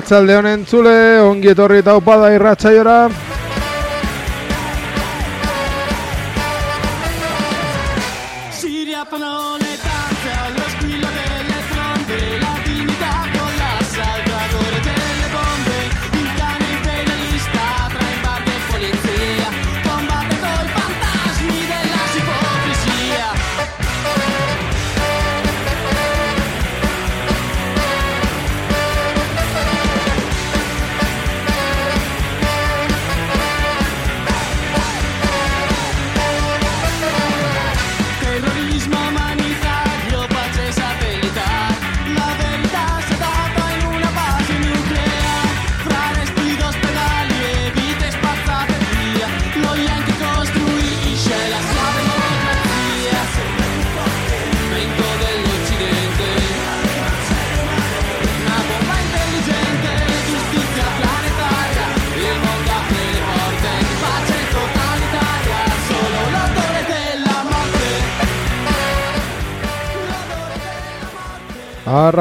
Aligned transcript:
atzalde 0.00 0.36
honen 0.38 0.64
txule 0.66 0.96
ongi 1.28 1.52
etorri 1.54 1.82
taupada 1.86 2.32
irratsaiora. 2.34 2.98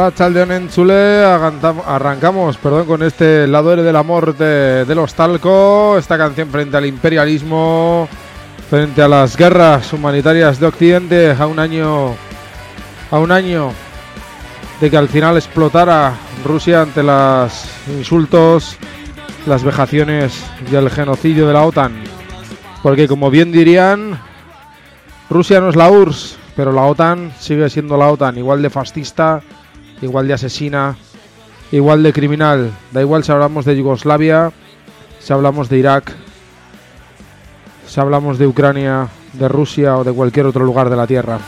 Arratsaldeon 0.04 0.52
entzule, 0.52 1.24
agantam- 1.24 1.82
arrancamos, 1.88 2.58
perdón, 2.58 2.86
con 2.86 3.04
este 3.04 3.48
lado 3.48 3.74
del 3.74 3.96
amor 3.96 4.36
de, 4.36 4.84
de 4.84 4.96
los 4.96 5.14
talco, 5.14 5.96
esta 5.98 6.18
canción 6.18 6.50
frente 6.50 6.76
al 6.76 6.86
imperialismo, 6.86 8.10
frente 8.70 9.02
a 9.02 9.08
las 9.08 9.38
guerras 9.38 9.94
humanitarias 9.94 10.60
de 10.60 10.66
Occidente, 10.68 11.32
a 11.32 11.48
un 11.48 11.58
año, 11.58 12.16
a 13.12 13.18
un 13.18 13.32
año 13.32 13.72
de 14.82 14.90
que 14.92 14.98
al 14.98 15.08
final 15.08 15.38
explotara 15.38 16.16
Rusia 16.44 16.82
ante 16.82 17.02
los 17.02 17.64
insultos, 17.88 18.76
las 19.46 19.64
vejaciones 19.64 20.44
y 20.70 20.76
el 20.76 20.90
genocidio 20.90 21.48
de 21.48 21.54
la 21.54 21.64
OTAN. 21.64 21.94
Porque 22.82 23.08
como 23.08 23.30
bien 23.32 23.54
dirían, 23.54 24.20
Rusia 25.30 25.62
no 25.62 25.70
es 25.70 25.78
la 25.78 25.90
URSS, 25.90 26.36
pero 26.58 26.74
la 26.74 26.82
OTAN 26.82 27.32
sigue 27.40 27.70
siendo 27.70 27.96
la 27.96 28.10
OTAN, 28.12 28.38
igual 28.38 28.62
de 28.62 28.70
fascista, 28.70 29.42
igual 30.04 30.28
de 30.28 30.34
asesina, 30.34 30.96
igual 31.72 32.04
de 32.04 32.14
criminal. 32.14 32.72
Da 32.92 33.02
igual 33.02 33.24
si 33.24 33.32
hablamos 33.32 33.66
de 33.66 33.76
Yugoslavia, 33.76 34.52
si 35.20 35.34
hablamos 35.34 35.70
de 35.70 35.78
Irak, 35.78 36.14
si 37.88 38.00
hablamos 38.00 38.38
de 38.38 38.48
Ucrania, 38.48 39.08
de 39.34 39.48
Rusia 39.48 39.98
o 39.98 40.04
de 40.04 40.12
cualquier 40.12 40.46
otro 40.46 40.66
lugar 40.66 40.90
de 40.90 40.96
la 40.96 41.08
Tierra. 41.08 41.40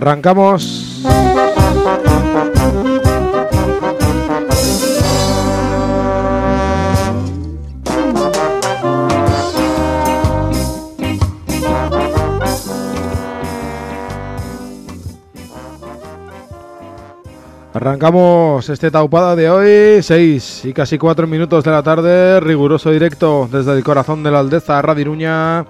Arrancamos. 0.00 1.02
Arrancamos 17.74 18.70
este 18.70 18.90
taupada 18.90 19.36
de 19.36 19.50
hoy, 19.50 20.02
6 20.02 20.64
y 20.64 20.72
casi 20.72 20.96
4 20.96 21.26
minutos 21.26 21.62
de 21.62 21.70
la 21.72 21.82
tarde, 21.82 22.40
riguroso 22.40 22.90
directo 22.90 23.50
desde 23.52 23.74
el 23.74 23.84
corazón 23.84 24.22
de 24.22 24.30
la 24.30 24.38
Aldeza, 24.38 24.80
Radio 24.80 25.02
Iruña, 25.02 25.66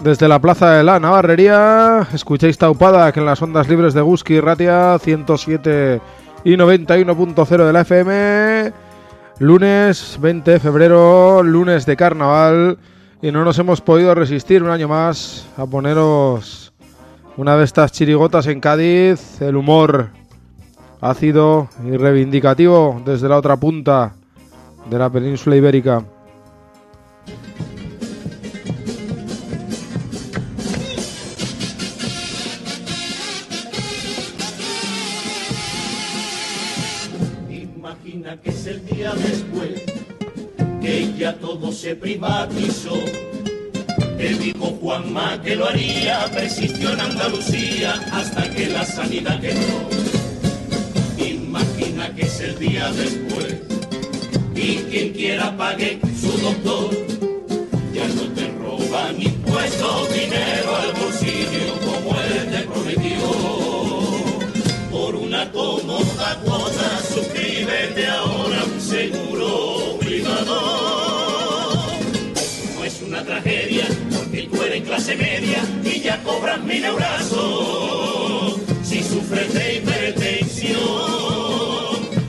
desde 0.00 0.28
la 0.28 0.38
Plaza 0.40 0.72
de 0.72 0.84
la 0.84 1.00
Navarrería. 1.00 2.06
Escucháis 2.12 2.58
taupada 2.58 3.12
que 3.12 3.20
en 3.20 3.26
las 3.26 3.42
ondas 3.42 3.68
libres 3.68 3.94
de 3.94 4.00
Guski 4.00 4.40
Ratia 4.40 4.98
107 4.98 6.00
y 6.44 6.56
91.0 6.56 7.66
de 7.66 7.72
la 7.72 7.80
FM. 7.80 8.72
Lunes 9.38 10.18
20 10.20 10.50
de 10.50 10.60
febrero, 10.60 11.42
lunes 11.42 11.86
de 11.86 11.96
carnaval, 11.96 12.78
y 13.20 13.32
no 13.32 13.44
nos 13.44 13.58
hemos 13.58 13.80
podido 13.80 14.14
resistir 14.14 14.62
un 14.62 14.70
año 14.70 14.86
más 14.86 15.46
a 15.56 15.66
poneros 15.66 16.72
una 17.36 17.56
de 17.56 17.64
estas 17.64 17.90
chirigotas 17.90 18.46
en 18.46 18.60
Cádiz, 18.60 19.40
el 19.42 19.56
humor 19.56 20.10
ácido 21.00 21.68
y 21.84 21.96
reivindicativo 21.96 23.02
desde 23.04 23.28
la 23.28 23.36
otra 23.36 23.56
punta 23.56 24.14
de 24.88 24.98
la 24.98 25.10
península 25.10 25.56
ibérica. 25.56 26.04
Se 41.74 41.96
privatizó. 41.96 42.94
Te 44.16 44.28
dijo 44.34 44.66
Juanma 44.80 45.42
que 45.42 45.56
lo 45.56 45.66
haría, 45.66 46.30
persistió 46.32 46.92
en 46.92 47.00
Andalucía 47.00 47.94
hasta 48.12 48.48
que 48.48 48.68
la 48.68 48.84
sanidad 48.84 49.40
quebró. 49.40 49.88
Imagina 51.18 52.14
que 52.14 52.22
es 52.22 52.40
el 52.40 52.58
día 52.58 52.92
después 52.92 53.56
y 54.54 54.76
quien 54.90 55.12
quiera 55.12 55.56
pague 55.56 55.98
su 56.20 56.30
doctor. 56.38 56.90
Ya 57.92 58.06
no 58.08 58.22
te 58.34 58.48
roban 58.52 59.20
impuestos, 59.20 60.14
dinero 60.14 60.76
al 60.76 60.92
bolsillo 60.92 61.74
como 61.84 62.20
él 62.20 62.50
te 62.52 62.60
prometió 62.62 63.18
por 64.92 65.16
una 65.16 65.50
cómoda 65.50 66.40
cuota. 66.44 67.00
Suscríbete 67.12 68.06
ahora 68.06 68.64
un 68.64 68.80
seguro 68.80 69.33
clase 75.04 75.16
media 75.16 75.58
y 75.82 76.00
ya 76.00 76.22
cobras 76.22 76.60
mil 76.62 76.84
euros. 76.84 78.56
Si 78.82 79.02
sufres 79.02 79.52
de 79.52 79.76
hipertensión 79.76 80.80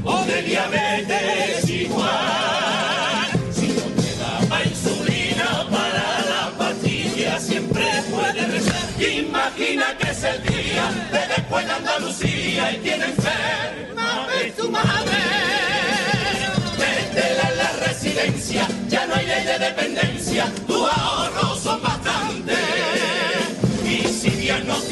o 0.04 0.24
de 0.26 0.42
diabetes 0.42 1.70
igual, 1.70 3.28
si 3.52 3.68
no 3.68 3.82
te 4.02 4.16
da 4.18 4.40
pa 4.50 4.64
insulina 4.64 5.68
para 5.72 6.20
la 6.32 6.52
pastilla, 6.58 7.40
siempre 7.40 7.86
puedes 8.12 8.52
rezar. 8.52 8.84
Imagina 9.00 9.98
que 9.98 10.12
es 10.12 10.24
el 10.24 10.44
día 10.44 10.92
de 11.12 11.28
después 11.36 11.66
de 11.66 11.72
Andalucía 11.72 12.72
y 12.74 12.78
tiene 12.80 13.06
enferma 13.06 14.28
de 14.38 14.52
tu 14.52 14.70
madre. 14.70 15.18
Métela 16.78 17.50
en 17.52 17.58
la 17.58 17.72
residencia, 17.88 18.68
ya 18.90 19.06
no 19.08 19.16
hay 19.16 19.28
ley 19.28 19.46
de 19.46 19.60
dependencia, 19.60 20.52
tus 20.68 20.90
ahorros 20.90 21.60
son 21.62 21.82
bastantes. 21.82 22.45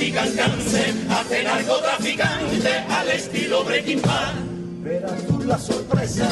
Diagnostican 0.04 0.36
cáncer, 0.36 0.94
hacen 1.10 1.44
narcotraficante 1.46 2.70
al 2.90 3.10
estilo 3.10 3.64
Breaking 3.64 4.02
Bad. 4.02 4.34
Verás 4.82 5.28
tú 5.28 5.42
la 5.44 5.58
sorpresa, 5.58 6.28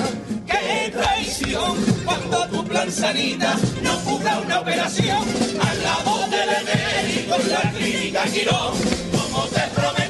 qué 0.46 0.92
traición, 0.92 1.78
cuando 2.04 2.48
tu 2.48 2.66
plan 2.66 2.92
sanita 2.92 3.56
no 3.82 3.98
cubra 4.00 4.40
una 4.40 4.60
operación. 4.60 5.24
Al 5.62 5.84
lado 5.84 6.28
del 6.28 6.50
emérito 6.50 7.36
en 7.36 7.50
la 7.50 7.62
clínica 7.72 8.24
Quirón, 8.26 8.74
como 9.14 9.46
te 9.46 9.62
prometieron, 9.74 10.01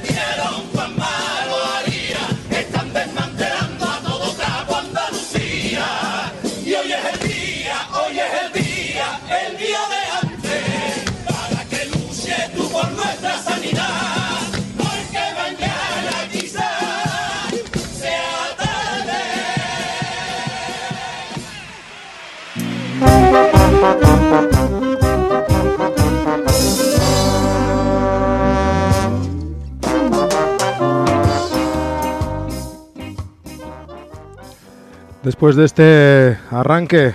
Después 35.23 35.55
de 35.55 35.65
este 35.65 36.37
arranque 36.49 37.13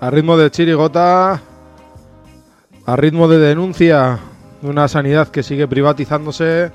a 0.00 0.10
ritmo 0.10 0.36
de 0.36 0.50
chirigota, 0.50 1.40
a 2.86 2.96
ritmo 2.96 3.28
de 3.28 3.38
denuncia 3.38 4.18
de 4.62 4.68
una 4.70 4.88
sanidad 4.88 5.28
que 5.28 5.42
sigue 5.42 5.68
privatizándose, 5.68 6.72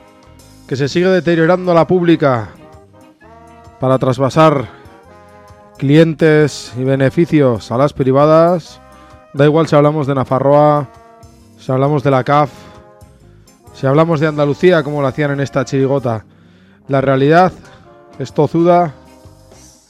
que 0.68 0.76
se 0.76 0.88
sigue 0.88 1.10
deteriorando 1.10 1.72
a 1.72 1.76
la 1.76 1.88
pública 1.88 2.50
para 3.80 3.98
trasvasar 3.98 4.68
clientes 5.78 6.72
y 6.78 6.84
beneficios 6.84 7.72
a 7.72 7.78
las 7.78 7.94
privadas, 7.94 8.80
da 9.34 9.46
igual 9.46 9.68
si 9.68 9.76
hablamos 9.76 10.08
de 10.08 10.16
Nafarroa, 10.16 10.88
si 11.58 11.72
hablamos 11.72 12.04
de 12.04 12.12
la 12.12 12.24
CAF, 12.24 12.52
si 13.74 13.88
hablamos 13.88 14.20
de 14.20 14.28
Andalucía 14.28 14.84
como 14.84 15.02
lo 15.02 15.08
hacían 15.08 15.32
en 15.32 15.40
esta 15.40 15.66
chirigota. 15.66 16.26
La 16.88 17.02
realidad 17.02 17.52
es 18.20 18.34
tozuda 18.34 18.94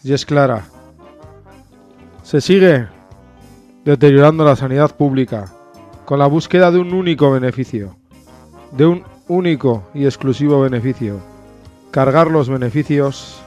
y 0.03 0.13
es 0.13 0.25
clara. 0.25 0.65
Se 2.23 2.39
sigue 2.39 2.87
deteriorando 3.83 4.45
la 4.45 4.55
sanidad 4.55 4.95
pública 4.95 5.51
con 6.05 6.19
la 6.19 6.27
búsqueda 6.27 6.71
de 6.71 6.79
un 6.79 6.93
único 6.93 7.31
beneficio, 7.31 7.97
de 8.71 8.85
un 8.85 9.03
único 9.27 9.83
y 9.93 10.05
exclusivo 10.05 10.61
beneficio. 10.61 11.19
Cargar 11.91 12.31
los 12.31 12.49
beneficios 12.49 13.41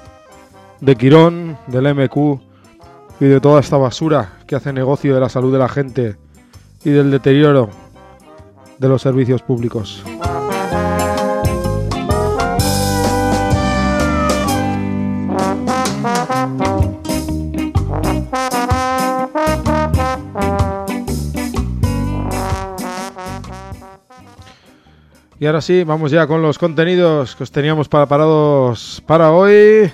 de 0.81 0.97
Quirón, 0.97 1.59
del 1.67 1.95
MQ 1.95 2.41
y 3.21 3.25
de 3.25 3.41
toda 3.41 3.61
esta 3.61 3.77
basura 3.77 4.39
que 4.47 4.57
hace 4.57 4.73
negocio 4.73 5.15
de 5.15 5.21
la 5.21 5.29
salud 5.29 5.53
de 5.53 5.59
la 5.59 5.69
gente 5.69 6.17
y 6.85 6.91
del 6.91 7.11
deterioro 7.11 7.71
de 8.79 8.89
los 8.89 9.03
servicios 9.03 9.43
públicos. 9.43 10.03
Y 25.39 25.45
ahora 25.45 25.61
sí, 25.61 25.85
vamos 25.85 26.11
ya 26.11 26.27
con 26.27 26.41
los 26.41 26.59
contenidos 26.59 27.37
que 27.37 27.43
os 27.43 27.51
teníamos 27.51 27.89
preparados 27.89 29.03
para 29.07 29.33
hoy. 29.33 29.91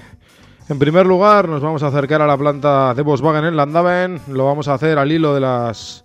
En 0.72 0.78
primer 0.78 1.04
lugar, 1.04 1.50
nos 1.50 1.60
vamos 1.60 1.82
a 1.82 1.88
acercar 1.88 2.22
a 2.22 2.26
la 2.26 2.38
planta 2.38 2.94
de 2.94 3.02
Volkswagen 3.02 3.44
en 3.44 3.56
Landaven. 3.56 4.18
Lo 4.28 4.46
vamos 4.46 4.68
a 4.68 4.74
hacer 4.74 4.98
al 4.98 5.12
hilo 5.12 5.34
de 5.34 5.40
las 5.40 6.02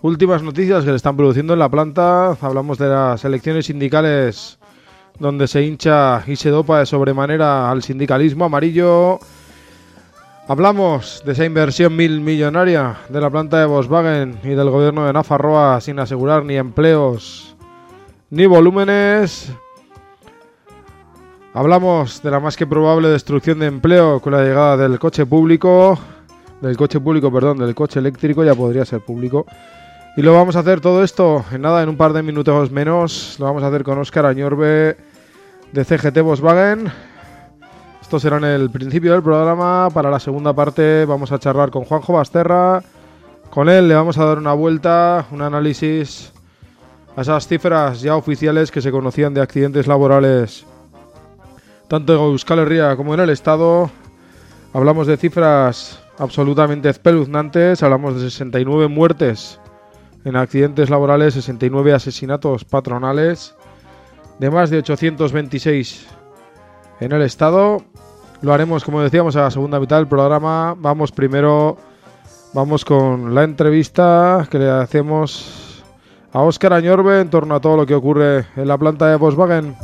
últimas 0.00 0.42
noticias 0.42 0.82
que 0.82 0.88
se 0.88 0.96
están 0.96 1.14
produciendo 1.14 1.52
en 1.52 1.58
la 1.58 1.68
planta. 1.68 2.30
Hablamos 2.40 2.78
de 2.78 2.88
las 2.88 3.22
elecciones 3.26 3.66
sindicales 3.66 4.58
donde 5.18 5.46
se 5.46 5.62
hincha 5.62 6.22
y 6.26 6.36
se 6.36 6.48
dopa 6.48 6.78
de 6.78 6.86
sobremanera 6.86 7.70
al 7.70 7.82
sindicalismo 7.82 8.46
amarillo. 8.46 9.18
Hablamos 10.48 11.22
de 11.26 11.32
esa 11.32 11.44
inversión 11.44 11.94
mil 11.94 12.22
millonaria 12.22 12.96
de 13.10 13.20
la 13.20 13.28
planta 13.28 13.60
de 13.60 13.66
Volkswagen 13.66 14.38
y 14.42 14.48
del 14.48 14.70
gobierno 14.70 15.04
de 15.04 15.12
Nafarroa 15.12 15.82
sin 15.82 15.98
asegurar 15.98 16.46
ni 16.46 16.56
empleos 16.56 17.54
ni 18.30 18.46
volúmenes. 18.46 19.52
Hablamos 21.54 22.22
de 22.22 22.30
la 22.30 22.40
más 22.40 22.56
que 22.56 22.66
probable 22.66 23.08
destrucción 23.08 23.58
de 23.58 23.66
empleo 23.66 24.20
con 24.20 24.34
la 24.34 24.42
llegada 24.42 24.76
del 24.76 24.98
coche 24.98 25.24
público, 25.24 25.98
del 26.60 26.76
coche 26.76 27.00
público, 27.00 27.32
perdón, 27.32 27.58
del 27.58 27.74
coche 27.74 28.00
eléctrico, 28.00 28.44
ya 28.44 28.54
podría 28.54 28.84
ser 28.84 29.00
público. 29.00 29.46
Y 30.16 30.22
lo 30.22 30.34
vamos 30.34 30.56
a 30.56 30.60
hacer 30.60 30.80
todo 30.80 31.02
esto 31.02 31.44
en 31.50 31.62
nada, 31.62 31.82
en 31.82 31.88
un 31.88 31.96
par 31.96 32.12
de 32.12 32.22
minutos 32.22 32.70
menos. 32.70 33.36
Lo 33.38 33.46
vamos 33.46 33.62
a 33.62 33.68
hacer 33.68 33.82
con 33.82 33.98
Óscar 33.98 34.26
Añorbe 34.26 34.98
de 35.72 35.84
CGT 35.84 36.20
Volkswagen. 36.20 36.92
Esto 38.02 38.20
será 38.20 38.36
en 38.36 38.44
el 38.44 38.70
principio 38.70 39.12
del 39.12 39.22
programa. 39.22 39.88
Para 39.92 40.10
la 40.10 40.20
segunda 40.20 40.52
parte 40.52 41.06
vamos 41.06 41.32
a 41.32 41.38
charlar 41.38 41.70
con 41.70 41.84
Juanjo 41.84 42.12
Basterra. 42.12 42.82
Con 43.48 43.70
él 43.70 43.88
le 43.88 43.94
vamos 43.94 44.18
a 44.18 44.24
dar 44.26 44.38
una 44.38 44.52
vuelta, 44.52 45.26
un 45.30 45.40
análisis 45.40 46.30
a 47.16 47.22
esas 47.22 47.48
cifras 47.48 48.02
ya 48.02 48.16
oficiales 48.16 48.70
que 48.70 48.82
se 48.82 48.90
conocían 48.90 49.32
de 49.32 49.40
accidentes 49.40 49.86
laborales 49.86 50.66
tanto 51.88 52.14
en 52.14 52.20
Euskal 52.20 52.60
Herria 52.60 52.96
como 52.96 53.14
en 53.14 53.20
el 53.20 53.30
Estado. 53.30 53.90
Hablamos 54.72 55.06
de 55.06 55.16
cifras 55.16 56.00
absolutamente 56.18 56.90
espeluznantes, 56.90 57.82
hablamos 57.82 58.14
de 58.14 58.20
69 58.30 58.88
muertes 58.88 59.58
en 60.24 60.36
accidentes 60.36 60.90
laborales, 60.90 61.34
69 61.34 61.94
asesinatos 61.94 62.64
patronales, 62.64 63.54
de 64.38 64.50
más 64.50 64.68
de 64.70 64.78
826 64.78 66.06
en 67.00 67.12
el 67.12 67.22
Estado. 67.22 67.82
Lo 68.42 68.52
haremos, 68.52 68.84
como 68.84 69.00
decíamos, 69.00 69.36
a 69.36 69.42
la 69.42 69.50
segunda 69.50 69.80
mitad 69.80 69.96
del 69.96 70.06
programa. 70.06 70.76
Vamos 70.78 71.10
primero, 71.10 71.78
vamos 72.52 72.84
con 72.84 73.34
la 73.34 73.44
entrevista 73.44 74.46
que 74.50 74.58
le 74.58 74.70
hacemos 74.70 75.82
a 76.32 76.42
Óscar 76.42 76.74
Añorbe 76.74 77.20
en 77.20 77.30
torno 77.30 77.54
a 77.54 77.60
todo 77.60 77.78
lo 77.78 77.86
que 77.86 77.94
ocurre 77.94 78.46
en 78.54 78.68
la 78.68 78.76
planta 78.76 79.06
de 79.08 79.16
Volkswagen. 79.16 79.74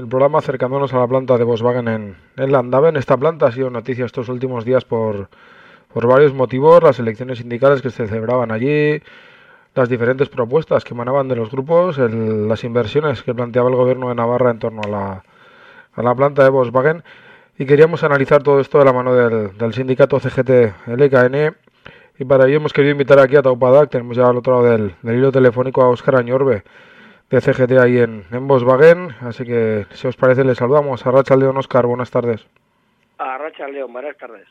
El 0.00 0.08
programa 0.08 0.38
acercándonos 0.38 0.92
a 0.94 0.98
la 0.98 1.06
planta 1.06 1.36
de 1.38 1.44
Volkswagen 1.44 1.88
en, 1.88 2.16
en 2.36 2.52
Landaven. 2.52 2.96
Esta 2.96 3.16
planta 3.16 3.46
ha 3.46 3.52
sido 3.52 3.70
noticia 3.70 4.04
estos 4.04 4.28
últimos 4.28 4.64
días 4.64 4.84
por, 4.84 5.28
por 5.92 6.06
varios 6.06 6.32
motivos, 6.34 6.82
las 6.82 6.98
elecciones 6.98 7.38
sindicales 7.38 7.82
que 7.82 7.90
se 7.90 8.06
celebraban 8.06 8.50
allí, 8.50 9.02
las 9.74 9.88
diferentes 9.88 10.28
propuestas 10.28 10.84
que 10.84 10.94
emanaban 10.94 11.28
de 11.28 11.36
los 11.36 11.50
grupos, 11.50 11.98
el- 11.98 12.48
las 12.48 12.64
inversiones 12.64 13.22
que 13.22 13.34
planteaba 13.34 13.68
el 13.70 13.76
gobierno 13.76 14.08
de 14.08 14.14
Navarra 14.14 14.50
en 14.50 14.58
torno 14.58 14.80
a 14.84 14.88
la, 14.88 15.24
a 15.94 16.02
la 16.02 16.14
planta 16.14 16.42
de 16.42 16.50
Volkswagen. 16.50 17.02
Y 17.58 17.66
queríamos 17.66 18.02
analizar 18.02 18.42
todo 18.42 18.58
esto 18.60 18.78
de 18.78 18.86
la 18.86 18.92
mano 18.92 19.14
del, 19.14 19.56
del 19.58 19.74
sindicato 19.74 20.18
CGT 20.18 20.88
LKN. 20.88 21.54
Y 22.18 22.24
para 22.24 22.46
ello 22.46 22.56
hemos 22.56 22.72
querido 22.72 22.92
invitar 22.92 23.18
aquí 23.18 23.36
a 23.36 23.42
Taupadac, 23.42 23.90
tenemos 23.90 24.16
ya 24.16 24.28
al 24.28 24.36
otro 24.36 24.62
lado 24.62 24.76
del, 24.76 24.94
del 25.02 25.16
hilo 25.16 25.30
telefónico 25.32 25.82
a 25.82 25.88
Óscar 25.88 26.16
Añorbe, 26.16 26.64
de 27.30 27.40
CGT 27.40 27.72
ahí 27.78 27.98
en, 27.98 28.24
en 28.30 28.46
Volkswagen. 28.48 29.14
Así 29.20 29.44
que, 29.44 29.86
si 29.92 30.06
os 30.08 30.16
parece, 30.16 30.44
le 30.44 30.54
saludamos 30.54 31.06
a 31.06 31.10
Racha 31.10 31.36
León 31.36 31.56
Oscar. 31.56 31.86
Buenas 31.86 32.10
tardes. 32.10 32.44
A 33.18 33.38
Racha 33.38 33.68
León, 33.68 33.92
buenas 33.92 34.16
tardes. 34.16 34.46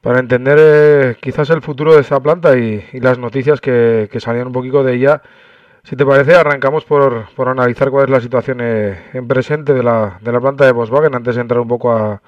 Para 0.00 0.18
entender 0.18 0.56
eh, 0.58 1.16
quizás 1.20 1.50
el 1.50 1.60
futuro 1.60 1.94
de 1.94 2.00
esta 2.00 2.18
planta 2.20 2.56
y, 2.56 2.82
y 2.92 3.00
las 3.00 3.18
noticias 3.18 3.60
que, 3.60 4.08
que, 4.10 4.18
salían 4.18 4.46
un 4.46 4.52
poquito 4.54 4.82
de 4.82 4.94
ella, 4.94 5.20
si 5.82 5.94
te 5.94 6.06
parece, 6.06 6.34
arrancamos 6.34 6.86
por, 6.86 7.28
por 7.34 7.48
analizar 7.48 7.90
cuál 7.90 8.04
es 8.04 8.10
la 8.10 8.20
situación 8.20 8.60
eh, 8.62 9.10
en 9.12 9.28
presente 9.28 9.74
de 9.74 9.82
la, 9.82 10.18
de 10.22 10.32
la 10.32 10.40
planta 10.40 10.64
de 10.64 10.72
Volkswagen 10.72 11.14
antes 11.14 11.34
de 11.34 11.42
entrar 11.42 11.60
un 11.60 11.68
poco 11.68 11.92
a, 11.92 12.22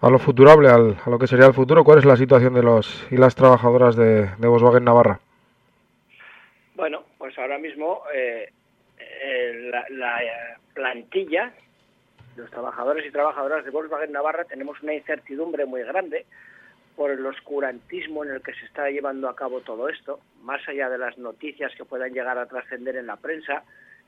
a 0.00 0.10
lo 0.10 0.20
futurable, 0.20 0.68
al, 0.68 0.96
a 1.04 1.10
lo 1.10 1.18
que 1.18 1.26
sería 1.26 1.46
el 1.46 1.54
futuro. 1.54 1.82
¿Cuál 1.82 1.98
es 1.98 2.04
la 2.04 2.16
situación 2.16 2.54
de 2.54 2.62
los 2.62 3.06
y 3.10 3.16
las 3.16 3.34
trabajadoras 3.34 3.96
de, 3.96 4.30
de 4.38 4.48
Volkswagen 4.48 4.84
Navarra? 4.84 5.18
Bueno, 6.76 7.02
ahora 7.38 7.58
mismo 7.58 8.02
eh, 8.12 8.50
eh, 8.98 9.70
la, 9.70 9.86
la, 9.90 10.20
plantilla, 10.74 11.52
los 12.36 12.50
trabajadores 12.50 13.06
y 13.06 13.10
trabajadoras 13.10 13.64
de 13.64 13.70
Volkswagen 13.70 14.12
Navarra, 14.12 14.44
tenemos 14.44 14.80
una 14.82 14.94
incertidumbre 14.94 15.66
muy 15.66 15.82
grande 15.82 16.26
por 16.96 17.10
el 17.10 17.24
oscurantismo 17.24 18.24
en 18.24 18.32
el 18.32 18.42
que 18.42 18.54
se 18.54 18.64
está 18.64 18.90
llevando 18.90 19.28
a 19.28 19.36
cabo 19.36 19.60
todo 19.60 19.88
esto, 19.88 20.20
más 20.42 20.66
allá 20.68 20.88
de 20.88 20.98
las 20.98 21.16
noticias 21.18 21.72
que 21.76 21.84
puedan 21.84 22.12
llegar 22.12 22.38
a 22.38 22.46
trascender 22.46 22.96
en 22.96 23.06
la 23.06 23.16
prensa, 23.16 23.62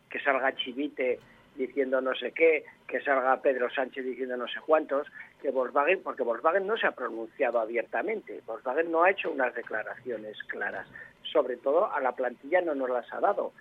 que 0.08 0.20
salga 0.20 0.54
Chivite 0.56 1.20
diciendo 1.60 2.00
no 2.00 2.14
sé 2.14 2.32
qué, 2.32 2.64
que 2.86 3.00
salga 3.02 3.40
Pedro 3.42 3.70
Sánchez 3.70 4.04
diciendo 4.04 4.36
no 4.36 4.48
sé 4.48 4.60
cuántos, 4.64 5.06
que 5.42 5.50
Volkswagen, 5.50 6.02
porque 6.02 6.22
Volkswagen 6.22 6.66
no 6.66 6.76
se 6.76 6.86
ha 6.86 6.92
pronunciado 6.92 7.60
abiertamente, 7.60 8.40
Volkswagen 8.46 8.90
no 8.90 9.02
ha 9.02 9.10
hecho 9.10 9.30
unas 9.30 9.54
declaraciones 9.54 10.42
claras, 10.44 10.88
sobre 11.22 11.56
todo 11.56 11.92
a 11.92 12.00
la 12.00 12.12
plantilla 12.12 12.62
no 12.62 12.74
nos 12.74 12.88
las 12.88 13.12
ha 13.12 13.20
dado. 13.20 13.52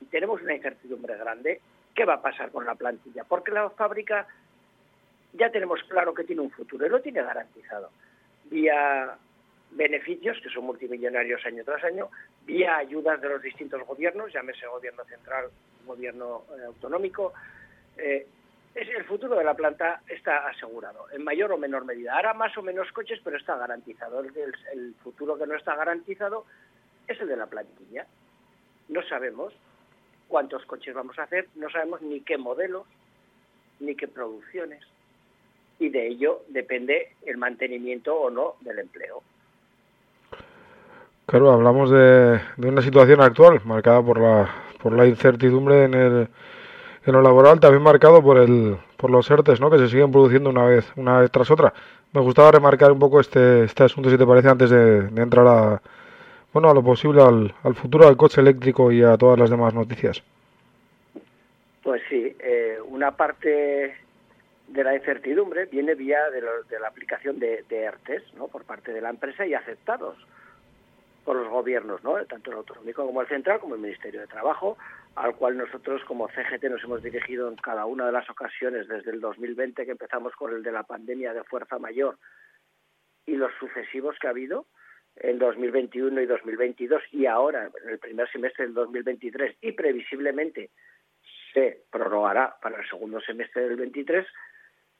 Y 0.00 0.04
tenemos 0.06 0.40
una 0.40 0.54
incertidumbre 0.54 1.16
grande, 1.16 1.60
¿qué 1.94 2.04
va 2.04 2.14
a 2.14 2.22
pasar 2.22 2.50
con 2.50 2.64
la 2.64 2.76
plantilla? 2.76 3.24
Porque 3.24 3.50
la 3.50 3.70
fábrica 3.70 4.26
ya 5.32 5.50
tenemos 5.50 5.82
claro 5.88 6.14
que 6.14 6.24
tiene 6.24 6.42
un 6.42 6.50
futuro 6.50 6.86
y 6.86 6.90
lo 6.90 7.00
tiene 7.00 7.22
garantizado, 7.22 7.90
vía 8.44 9.16
beneficios, 9.72 10.38
que 10.42 10.50
son 10.50 10.64
multimillonarios 10.64 11.44
año 11.46 11.64
tras 11.64 11.82
año, 11.84 12.08
vía 12.44 12.76
ayudas 12.76 13.20
de 13.20 13.28
los 13.28 13.42
distintos 13.42 13.84
gobiernos, 13.86 14.32
llámese 14.32 14.66
gobierno 14.66 15.02
central, 15.04 15.46
gobierno 15.84 16.44
eh, 16.56 16.66
autonómico. 16.66 17.32
Eh, 17.96 18.26
es, 18.74 18.88
el 18.88 19.04
futuro 19.04 19.36
de 19.36 19.44
la 19.44 19.54
planta 19.54 20.00
está 20.08 20.48
asegurado, 20.48 21.06
en 21.12 21.22
mayor 21.24 21.52
o 21.52 21.58
menor 21.58 21.84
medida. 21.84 22.16
Hará 22.16 22.34
más 22.34 22.56
o 22.56 22.62
menos 22.62 22.90
coches, 22.92 23.20
pero 23.22 23.36
está 23.36 23.56
garantizado. 23.56 24.20
El, 24.20 24.94
futuro 25.02 25.36
que 25.36 25.46
no 25.46 25.54
está 25.54 25.76
garantizado 25.76 26.46
es 27.06 27.20
el 27.20 27.28
de 27.28 27.36
la 27.36 27.46
plantilla. 27.46 28.06
No 28.88 29.02
sabemos 29.02 29.52
cuántos 30.28 30.64
coches 30.64 30.94
vamos 30.94 31.18
a 31.18 31.24
hacer, 31.24 31.48
no 31.56 31.68
sabemos 31.70 32.00
ni 32.02 32.20
qué 32.22 32.38
modelos, 32.38 32.86
ni 33.80 33.94
qué 33.94 34.08
producciones. 34.08 34.82
Y 35.78 35.90
de 35.90 36.06
ello 36.06 36.42
depende 36.48 37.14
el 37.26 37.36
mantenimiento 37.36 38.14
o 38.14 38.30
no 38.30 38.54
del 38.60 38.78
empleo. 38.78 39.22
Claro, 41.26 41.52
hablamos 41.52 41.90
de, 41.90 42.40
una 42.58 42.82
situación 42.82 43.20
actual 43.20 43.60
marcada 43.64 44.02
por 44.02 44.20
la, 44.20 44.50
por 44.82 44.92
la 44.92 45.06
incertidumbre 45.06 45.84
en, 45.84 45.94
el, 45.94 46.28
en 47.06 47.12
lo 47.12 47.22
laboral, 47.22 47.60
también 47.60 47.82
marcado 47.82 48.20
por, 48.22 48.38
el, 48.38 48.76
por 48.96 49.10
los 49.10 49.30
ERTES 49.30 49.60
¿no? 49.60 49.70
que 49.70 49.78
se 49.78 49.88
siguen 49.88 50.10
produciendo 50.10 50.50
una 50.50 50.64
vez, 50.64 50.90
una 50.96 51.20
vez 51.20 51.30
tras 51.30 51.50
otra. 51.50 51.72
Me 52.12 52.20
gustaba 52.20 52.50
remarcar 52.50 52.90
un 52.90 52.98
poco 52.98 53.20
este, 53.20 53.64
este 53.64 53.84
asunto, 53.84 54.10
si 54.10 54.18
te 54.18 54.26
parece, 54.26 54.48
antes 54.48 54.70
de, 54.70 55.02
de 55.02 55.22
entrar 55.22 55.46
a, 55.46 55.80
bueno, 56.52 56.68
a 56.68 56.74
lo 56.74 56.82
posible 56.82 57.22
al, 57.22 57.54
al, 57.62 57.74
futuro 57.74 58.06
del 58.06 58.16
coche 58.16 58.40
eléctrico 58.40 58.90
y 58.90 59.02
a 59.02 59.16
todas 59.16 59.38
las 59.38 59.50
demás 59.50 59.72
noticias. 59.72 60.22
Pues 61.82 62.02
sí, 62.10 62.36
eh, 62.40 62.78
una 62.88 63.12
parte 63.12 63.94
de 64.68 64.84
la 64.84 64.94
incertidumbre 64.94 65.66
viene 65.66 65.94
vía 65.94 66.28
de, 66.30 66.40
lo, 66.40 66.62
de 66.64 66.80
la 66.80 66.88
aplicación 66.88 67.38
de, 67.38 67.64
de 67.68 67.82
ERTES 67.82 68.22
¿no? 68.36 68.48
por 68.48 68.64
parte 68.64 68.92
de 68.92 69.00
la 69.00 69.10
empresa 69.10 69.46
y 69.46 69.54
aceptados 69.54 70.16
por 71.24 71.36
los 71.36 71.48
gobiernos, 71.48 72.02
¿no? 72.02 72.24
tanto 72.26 72.50
el 72.50 72.58
autonómico 72.58 73.06
como 73.06 73.20
el 73.22 73.28
central, 73.28 73.60
como 73.60 73.74
el 73.74 73.80
Ministerio 73.80 74.20
de 74.20 74.26
Trabajo, 74.26 74.76
al 75.14 75.36
cual 75.36 75.56
nosotros 75.56 76.02
como 76.04 76.28
CGT 76.28 76.64
nos 76.64 76.82
hemos 76.84 77.02
dirigido 77.02 77.48
en 77.48 77.56
cada 77.56 77.86
una 77.86 78.06
de 78.06 78.12
las 78.12 78.28
ocasiones 78.28 78.88
desde 78.88 79.10
el 79.10 79.20
2020 79.20 79.84
que 79.84 79.90
empezamos 79.90 80.34
con 80.34 80.52
el 80.52 80.62
de 80.62 80.72
la 80.72 80.82
pandemia 80.82 81.32
de 81.32 81.44
fuerza 81.44 81.78
mayor 81.78 82.18
y 83.26 83.36
los 83.36 83.52
sucesivos 83.58 84.16
que 84.20 84.26
ha 84.26 84.30
habido 84.30 84.66
en 85.16 85.38
2021 85.38 86.20
y 86.20 86.26
2022 86.26 87.02
y 87.12 87.26
ahora 87.26 87.70
en 87.82 87.90
el 87.90 87.98
primer 87.98 88.30
semestre 88.30 88.64
del 88.64 88.74
2023 88.74 89.56
y 89.60 89.72
previsiblemente 89.72 90.70
se 91.52 91.84
prorrogará 91.90 92.56
para 92.60 92.78
el 92.78 92.88
segundo 92.88 93.20
semestre 93.20 93.68
del 93.68 93.76
23, 93.76 94.26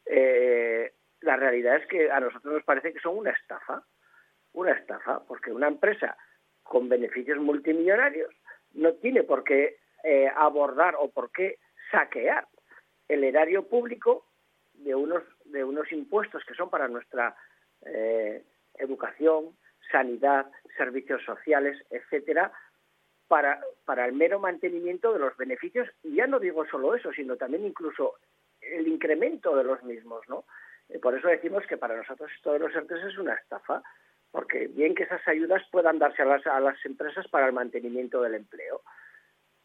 eh, 0.07 0.93
la 1.23 1.37
realidad 1.37 1.77
es 1.77 1.87
que 1.87 2.11
a 2.11 2.21
nosotros 2.21 2.55
nos 2.55 2.65
parece 2.65 2.93
que 2.93 3.01
son 3.01 3.17
una 3.17 3.31
estafa 3.31 3.83
una 4.53 4.73
estafa, 4.73 5.23
porque 5.27 5.53
una 5.53 5.69
empresa 5.69 6.17
con 6.63 6.89
beneficios 6.89 7.39
multimillonarios 7.39 8.35
no 8.73 8.95
tiene 8.95 9.23
por 9.23 9.45
qué 9.45 9.79
eh, 10.05 10.31
abordar 10.35 10.95
o 10.99 11.11
por 11.11 11.31
qué 11.31 11.59
saquear 11.91 12.47
el 13.09 13.25
erario 13.25 13.69
público 13.69 14.27
de 14.75 14.95
unos 14.95 15.23
de 15.45 15.65
unos 15.65 15.91
impuestos 15.93 16.45
que 16.45 16.55
son 16.55 16.71
para 16.71 16.89
nuestra 16.89 17.37
eh, 17.85 18.43
educación, 18.75 19.57
sanidad, 19.91 20.51
servicios 20.77 21.23
sociales, 21.25 21.85
etcétera, 21.91 22.53
para, 23.29 23.61
para 23.85 24.07
el 24.07 24.13
mero 24.13 24.39
mantenimiento 24.39 25.13
de 25.13 25.19
los 25.19 25.37
beneficios, 25.37 25.89
y 26.03 26.17
ya 26.17 26.27
no 26.27 26.39
digo 26.39 26.67
solo 26.67 26.95
eso, 26.95 27.13
sino 27.13 27.37
también 27.37 27.67
incluso 27.67 28.15
el 28.61 28.89
incremento 28.89 29.57
de 29.57 29.65
los 29.65 29.83
mismos, 29.83 30.23
¿no? 30.29 30.45
Eh, 30.89 30.99
por 30.99 31.17
eso 31.17 31.29
decimos 31.29 31.67
que 31.67 31.77
para 31.77 31.97
nosotros 31.97 32.31
esto 32.35 32.53
de 32.53 32.59
los 32.59 32.75
ERTES 32.75 33.05
es 33.05 33.19
una 33.19 33.35
estafa, 33.35 33.83
porque 34.33 34.67
bien 34.67 34.95
que 34.95 35.05
esas 35.05 35.27
ayudas 35.29 35.63
puedan 35.71 35.99
darse 35.99 36.23
a 36.23 36.25
las, 36.25 36.45
a 36.47 36.59
las 36.59 36.85
empresas 36.85 37.29
para 37.29 37.47
el 37.47 37.53
mantenimiento 37.53 38.23
del 38.23 38.35
empleo, 38.35 38.83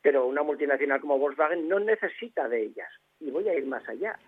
pero 0.01 0.27
una 0.27 0.43
multinacional 0.43 1.01
como 1.01 1.17
Volkswagen 1.17 1.67
no 1.67 1.79
necesita 1.79 2.47
de 2.47 2.63
ellas. 2.63 2.89
Y 3.19 3.31
voy 3.31 3.47
a 3.49 3.55
ir 3.55 3.65
más 3.65 3.87
allá. 3.87 4.19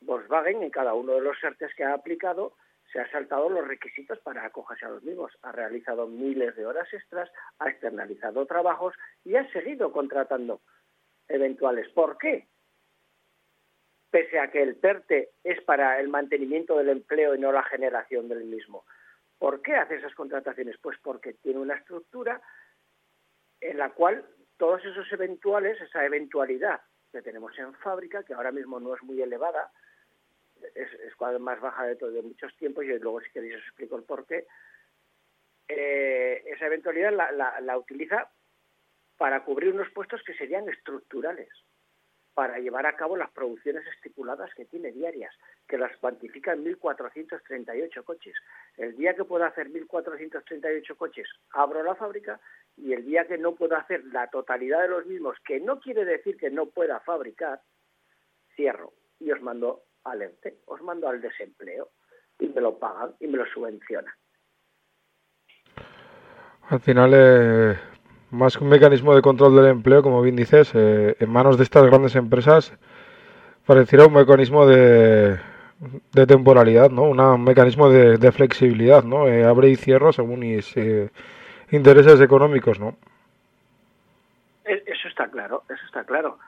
Volkswagen, 0.00 0.62
en 0.62 0.70
cada 0.70 0.94
uno 0.94 1.14
de 1.14 1.20
los 1.20 1.36
ERTES 1.42 1.74
que 1.74 1.84
ha 1.84 1.92
aplicado, 1.92 2.54
se 2.92 3.00
ha 3.00 3.10
saltado 3.10 3.48
los 3.48 3.66
requisitos 3.66 4.18
para 4.20 4.44
acogerse 4.44 4.86
a 4.86 4.90
los 4.90 5.02
mismos. 5.02 5.32
Ha 5.42 5.52
realizado 5.52 6.06
miles 6.06 6.56
de 6.56 6.66
horas 6.66 6.92
extras, 6.92 7.30
ha 7.58 7.68
externalizado 7.68 8.46
trabajos 8.46 8.94
y 9.24 9.36
ha 9.36 9.50
seguido 9.52 9.92
contratando 9.92 10.60
eventuales. 11.28 11.88
¿Por 11.90 12.16
qué? 12.16 12.46
Pese 14.10 14.40
a 14.40 14.50
que 14.50 14.62
el 14.62 14.76
PERTE 14.76 15.30
es 15.44 15.60
para 15.62 16.00
el 16.00 16.08
mantenimiento 16.08 16.76
del 16.76 16.88
empleo 16.88 17.34
y 17.34 17.38
no 17.38 17.52
la 17.52 17.62
generación 17.64 18.28
del 18.28 18.44
mismo. 18.44 18.84
¿Por 19.40 19.62
qué 19.62 19.74
hace 19.74 19.96
esas 19.96 20.14
contrataciones? 20.14 20.76
Pues 20.82 20.98
porque 21.02 21.32
tiene 21.32 21.60
una 21.60 21.74
estructura 21.74 22.42
en 23.58 23.78
la 23.78 23.88
cual 23.88 24.22
todos 24.58 24.84
esos 24.84 25.10
eventuales, 25.12 25.80
esa 25.80 26.04
eventualidad 26.04 26.82
que 27.10 27.22
tenemos 27.22 27.58
en 27.58 27.72
fábrica, 27.76 28.22
que 28.22 28.34
ahora 28.34 28.52
mismo 28.52 28.78
no 28.78 28.94
es 28.94 29.02
muy 29.02 29.22
elevada, 29.22 29.72
es, 30.74 30.92
es 30.92 31.40
más 31.40 31.58
baja 31.58 31.86
de, 31.86 31.96
todo, 31.96 32.10
de 32.10 32.20
muchos 32.20 32.54
tiempos, 32.58 32.84
y 32.84 32.88
luego 32.98 33.22
si 33.22 33.30
queréis 33.30 33.56
os 33.56 33.62
explico 33.62 33.96
el 33.96 34.02
por 34.02 34.26
qué, 34.26 34.46
eh, 35.68 36.44
esa 36.44 36.66
eventualidad 36.66 37.10
la, 37.10 37.32
la, 37.32 37.62
la 37.62 37.78
utiliza 37.78 38.30
para 39.16 39.42
cubrir 39.42 39.72
unos 39.72 39.90
puestos 39.92 40.22
que 40.22 40.34
serían 40.34 40.68
estructurales 40.68 41.48
para 42.34 42.58
llevar 42.58 42.86
a 42.86 42.96
cabo 42.96 43.16
las 43.16 43.30
producciones 43.30 43.86
estipuladas 43.94 44.50
que 44.54 44.64
tiene 44.64 44.92
diarias, 44.92 45.34
que 45.68 45.78
las 45.78 45.96
cuantifica 45.98 46.52
en 46.52 46.64
1.438 46.64 48.04
coches. 48.04 48.34
El 48.76 48.96
día 48.96 49.14
que 49.14 49.24
pueda 49.24 49.46
hacer 49.46 49.68
1.438 49.70 50.96
coches, 50.96 51.28
abro 51.52 51.82
la 51.82 51.94
fábrica 51.94 52.40
y 52.76 52.92
el 52.92 53.04
día 53.04 53.26
que 53.26 53.38
no 53.38 53.54
pueda 53.54 53.78
hacer 53.78 54.04
la 54.06 54.28
totalidad 54.28 54.82
de 54.82 54.88
los 54.88 55.06
mismos, 55.06 55.36
que 55.44 55.60
no 55.60 55.80
quiere 55.80 56.04
decir 56.04 56.36
que 56.36 56.50
no 56.50 56.66
pueda 56.66 57.00
fabricar, 57.00 57.60
cierro 58.54 58.92
y 59.18 59.30
os 59.32 59.42
mando 59.42 59.82
al 60.04 60.22
ERTE, 60.22 60.58
os 60.66 60.80
mando 60.82 61.08
al 61.08 61.20
desempleo 61.20 61.90
y 62.38 62.48
me 62.48 62.60
lo 62.60 62.78
pagan 62.78 63.14
y 63.20 63.26
me 63.26 63.38
lo 63.38 63.46
subvencionan. 63.46 64.12
Al 66.70 66.80
final, 66.80 67.12
eh, 67.14 67.78
más 68.30 68.56
que 68.56 68.64
un 68.64 68.70
mecanismo 68.70 69.14
de 69.14 69.22
control 69.22 69.56
del 69.56 69.66
empleo, 69.66 70.02
como 70.02 70.22
bien 70.22 70.36
dices, 70.36 70.70
eh, 70.74 71.16
en 71.18 71.30
manos 71.30 71.56
de 71.56 71.64
estas 71.64 71.84
grandes 71.86 72.14
empresas 72.16 72.72
pareciera 73.66 74.06
un 74.06 74.14
mecanismo 74.14 74.66
de, 74.66 75.38
de 76.12 76.26
temporalidad, 76.26 76.90
¿no? 76.90 77.04
Un 77.04 77.44
mecanismo 77.44 77.90
de, 77.90 78.18
de 78.18 78.32
flexibilidad, 78.32 79.04
¿no? 79.04 79.28
Eh, 79.28 79.44
abre 79.44 79.70
y 79.70 79.76
cierra 79.76 80.12
según 80.12 80.40
mis 80.40 80.76
eh, 80.76 81.10
intereses 81.70 82.20
económicos, 82.20 82.78
¿no? 82.78 82.96
Eso 84.64 85.08
está 85.08 85.28
claro, 85.28 85.64
eso 85.68 85.84
está 85.86 86.04
claro. 86.04 86.38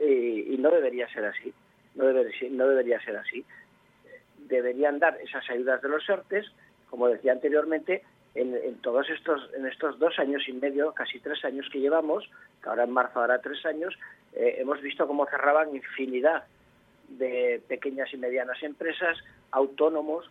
Y, 0.00 0.54
y 0.54 0.58
no 0.58 0.70
debería 0.70 1.08
ser 1.08 1.24
así. 1.24 1.52
No 1.94 2.06
debería, 2.06 2.48
no 2.50 2.68
debería 2.68 3.00
ser 3.00 3.16
así. 3.16 3.44
Deberían 4.48 4.98
dar 4.98 5.18
esas 5.22 5.48
ayudas 5.50 5.82
de 5.82 5.88
los 5.88 6.08
ERTES, 6.08 6.46
como 6.90 7.08
decía 7.08 7.32
anteriormente, 7.32 8.02
en, 8.38 8.54
en 8.54 8.74
todos 8.76 9.08
estos, 9.10 9.50
en 9.54 9.66
estos 9.66 9.98
dos 9.98 10.18
años 10.18 10.48
y 10.48 10.52
medio, 10.52 10.92
casi 10.92 11.18
tres 11.18 11.44
años 11.44 11.66
que 11.72 11.80
llevamos, 11.80 12.28
que 12.62 12.68
ahora 12.68 12.84
en 12.84 12.92
marzo 12.92 13.20
hará 13.20 13.40
tres 13.40 13.64
años, 13.66 13.98
eh, 14.32 14.56
hemos 14.58 14.80
visto 14.80 15.06
cómo 15.06 15.26
cerraban 15.26 15.74
infinidad 15.74 16.44
de 17.08 17.62
pequeñas 17.66 18.12
y 18.12 18.16
medianas 18.16 18.62
empresas, 18.62 19.18
autónomos, 19.50 20.30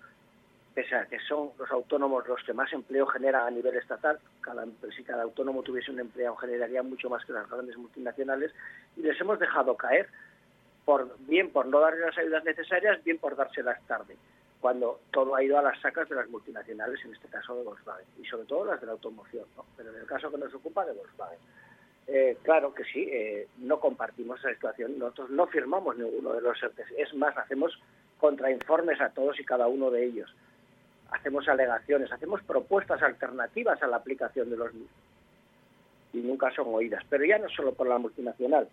pese 0.73 0.95
a 0.95 1.05
que 1.05 1.19
son 1.19 1.49
los 1.57 1.69
autónomos 1.71 2.27
los 2.27 2.41
que 2.43 2.53
más 2.53 2.71
empleo 2.71 3.07
generan 3.07 3.47
a 3.47 3.51
nivel 3.51 3.75
estatal, 3.75 4.19
cada, 4.41 4.65
si 4.95 5.03
cada 5.03 5.23
autónomo 5.23 5.63
tuviese 5.63 5.91
un 5.91 5.99
empleado 5.99 6.35
generaría 6.37 6.83
mucho 6.83 7.09
más 7.09 7.25
que 7.25 7.33
las 7.33 7.49
grandes 7.49 7.75
multinacionales, 7.77 8.53
y 8.95 9.01
les 9.01 9.19
hemos 9.19 9.39
dejado 9.39 9.75
caer, 9.75 10.07
por, 10.85 11.17
bien 11.27 11.49
por 11.49 11.65
no 11.65 11.81
darle 11.81 12.05
las 12.05 12.17
ayudas 12.17 12.45
necesarias, 12.45 13.03
bien 13.03 13.17
por 13.17 13.35
dárselas 13.35 13.81
tarde, 13.87 14.15
cuando 14.67 14.99
todo 15.11 15.33
ha 15.33 15.41
ido 15.41 15.57
a 15.57 15.61
las 15.61 15.79
sacas 15.79 16.09
de 16.09 16.15
las 16.15 16.27
multinacionales, 16.27 16.99
en 17.05 17.13
este 17.13 17.29
caso 17.29 17.55
de 17.55 17.63
Volkswagen, 17.63 18.05
y 18.21 18.25
sobre 18.25 18.45
todo 18.47 18.65
las 18.65 18.81
de 18.81 18.87
la 18.87 18.91
automoción, 18.91 19.45
pero 19.77 19.91
en 19.91 20.01
el 20.01 20.05
caso 20.05 20.29
que 20.29 20.37
nos 20.37 20.53
ocupa 20.53 20.85
de 20.85 20.91
Volkswagen. 20.91 21.39
Eh, 22.05 22.37
claro 22.43 22.73
que 22.73 22.83
sí, 22.83 23.07
eh, 23.09 23.47
no 23.59 23.79
compartimos 23.79 24.41
esa 24.41 24.53
situación, 24.53 24.99
nosotros 24.99 25.29
no 25.29 25.47
firmamos 25.47 25.97
ninguno 25.97 26.33
de 26.33 26.41
los 26.41 26.61
ERTES, 26.61 26.85
es 26.97 27.13
más, 27.13 27.37
hacemos 27.37 27.79
contrainformes 28.19 28.99
a 28.99 29.07
todos 29.11 29.39
y 29.39 29.45
cada 29.45 29.67
uno 29.67 29.89
de 29.89 30.03
ellos, 30.03 30.35
hacemos 31.11 31.47
alegaciones, 31.47 32.11
hacemos 32.11 32.43
propuestas 32.43 33.01
alternativas 33.01 33.81
a 33.81 33.87
la 33.87 33.95
aplicación 33.95 34.49
de 34.49 34.57
los 34.57 34.73
mismos. 34.73 34.91
Y 36.11 36.17
nunca 36.17 36.51
son 36.51 36.75
oídas, 36.75 37.05
pero 37.09 37.23
ya 37.23 37.37
no 37.37 37.47
solo 37.47 37.73
por 37.73 37.87
la 37.87 37.99
multinacional, 37.99 38.67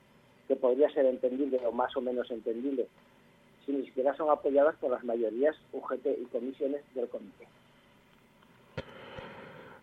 que 0.48 0.56
podría 0.56 0.90
ser 0.90 1.06
entendible 1.06 1.60
o 1.64 1.70
más 1.70 1.96
o 1.96 2.00
menos 2.00 2.28
entendible, 2.32 2.88
si 3.64 3.72
ni 3.72 3.84
siquiera 3.84 4.14
son 4.16 4.30
apoyadas 4.30 4.74
por 4.76 4.90
las 4.90 5.04
mayorías 5.04 5.56
UGT 5.72 6.06
y 6.22 6.24
comisiones 6.26 6.82
del 6.94 7.08
comité. 7.08 7.46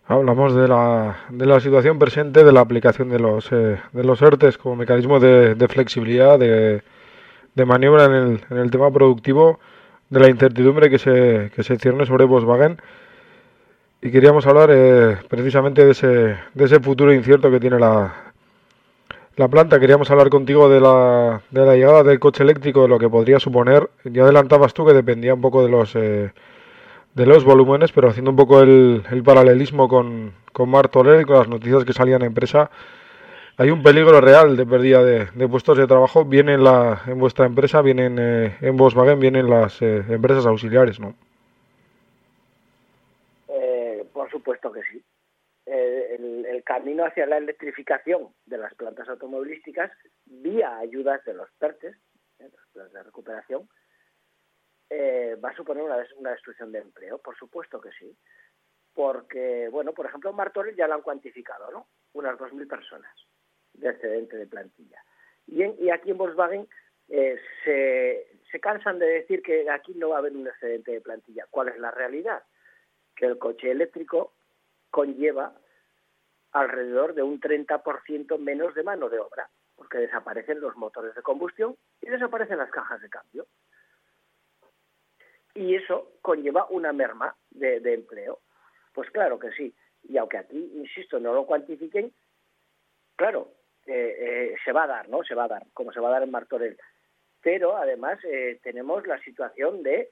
Hablamos 0.06 0.54
de 0.54 0.68
la, 0.68 1.16
de 1.30 1.46
la 1.46 1.60
situación 1.60 1.98
presente 1.98 2.44
de 2.44 2.52
la 2.52 2.60
aplicación 2.60 3.08
de 3.08 3.18
los, 3.18 3.50
eh, 3.52 3.80
de 3.92 4.04
los 4.04 4.20
ERTES 4.20 4.58
como 4.58 4.76
mecanismo 4.76 5.20
de, 5.20 5.54
de 5.54 5.68
flexibilidad, 5.68 6.38
de, 6.38 6.82
de 7.54 7.64
maniobra 7.64 8.06
en 8.06 8.12
el, 8.12 8.40
en 8.50 8.56
el, 8.58 8.70
tema 8.70 8.90
productivo, 8.90 9.60
de 10.10 10.20
la 10.20 10.28
incertidumbre 10.28 10.90
que 10.90 10.98
se, 10.98 11.50
que 11.54 11.62
se 11.62 11.78
cierne 11.78 12.04
sobre 12.04 12.24
Volkswagen. 12.24 12.78
Y 14.02 14.10
queríamos 14.10 14.46
hablar 14.46 14.70
eh, 14.72 15.18
precisamente 15.28 15.84
de 15.84 15.92
ese, 15.92 16.08
de 16.08 16.64
ese 16.64 16.80
futuro 16.80 17.12
incierto 17.14 17.50
que 17.50 17.60
tiene 17.60 17.78
la, 17.78 18.31
la 19.36 19.48
planta. 19.48 19.80
Queríamos 19.80 20.10
hablar 20.10 20.30
contigo 20.30 20.68
de 20.68 20.80
la, 20.80 21.42
de 21.50 21.66
la 21.66 21.74
llegada 21.74 22.02
del 22.02 22.20
coche 22.20 22.42
eléctrico, 22.42 22.82
de 22.82 22.88
lo 22.88 22.98
que 22.98 23.08
podría 23.08 23.38
suponer. 23.40 23.90
Ya 24.04 24.22
adelantabas 24.22 24.74
tú 24.74 24.86
que 24.86 24.92
dependía 24.92 25.34
un 25.34 25.40
poco 25.40 25.62
de 25.62 25.70
los... 25.70 25.94
Eh, 25.96 26.32
de 27.14 27.26
los 27.26 27.44
volúmenes, 27.44 27.92
pero 27.92 28.08
haciendo 28.08 28.30
un 28.30 28.38
poco 28.38 28.62
el, 28.62 29.02
el 29.10 29.22
paralelismo 29.22 29.86
con, 29.86 30.32
con 30.50 30.70
Martorell 30.70 31.20
y 31.20 31.24
con 31.26 31.36
las 31.36 31.48
noticias 31.48 31.84
que 31.84 31.92
salían 31.92 32.22
en 32.22 32.28
empresa, 32.28 32.70
hay 33.58 33.70
un 33.70 33.82
peligro 33.82 34.18
real 34.22 34.56
de 34.56 34.64
pérdida 34.64 35.04
de, 35.04 35.48
puestos 35.48 35.76
de 35.76 35.86
trabajo, 35.86 36.24
viene 36.24 36.54
en, 36.54 36.64
la, 36.64 37.02
en 37.06 37.18
vuestra 37.18 37.44
empresa, 37.44 37.82
viene 37.82 38.06
en, 38.06 38.18
eh, 38.18 38.56
en 38.62 38.78
Volkswagen, 38.78 39.20
viene 39.20 39.40
en 39.40 39.50
las 39.50 39.82
eh, 39.82 40.02
empresas 40.08 40.46
auxiliares, 40.46 40.98
¿no? 41.00 41.14
Eh, 43.48 44.06
por 44.10 44.30
supuesto 44.30 44.72
que 44.72 44.80
sí. 44.90 45.02
Eh, 45.61 45.61
el, 45.72 46.46
el, 46.46 46.64
camino 46.64 47.04
hacia 47.04 47.26
la 47.26 47.38
electrificación 47.38 48.34
de 48.46 48.58
las 48.58 48.74
plantas 48.74 49.08
automovilísticas 49.08 49.90
vía 50.26 50.78
ayudas 50.78 51.24
de 51.24 51.34
los 51.34 51.50
PERTES, 51.58 51.96
los 52.38 52.66
planes 52.72 52.92
de 52.92 53.02
recuperación, 53.02 53.68
eh, 54.90 55.36
va 55.42 55.50
a 55.50 55.56
suponer 55.56 55.82
una, 55.82 55.96
una, 56.16 56.32
destrucción 56.32 56.72
de 56.72 56.80
empleo, 56.80 57.18
por 57.18 57.36
supuesto 57.36 57.80
que 57.80 57.90
sí. 57.92 58.14
Porque, 58.92 59.68
bueno, 59.70 59.94
por 59.94 60.04
ejemplo, 60.04 60.32
Martorell 60.34 60.76
ya 60.76 60.86
lo 60.86 60.94
han 60.94 61.02
cuantificado, 61.02 61.70
¿no? 61.70 61.88
Unas 62.12 62.38
2.000 62.38 62.68
personas 62.68 63.10
de 63.72 63.88
excedente 63.88 64.36
de 64.36 64.46
plantilla. 64.46 65.02
Y, 65.46 65.88
aquí 65.88 66.10
en 66.10 66.18
Volkswagen 66.18 66.68
eh, 67.08 67.40
se 67.64 68.60
cansan 68.60 68.98
de 68.98 69.06
decir 69.06 69.42
que 69.42 69.68
aquí 69.70 69.94
no 69.94 70.10
va 70.10 70.16
a 70.16 70.18
haber 70.18 70.36
un 70.36 70.46
excedente 70.46 70.92
de 70.92 71.00
plantilla. 71.00 71.46
¿Cuál 71.50 71.68
es 71.68 71.78
la 71.78 71.90
realidad? 71.90 72.42
Que 73.16 73.24
el 73.26 73.38
coche 73.38 73.70
eléctrico 73.70 74.34
conlleva 74.90 75.58
alrededor 76.52 77.14
de 77.14 77.22
un 77.22 77.40
30% 77.40 78.38
menos 78.38 78.74
de 78.74 78.82
mano 78.82 79.08
de 79.08 79.18
obra, 79.18 79.48
porque 79.74 79.98
desaparecen 79.98 80.60
los 80.60 80.76
motores 80.76 81.14
de 81.14 81.22
combustión 81.22 81.76
y 82.00 82.10
desaparecen 82.10 82.58
las 82.58 82.70
cajas 82.70 83.00
de 83.00 83.08
cambio 83.08 83.46
y 85.54 85.74
eso 85.74 86.12
conlleva 86.22 86.66
una 86.70 86.92
merma 86.92 87.36
de, 87.50 87.76
empleo. 87.92 88.40
Pues 88.92 89.10
claro 89.10 89.38
que 89.38 89.52
sí. 89.52 89.74
Y 90.04 90.16
aunque 90.16 90.38
aquí, 90.38 90.72
insisto, 90.74 91.20
no 91.20 91.32
lo 91.32 91.46
cuantifiquen, 91.46 92.12
claro, 93.16 93.52
eh, 93.86 94.16
eh, 94.18 94.56
se 94.64 94.72
va 94.72 94.84
a 94.84 94.88
dar, 94.88 95.08
¿no? 95.08 95.22
Se 95.24 95.34
va 95.34 95.44
a 95.44 95.48
dar, 95.48 95.66
como 95.72 95.92
se 95.92 96.00
va 96.00 96.08
a 96.08 96.12
dar 96.12 96.22
en 96.22 96.30
Martorell. 96.30 96.78
Pero 97.40 97.76
además 97.76 98.18
eh, 98.24 98.60
tenemos 98.62 99.06
la 99.06 99.18
situación 99.20 99.82
de 99.82 100.10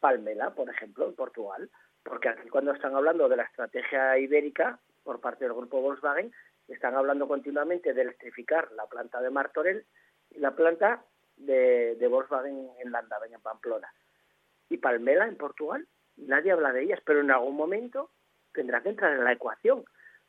Palmela, 0.00 0.54
por 0.54 0.68
ejemplo, 0.68 1.06
en 1.06 1.14
Portugal, 1.14 1.70
porque 2.04 2.28
aquí 2.28 2.48
cuando 2.48 2.72
están 2.72 2.94
hablando 2.94 3.28
de 3.28 3.36
la 3.36 3.44
estrategia 3.44 4.18
ibérica 4.18 4.78
por 5.02 5.20
parte 5.20 5.44
del 5.44 5.54
grupo 5.54 5.80
Volkswagen, 5.80 6.32
están 6.68 6.94
hablando 6.94 7.26
continuamente 7.26 7.92
de 7.92 8.02
electrificar 8.02 8.70
la 8.72 8.86
planta 8.86 9.20
de 9.20 9.30
Martorell 9.30 9.84
y 10.30 10.38
la 10.38 10.54
planta 10.54 11.02
de, 11.36 11.96
de 11.96 12.08
Volkswagen 12.08 12.70
en 12.78 12.92
Landaven, 12.92 13.34
en 13.34 13.40
Pamplona. 13.40 13.92
Y 14.68 14.78
Palmela, 14.78 15.26
en 15.26 15.36
Portugal, 15.36 15.86
nadie 16.16 16.52
habla 16.52 16.72
de 16.72 16.82
ellas, 16.82 17.00
pero 17.04 17.20
en 17.20 17.30
algún 17.30 17.56
momento 17.56 18.10
tendrá 18.52 18.82
que 18.82 18.90
entrar 18.90 19.12
en 19.12 19.24
la 19.24 19.32
ecuación, 19.32 19.84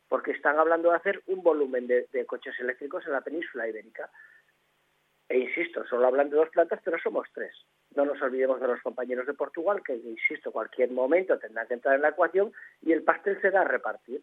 porque 0.08 0.32
están 0.32 0.58
hablando 0.58 0.90
de 0.90 0.96
hacer 0.96 1.22
un 1.26 1.42
volumen 1.42 1.86
de, 1.86 2.08
de 2.12 2.26
coches 2.26 2.58
eléctricos 2.58 3.06
en 3.06 3.12
la 3.12 3.20
península 3.20 3.68
ibérica. 3.68 4.10
E 5.28 5.38
insisto, 5.38 5.84
solo 5.86 6.06
hablan 6.06 6.30
de 6.30 6.36
dos 6.36 6.50
plantas, 6.50 6.80
pero 6.84 6.98
somos 6.98 7.26
tres. 7.32 7.54
No 7.96 8.04
nos 8.04 8.20
olvidemos 8.22 8.60
de 8.60 8.68
los 8.68 8.80
compañeros 8.82 9.26
de 9.26 9.34
Portugal, 9.34 9.82
que, 9.84 9.96
insisto, 9.96 10.52
cualquier 10.52 10.90
momento 10.90 11.38
tendrán 11.38 11.66
que 11.66 11.74
entrar 11.74 11.94
en 11.94 12.02
la 12.02 12.10
ecuación 12.10 12.52
y 12.82 12.92
el 12.92 13.02
pastel 13.02 13.40
se 13.40 13.50
da 13.50 13.62
a 13.62 13.64
repartir. 13.64 14.22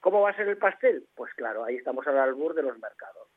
¿Cómo 0.00 0.22
va 0.22 0.30
a 0.30 0.36
ser 0.36 0.48
el 0.48 0.56
pastel? 0.56 1.06
Pues 1.14 1.34
claro, 1.34 1.64
ahí 1.64 1.76
estamos 1.76 2.06
al 2.06 2.18
albur 2.18 2.54
de 2.54 2.62
los 2.62 2.78
mercados 2.78 3.28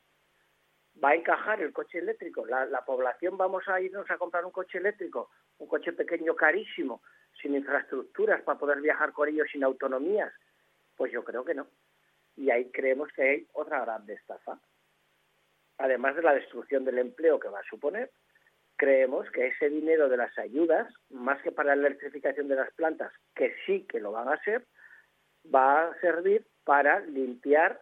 va 1.04 1.10
a 1.10 1.16
encajar 1.16 1.62
el 1.62 1.74
coche 1.74 2.00
eléctrico. 2.00 2.46
La, 2.46 2.66
la, 2.66 2.84
población 2.84 3.38
vamos 3.38 3.68
a 3.68 3.80
irnos 3.80 4.10
a 4.10 4.18
comprar 4.18 4.46
un 4.46 4.52
coche 4.52 4.78
eléctrico, 4.78 5.30
un 5.60 5.68
coche 5.68 5.94
pequeño 5.94 6.36
carísimo, 6.36 7.02
sin 7.42 7.56
infraestructuras 7.56 8.42
para 8.42 8.58
poder 8.58 8.82
viajar 8.82 9.14
con 9.14 9.30
ellos 9.30 9.48
sin 9.52 9.64
autonomías. 9.64 10.34
Pues 10.96 11.12
yo 11.12 11.24
creo 11.24 11.46
que 11.46 11.54
no. 11.54 11.68
Y 12.36 12.50
ahí 12.50 12.70
creemos 12.72 13.12
que 13.14 13.22
hay 13.22 13.48
otra 13.54 13.82
gran 13.82 14.10
estafa. 14.10 14.60
Además 15.78 16.16
de 16.16 16.24
la 16.24 16.34
destrucción 16.34 16.86
del 16.86 16.98
empleo 16.98 17.40
que 17.40 17.50
va 17.50 17.60
a 17.60 17.70
suponer, 17.70 18.12
creemos 18.78 19.30
que 19.32 19.48
ese 19.48 19.70
dinero 19.70 20.08
de 20.08 20.18
las 20.18 20.38
ayudas, 20.38 20.88
más 21.10 21.42
que 21.42 21.52
para 21.52 21.76
la 21.76 21.88
electrificación 21.88 22.48
de 22.48 22.56
las 22.56 22.72
plantas, 22.74 23.12
que 23.36 23.54
sí 23.66 23.86
que 23.90 24.00
lo 24.00 24.12
van 24.12 24.30
a 24.30 24.34
hacer, 24.34 24.66
va 25.54 25.88
a 25.88 26.00
servir 26.00 26.46
para 26.64 27.00
limpiar 27.02 27.82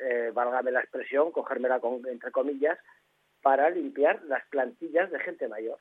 eh, 0.00 0.30
válgame 0.32 0.70
la 0.70 0.80
expresión, 0.80 1.30
cogérmela 1.30 1.78
con, 1.78 2.06
entre 2.06 2.30
comillas, 2.30 2.78
para 3.42 3.68
limpiar 3.68 4.22
las 4.24 4.46
plantillas 4.48 5.10
de 5.10 5.20
gente 5.20 5.46
mayor. 5.46 5.78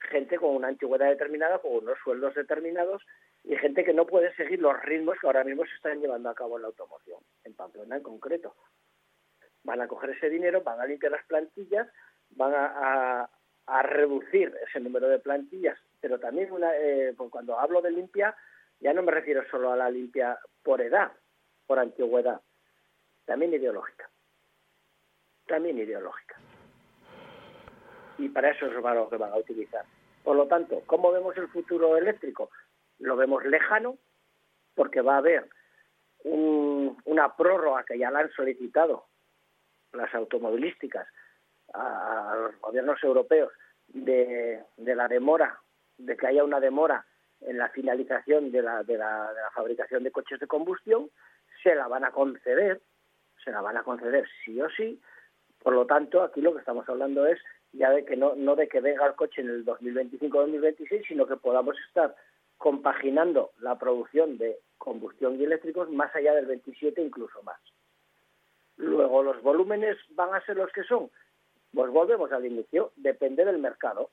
Gente 0.00 0.38
con 0.38 0.54
una 0.54 0.68
antigüedad 0.68 1.08
determinada, 1.08 1.58
con 1.58 1.72
unos 1.72 1.98
sueldos 2.02 2.34
determinados 2.34 3.02
y 3.42 3.56
gente 3.56 3.84
que 3.84 3.92
no 3.92 4.06
puede 4.06 4.34
seguir 4.36 4.60
los 4.60 4.80
ritmos 4.82 5.18
que 5.20 5.26
ahora 5.26 5.44
mismo 5.44 5.64
se 5.66 5.74
están 5.74 6.00
llevando 6.00 6.30
a 6.30 6.34
cabo 6.34 6.56
en 6.56 6.62
la 6.62 6.68
automoción, 6.68 7.20
en 7.44 7.54
Pamplona 7.54 7.96
en 7.96 8.02
concreto. 8.02 8.54
Van 9.64 9.80
a 9.80 9.88
coger 9.88 10.10
ese 10.10 10.30
dinero, 10.30 10.62
van 10.62 10.80
a 10.80 10.86
limpiar 10.86 11.12
las 11.12 11.24
plantillas, 11.26 11.88
van 12.30 12.54
a, 12.54 13.28
a, 13.66 13.82
reducir 13.82 14.54
ese 14.68 14.80
número 14.80 15.08
de 15.08 15.18
plantillas, 15.18 15.78
pero 16.00 16.18
también 16.18 16.52
una, 16.52 16.70
eh, 16.76 17.14
cuando 17.30 17.58
hablo 17.58 17.80
de 17.80 17.90
limpia, 17.90 18.36
ya 18.80 18.92
no 18.92 19.02
me 19.02 19.12
refiero 19.12 19.42
solo 19.50 19.72
a 19.72 19.76
la 19.76 19.90
limpia 19.90 20.38
por 20.62 20.80
edad, 20.80 21.12
por 21.66 21.78
antigüedad, 21.78 22.40
también 23.24 23.54
ideológica. 23.54 24.08
También 25.46 25.78
ideológica. 25.78 26.36
Y 28.18 28.28
para 28.28 28.50
eso 28.50 28.66
es 28.66 28.72
lo 28.72 29.08
que 29.08 29.16
van 29.16 29.32
a 29.32 29.36
utilizar. 29.36 29.84
Por 30.22 30.36
lo 30.36 30.46
tanto, 30.46 30.82
¿cómo 30.86 31.12
vemos 31.12 31.36
el 31.36 31.48
futuro 31.48 31.96
eléctrico? 31.96 32.50
Lo 32.98 33.16
vemos 33.16 33.44
lejano 33.44 33.98
porque 34.74 35.00
va 35.00 35.16
a 35.16 35.18
haber 35.18 35.48
un, 36.24 36.96
una 37.04 37.36
prórroga 37.36 37.84
que 37.84 37.98
ya 37.98 38.10
la 38.10 38.20
han 38.20 38.30
solicitado 38.32 39.06
las 39.94 40.14
automovilísticas 40.14 41.06
a, 41.72 42.36
los 42.38 42.60
gobiernos 42.60 43.02
europeos 43.02 43.52
de, 43.88 44.62
la 44.76 45.08
demora, 45.08 45.60
de 45.98 46.16
que 46.16 46.26
haya 46.26 46.44
una 46.44 46.60
demora 46.60 47.06
en 47.40 47.58
la 47.58 47.68
finalización 47.70 48.50
de 48.50 48.62
la, 48.62 48.82
de 48.82 48.96
la, 48.96 49.32
de 49.32 49.40
la 49.40 49.50
fabricación 49.54 50.02
de 50.02 50.10
coches 50.10 50.40
de 50.40 50.46
combustión, 50.46 51.10
se 51.62 51.74
la 51.74 51.88
van 51.88 52.04
a 52.04 52.10
conceder 52.10 52.80
se 53.44 53.50
la 53.50 53.60
van 53.60 53.76
a 53.76 53.82
conceder 53.82 54.26
sí 54.44 54.60
o 54.60 54.68
sí, 54.70 55.00
Por 55.62 55.74
lo 55.74 55.86
tanto, 55.86 56.22
aquí 56.22 56.40
lo 56.40 56.52
que 56.52 56.60
estamos 56.60 56.88
hablando 56.88 57.26
es 57.26 57.38
ya 57.72 57.90
de 57.90 58.04
que 58.04 58.16
no 58.16 58.56
de 58.56 58.68
que 58.68 58.80
venga 58.80 59.06
el 59.06 59.14
coche 59.14 59.40
en 59.40 59.50
el 59.50 59.64
2025-2026, 59.64 61.08
sino 61.08 61.26
que 61.26 61.36
podamos 61.36 61.76
estar 61.88 62.14
compaginando 62.58 63.52
la 63.60 63.78
producción 63.78 64.38
de 64.38 64.58
combustión 64.78 65.40
y 65.40 65.44
eléctricos 65.44 65.90
más 65.90 66.14
allá 66.14 66.34
del 66.34 66.46
27, 66.46 67.00
incluso 67.02 67.42
más. 67.42 67.58
Luego, 68.76 69.22
los 69.22 69.42
volúmenes 69.42 69.96
van 70.10 70.34
a 70.34 70.44
ser 70.44 70.56
los 70.56 70.72
que 70.72 70.84
son. 70.84 71.10
Pues 71.72 71.90
volvemos 71.90 72.30
al 72.32 72.46
inicio, 72.46 72.92
depende 72.96 73.44
del 73.44 73.58
mercado. 73.58 74.10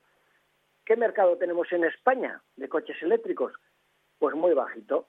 ¿Qué 0.84 0.96
mercado 0.96 1.36
tenemos 1.36 1.70
en 1.72 1.84
España 1.84 2.42
de 2.56 2.68
coches 2.68 3.00
eléctricos? 3.02 3.52
Pues 4.18 4.34
muy 4.34 4.52
bajito. 4.52 5.06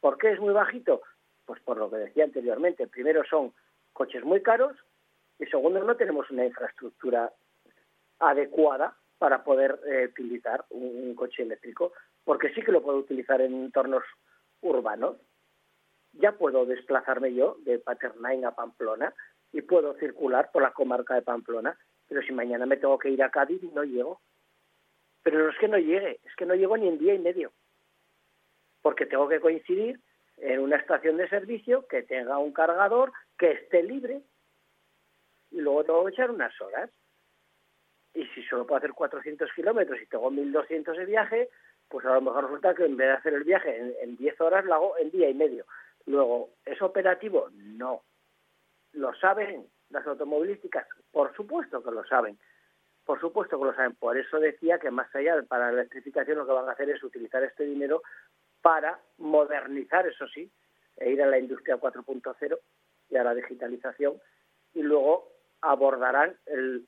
¿Por 0.00 0.18
qué 0.18 0.32
es 0.32 0.40
muy 0.40 0.52
bajito? 0.52 1.02
Pues 1.46 1.60
por 1.62 1.78
lo 1.78 1.90
que 1.90 1.96
decía 1.96 2.24
anteriormente. 2.24 2.86
Primero 2.86 3.24
son 3.24 3.54
coches 3.92 4.24
muy 4.24 4.42
caros 4.42 4.76
y 5.38 5.46
segundo 5.46 5.82
no 5.82 5.96
tenemos 5.96 6.30
una 6.30 6.44
infraestructura 6.44 7.32
adecuada 8.18 8.96
para 9.18 9.44
poder 9.44 9.80
eh, 9.86 10.06
utilizar 10.10 10.64
un, 10.70 10.84
un, 10.84 11.14
coche 11.14 11.42
eléctrico, 11.42 11.92
porque 12.24 12.52
sí 12.52 12.62
que 12.62 12.72
lo 12.72 12.82
puedo 12.82 12.98
utilizar 12.98 13.40
en 13.40 13.54
entornos 13.54 14.04
urbanos. 14.60 15.16
Ya 16.18 16.32
puedo 16.32 16.64
desplazarme 16.66 17.34
yo 17.34 17.56
de 17.60 17.78
Paternain 17.78 18.44
a 18.44 18.54
Pamplona 18.54 19.14
y 19.52 19.62
puedo 19.62 19.94
circular 19.94 20.50
por 20.52 20.62
la 20.62 20.72
comarca 20.72 21.14
de 21.14 21.22
Pamplona, 21.22 21.78
pero 22.08 22.22
si 22.22 22.32
mañana 22.32 22.66
me 22.66 22.76
tengo 22.76 22.98
que 22.98 23.10
ir 23.10 23.22
a 23.22 23.30
Cádiz 23.30 23.62
no 23.74 23.84
llego. 23.84 24.20
Pero 25.22 25.44
no 25.44 25.50
es 25.50 25.58
que 25.58 25.68
no 25.68 25.78
llegue, 25.78 26.20
es 26.24 26.34
que 26.36 26.46
no 26.46 26.54
llego 26.54 26.76
ni 26.76 26.88
en 26.88 26.98
día 26.98 27.14
y 27.14 27.18
medio, 27.18 27.52
porque 28.80 29.06
tengo 29.06 29.28
que 29.28 29.40
coincidir 29.40 30.00
en 30.36 30.60
una 30.60 30.76
estación 30.76 31.16
de 31.16 31.28
servicio 31.28 31.86
que 31.88 32.02
tenga 32.02 32.38
un 32.38 32.52
cargador 32.52 33.12
que 33.36 33.50
esté 33.52 33.82
libre 33.82 34.22
y 35.50 35.60
luego 35.60 35.84
tengo 35.84 36.04
que 36.04 36.12
echar 36.12 36.30
unas 36.30 36.58
horas 36.60 36.90
y 38.14 38.24
si 38.28 38.42
solo 38.44 38.66
puedo 38.66 38.78
hacer 38.78 38.92
400 38.92 39.50
kilómetros 39.52 40.00
y 40.00 40.06
tengo 40.06 40.30
1200 40.30 40.96
de 40.96 41.04
viaje, 41.04 41.48
pues 41.88 42.06
a 42.06 42.14
lo 42.14 42.20
mejor 42.22 42.44
resulta 42.44 42.74
que 42.74 42.84
en 42.84 42.96
vez 42.96 43.08
de 43.08 43.14
hacer 43.14 43.34
el 43.34 43.44
viaje 43.44 43.76
en, 43.76 43.94
en 44.00 44.16
10 44.16 44.40
horas, 44.40 44.64
lo 44.64 44.74
hago 44.74 44.98
en 44.98 45.10
día 45.10 45.28
y 45.28 45.34
medio. 45.34 45.66
Luego, 46.06 46.50
¿es 46.64 46.80
operativo? 46.82 47.50
No. 47.52 48.02
¿Lo 48.92 49.14
saben 49.14 49.66
las 49.90 50.06
automovilísticas? 50.06 50.86
Por 51.10 51.34
supuesto 51.34 51.82
que 51.82 51.90
lo 51.90 52.04
saben. 52.04 52.38
Por 53.04 53.20
supuesto 53.20 53.58
que 53.58 53.64
lo 53.66 53.74
saben. 53.74 53.94
Por 53.96 54.16
eso 54.16 54.38
decía 54.38 54.78
que 54.78 54.90
más 54.90 55.14
allá 55.14 55.36
de 55.36 55.42
para 55.42 55.66
la 55.66 55.80
electrificación 55.80 56.38
lo 56.38 56.46
que 56.46 56.52
van 56.52 56.68
a 56.68 56.72
hacer 56.72 56.90
es 56.90 57.02
utilizar 57.02 57.42
este 57.42 57.64
dinero 57.64 58.02
para 58.62 59.00
modernizar, 59.18 60.06
eso 60.06 60.26
sí, 60.28 60.50
e 60.96 61.10
ir 61.10 61.22
a 61.22 61.26
la 61.26 61.38
industria 61.38 61.76
4.0 61.76 62.58
y 63.10 63.16
a 63.16 63.22
la 63.24 63.34
digitalización 63.34 64.20
y 64.74 64.82
luego 64.82 65.32
abordarán 65.60 66.36
el 66.46 66.86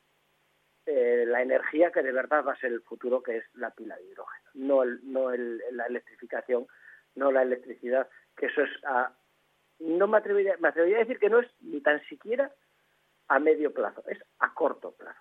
eh, 0.90 1.26
la 1.26 1.42
energía 1.42 1.92
que 1.92 2.02
de 2.02 2.12
verdad 2.12 2.42
va 2.42 2.54
a 2.54 2.60
ser 2.60 2.72
el 2.72 2.80
futuro, 2.80 3.22
que 3.22 3.36
es 3.36 3.44
la 3.52 3.70
pila 3.72 3.94
de 3.96 4.06
hidrógeno, 4.06 4.50
no, 4.54 4.82
el, 4.82 5.00
no 5.02 5.30
el, 5.32 5.62
la 5.72 5.84
electrificación, 5.84 6.66
no 7.14 7.30
la 7.30 7.42
electricidad, 7.42 8.08
que 8.38 8.46
eso 8.46 8.62
es 8.62 8.70
a, 8.84 9.12
no 9.80 10.06
me 10.06 10.18
atrevería, 10.18 10.54
me 10.60 10.68
atrevería 10.68 10.98
a 10.98 11.00
decir 11.00 11.18
que 11.18 11.28
no 11.28 11.40
es 11.40 11.48
ni 11.60 11.80
tan 11.80 12.00
siquiera 12.08 12.50
a 13.28 13.38
medio 13.38 13.72
plazo, 13.72 14.02
es 14.08 14.18
a 14.38 14.52
corto 14.54 14.92
plazo. 14.92 15.20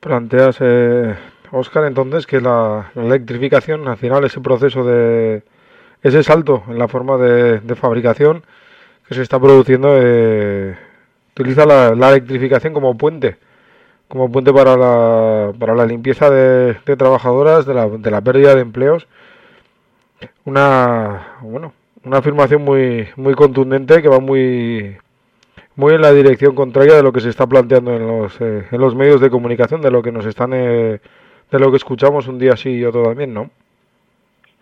Planteas, 0.00 0.56
eh, 0.60 1.14
Oscar, 1.52 1.84
entonces 1.84 2.26
que 2.26 2.40
la, 2.40 2.90
electrificación, 2.94 3.86
al 3.86 3.98
final, 3.98 4.24
ese 4.24 4.40
proceso 4.40 4.84
de 4.84 5.42
ese 6.02 6.22
salto 6.22 6.64
en 6.68 6.78
la 6.78 6.88
forma 6.88 7.18
de, 7.18 7.60
de 7.60 7.74
fabricación 7.74 8.42
que 9.06 9.14
se 9.14 9.22
está 9.22 9.38
produciendo, 9.38 9.90
eh, 10.00 10.76
utiliza 11.32 11.66
la, 11.66 11.94
la, 11.94 12.10
electrificación 12.10 12.72
como 12.72 12.96
puente, 12.96 13.36
como 14.08 14.32
puente 14.32 14.52
para 14.52 14.76
la, 14.76 15.52
para 15.58 15.74
la 15.74 15.84
limpieza 15.84 16.30
de, 16.30 16.76
de 16.86 16.96
trabajadoras, 16.96 17.66
de 17.66 17.74
la, 17.74 17.88
de 17.88 18.10
la 18.10 18.22
pérdida 18.22 18.54
de 18.54 18.62
empleos. 18.62 19.06
Una, 20.44 21.38
bueno, 21.42 21.72
una 22.04 22.18
afirmación 22.18 22.62
muy, 22.62 23.08
muy 23.16 23.34
contundente 23.34 24.02
que 24.02 24.08
va 24.08 24.20
muy, 24.20 24.96
muy 25.76 25.94
en 25.94 26.02
la 26.02 26.12
dirección 26.12 26.54
contraria 26.54 26.94
de 26.94 27.02
lo 27.02 27.12
que 27.12 27.20
se 27.20 27.30
está 27.30 27.46
planteando 27.46 27.94
en 27.94 28.06
los, 28.06 28.40
eh, 28.40 28.66
en 28.70 28.80
los 28.80 28.94
medios 28.94 29.20
de 29.20 29.30
comunicación, 29.30 29.80
de 29.80 29.90
lo 29.90 30.02
que 30.02 30.12
nos 30.12 30.26
están, 30.26 30.52
eh, 30.54 31.00
de 31.50 31.58
lo 31.58 31.70
que 31.70 31.76
escuchamos 31.76 32.28
un 32.28 32.38
día 32.38 32.56
sí 32.56 32.70
y 32.70 32.84
otro 32.84 33.04
también, 33.04 33.34
¿no? 33.34 33.50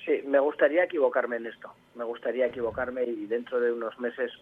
Sí, 0.04 0.22
me 0.26 0.38
gustaría 0.38 0.84
equivocarme 0.84 1.36
en 1.36 1.46
esto. 1.46 1.70
Me 1.94 2.04
gustaría 2.04 2.46
equivocarme 2.46 3.04
y 3.04 3.26
dentro 3.26 3.60
de 3.60 3.72
unos 3.72 3.98
meses 4.00 4.32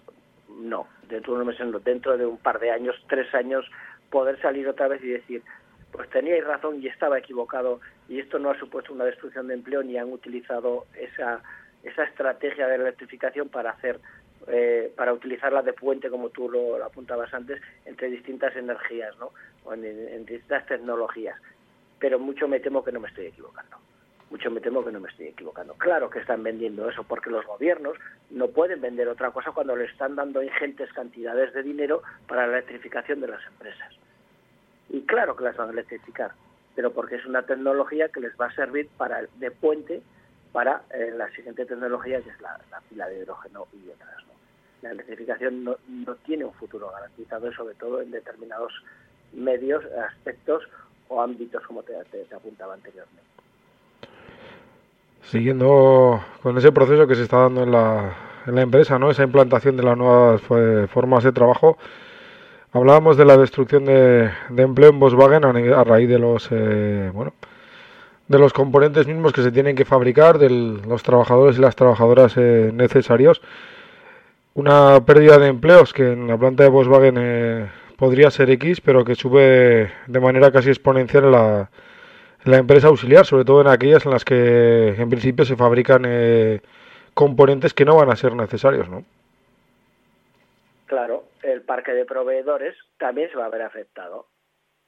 no, 0.61 0.87
dentro 1.09 1.33
de 1.33 1.43
unos 1.43 1.55
meses 1.55 1.67
no, 1.67 1.81
dentro 1.81 2.17
de 2.17 2.27
un 2.27 2.39
par 2.39 2.61
de 2.61 2.71
años, 2.71 2.97
tres 3.09 3.35
años, 3.35 3.65
poder 4.11 4.41
salir 4.41 4.69
otra 4.69 4.89
vez 4.89 5.03
y 5.03 5.09
decir, 5.09 5.43
pues 5.97 6.11
teníais 6.11 6.45
razón 6.45 6.83
y 6.83 6.89
estaba 6.89 7.19
equivocado 7.19 7.81
y 8.09 8.21
esto 8.21 8.39
no 8.39 8.51
ha 8.51 8.59
supuesto 8.59 8.93
una 8.93 9.05
destrucción 9.05 9.49
de 9.49 9.55
empleo 9.55 9.83
ni 9.83 9.97
han 9.97 10.13
utilizado 10.13 10.87
esa, 10.95 11.43
esa 11.83 12.05
estrategia 12.05 12.67
de 12.69 12.77
electrificación 12.77 13.49
para 13.49 13.71
hacer 13.71 14.01
eh, 14.49 14.93
para 14.95 15.13
utilizarla 15.13 15.63
de 15.63 15.73
puente 15.73 16.11
como 16.11 16.29
tú 16.29 16.49
lo, 16.49 16.85
apuntabas 16.85 17.33
antes 17.35 17.61
entre 17.85 18.11
distintas 18.11 18.55
energías 18.55 19.17
¿no? 19.19 19.31
o 19.65 19.75
en 19.75 20.25
distintas 20.27 20.67
tecnologías 20.67 21.41
pero 21.99 22.19
mucho 22.19 22.47
me 22.47 22.61
temo 22.61 22.85
que 22.85 22.93
no 22.93 23.01
me 23.01 23.09
estoy 23.09 23.27
equivocando 23.27 23.77
mucho 24.31 24.51
me 24.51 24.61
temo 24.61 24.85
que 24.85 24.93
no 24.93 25.01
me 25.01 25.09
estoy 25.09 25.29
equivocando. 25.29 25.75
Claro 25.75 26.11
que 26.11 26.19
están 26.19 26.43
vendiendo 26.43 26.89
eso, 26.89 27.05
porque 27.05 27.31
los 27.31 27.47
gobiernos 27.47 27.97
no 28.31 28.49
pueden 28.49 28.81
vender 28.81 29.09
otra 29.09 29.31
cosa 29.31 29.53
cuando 29.53 29.77
le 29.77 29.85
están 29.85 30.17
dando 30.17 30.43
ingentes 30.43 30.93
cantidades 30.93 31.53
de 31.55 31.63
dinero 31.63 32.03
para 32.27 32.47
la 32.47 32.55
electrificación 32.55 33.21
de 33.21 33.29
las 33.29 33.47
empresas. 33.47 33.93
Y 34.88 35.03
claro 35.03 35.37
que 35.37 35.44
las 35.44 35.57
van 35.57 35.68
a 35.68 35.72
electrificar, 35.72 36.33
pero 36.75 36.92
porque 36.92 37.16
es 37.16 37.27
una 37.27 37.42
tecnología 37.42 38.09
que 38.09 38.20
les 38.20 38.33
va 38.40 38.46
a 38.46 38.55
servir 38.55 38.88
para 38.96 39.22
de 39.38 39.51
puente 39.51 40.03
para 40.53 40.83
eh, 40.90 41.12
la 41.14 41.31
siguiente 41.33 41.66
tecnología, 41.66 42.20
que 42.22 42.31
es 42.31 42.40
la, 42.40 42.59
la 42.70 42.81
pila 42.88 43.09
de 43.09 43.18
hidrógeno 43.18 43.66
y 43.72 43.90
otras. 43.90 44.25
¿no? 44.27 44.33
La 44.83 44.90
electrificación 44.92 45.64
no, 45.64 45.77
no 45.88 46.14
tiene 46.16 46.44
un 46.44 46.55
futuro 46.55 46.90
garantizado, 46.90 47.53
sobre 47.53 47.75
todo 47.75 48.01
en 48.01 48.11
determinados 48.11 48.72
medios, 49.33 49.85
aspectos 50.09 50.62
o 51.09 51.20
ámbitos, 51.20 51.62
como 51.66 51.83
te, 51.83 51.92
te, 52.05 52.35
apuntaba 52.35 52.75
anteriormente 52.75 53.22
siguiendo 55.31 56.20
con 56.42 56.57
ese 56.57 56.72
proceso 56.72 57.07
que 57.07 57.14
se 57.14 57.25
está 57.25 57.38
dando 57.38 57.62
en 57.62 57.72
la, 57.72 58.14
en 58.46 58.55
la 58.55 58.62
empresa, 58.62 58.99
¿no? 58.99 59.11
esa 59.11 59.25
implantación 59.25 59.77
de 59.77 59.83
las 59.83 59.96
nuevas 59.96 60.40
pues, 60.46 60.88
formas 60.90 61.25
de 61.25 61.33
trabajo. 61.33 61.79
Hablábamos 62.77 63.17
de 63.17 63.25
la 63.25 63.39
destrucción 63.39 63.87
de, 63.87 64.31
empleo 64.55 64.91
en 64.91 65.01
Volkswagen 65.01 65.47
a, 65.47 65.83
raíz 65.83 66.11
de 66.11 66.19
los 66.19 66.47
eh, 66.51 67.11
bueno 67.15 67.33
de 68.29 68.39
los 68.39 68.53
componentes 68.53 69.07
mismos 69.07 69.33
que 69.33 69.43
se 69.43 69.51
tienen 69.51 69.75
que 69.75 69.87
fabricar, 69.87 70.39
de 70.39 70.51
los 70.51 71.03
trabajadores 71.03 71.57
y 71.57 71.62
las 71.62 71.75
trabajadoras 71.75 72.35
eh, 72.37 72.71
necesarios. 72.75 73.41
Una 74.53 75.03
pérdida 75.07 75.39
de 75.39 75.47
empleos 75.49 75.95
que 75.95 76.12
en 76.12 76.27
la 76.27 76.37
planta 76.37 76.65
de 76.65 76.69
Volkswagen 76.69 77.15
eh, 77.19 77.67
podría 77.97 78.31
ser 78.31 78.51
X, 78.51 78.83
pero 78.83 79.07
que 79.07 79.15
sube 79.15 79.91
de 80.07 80.21
manera 80.21 80.53
casi 80.53 80.69
exponencial 80.69 81.25
en 81.25 81.33
la, 81.33 81.71
la 82.45 82.59
empresa 82.59 82.89
auxiliar, 82.89 83.25
sobre 83.25 83.47
todo 83.47 83.62
en 83.62 83.69
aquellas 83.69 84.05
en 84.05 84.12
las 84.12 84.25
que 84.27 84.97
en 84.99 85.09
principio 85.09 85.47
se 85.47 85.57
fabrican 85.57 86.03
eh, 86.07 86.61
componentes 87.15 87.73
que 87.73 87.87
no 87.87 87.97
van 87.97 88.11
a 88.11 88.17
ser 88.17 88.35
necesarios, 88.35 88.87
¿no? 88.91 89.03
Claro, 90.87 91.25
el 91.42 91.62
parque 91.62 91.92
de 91.92 92.05
proveedores 92.05 92.77
también 92.96 93.29
se 93.31 93.37
va 93.37 93.46
a 93.46 93.51
ver 93.51 93.62
afectado, 93.62 94.29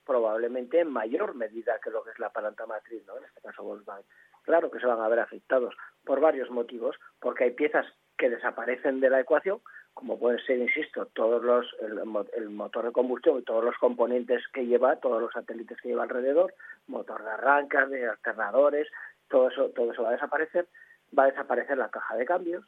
probablemente 0.07 0.79
en 0.79 0.93
mayor 0.93 1.35
medida 1.35 1.81
que 1.83 1.91
lo 1.91 2.05
que 2.05 2.13
es 2.13 2.19
la 2.21 2.31
planta 2.31 2.67
matriz, 2.67 3.05
¿no? 3.07 3.17
En 3.19 3.25
este 3.25 3.41
caso 3.41 3.65
Volkswagen. 3.65 4.07
Claro 4.43 4.71
que 4.71 4.79
se 4.79 4.87
van 4.87 5.01
a 5.01 5.09
ver 5.09 5.19
afectados 5.19 5.75
por 6.05 6.21
varios 6.21 6.51
motivos, 6.51 6.97
porque 7.21 7.45
hay 7.45 7.51
piezas 7.51 7.85
que 8.17 8.31
desaparecen 8.31 9.01
de 9.01 9.11
la 9.11 9.21
ecuación, 9.21 9.61
como 9.93 10.19
pueden 10.19 10.39
ser, 10.47 10.59
insisto, 10.59 11.07
todos 11.07 11.43
los 11.43 11.67
el, 11.81 12.01
el, 12.37 12.49
motor 12.49 12.85
de 12.87 12.93
combustión 12.93 13.39
y 13.39 13.43
todos 13.43 13.65
los 13.65 13.77
componentes 13.79 14.47
que 14.53 14.67
lleva, 14.67 14.97
todos 14.97 15.21
los 15.21 15.33
satélites 15.33 15.81
que 15.81 15.89
lleva 15.89 16.05
alrededor, 16.05 16.55
motor 16.87 17.25
de 17.25 17.31
arrancas, 17.31 17.91
de 17.91 18.07
alternadores, 18.07 18.89
todo 19.29 19.49
eso, 19.49 19.71
todo 19.71 19.93
eso 19.93 20.05
va 20.05 20.11
a 20.11 20.13
desaparecer, 20.13 20.69
va 21.17 21.25
a 21.25 21.31
desaparecer 21.31 21.77
la 21.77 21.91
caja 21.91 22.17
de 22.17 22.25
cambios 22.25 22.65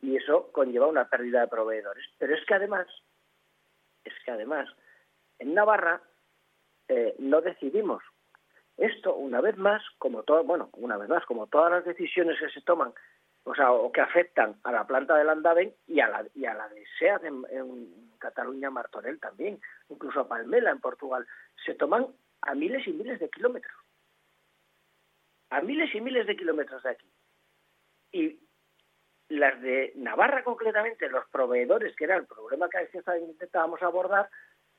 y 0.00 0.16
eso 0.16 0.50
conlleva 0.52 0.86
una 0.86 1.08
pérdida 1.08 1.40
de 1.40 1.48
proveedores. 1.48 2.04
Pero 2.18 2.34
es 2.34 2.44
que 2.46 2.54
además, 2.54 2.86
es 4.04 4.14
que 4.24 4.30
además, 4.30 4.68
en 5.38 5.54
Navarra 5.54 6.00
eh, 6.88 7.14
no 7.18 7.40
decidimos. 7.40 8.02
Esto, 8.76 9.14
una 9.14 9.40
vez 9.40 9.56
más, 9.56 9.82
como 9.98 10.22
todo, 10.22 10.44
bueno, 10.44 10.68
una 10.74 10.96
vez 10.98 11.08
más, 11.08 11.24
como 11.24 11.46
todas 11.46 11.70
las 11.70 11.84
decisiones 11.84 12.38
que 12.38 12.50
se 12.50 12.60
toman 12.60 12.92
o 13.46 13.54
sea, 13.54 13.70
o 13.70 13.92
que 13.92 14.00
afectan 14.00 14.56
a 14.64 14.72
la 14.72 14.84
planta 14.88 15.16
de 15.16 15.22
Landaven 15.22 15.72
y 15.86 16.00
a 16.00 16.08
la, 16.08 16.26
y 16.34 16.46
a 16.46 16.54
la 16.54 16.68
de 16.68 16.84
SEAT 16.98 17.24
en, 17.24 17.46
en 17.50 18.16
Cataluña, 18.18 18.70
Martorell 18.70 19.20
también, 19.20 19.60
incluso 19.88 20.18
a 20.18 20.28
Palmela 20.28 20.72
en 20.72 20.80
Portugal, 20.80 21.24
se 21.64 21.74
toman 21.74 22.08
a 22.42 22.54
miles 22.56 22.84
y 22.88 22.92
miles 22.92 23.20
de 23.20 23.30
kilómetros. 23.30 23.72
A 25.50 25.60
miles 25.60 25.94
y 25.94 26.00
miles 26.00 26.26
de 26.26 26.36
kilómetros 26.36 26.82
de 26.82 26.90
aquí. 26.90 27.08
Y 28.10 28.40
las 29.28 29.60
de 29.60 29.92
Navarra 29.96 30.44
concretamente, 30.44 31.08
los 31.08 31.26
proveedores, 31.28 31.94
que 31.96 32.04
era 32.04 32.16
el 32.16 32.26
problema 32.26 32.68
que 32.68 32.88
intentábamos 33.18 33.82
abordar, 33.82 34.28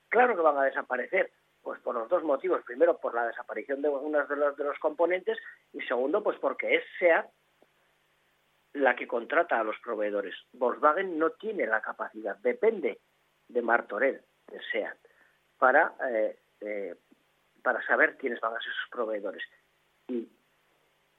claro 0.10 0.36
que 0.36 0.42
van 0.42 0.58
a 0.58 0.64
desaparecer. 0.64 1.32
Pues 1.62 1.82
por 1.82 1.96
los 1.96 2.08
dos 2.08 2.24
motivos. 2.24 2.64
Primero, 2.64 2.98
por 2.98 3.14
la 3.14 3.28
desaparición 3.28 3.82
de 3.82 3.90
algunos 3.90 4.30
de 4.30 4.38
los, 4.38 4.56
de 4.56 4.64
los 4.64 4.80
componentes 4.80 5.38
y 5.74 5.82
segundo, 5.82 6.24
pues 6.24 6.38
porque 6.40 6.76
es 6.76 6.84
SEAT 6.98 7.28
la 8.74 8.96
que 8.96 9.08
contrata 9.08 9.60
a 9.60 9.64
los 9.64 9.78
proveedores. 9.80 10.36
Volkswagen 10.54 11.18
no 11.18 11.32
tiene 11.32 11.66
la 11.66 11.82
capacidad, 11.82 12.38
depende 12.38 13.00
de 13.48 13.62
Martorell, 13.62 14.22
de 14.48 14.62
SEAT, 14.72 14.98
para, 15.58 15.94
eh, 16.10 16.40
eh, 16.62 16.96
para 17.62 17.86
saber 17.86 18.18
quiénes 18.18 18.40
van 18.40 18.56
a 18.56 18.62
ser 18.62 18.72
sus 18.72 18.90
proveedores. 18.90 19.44
Y, 20.08 20.28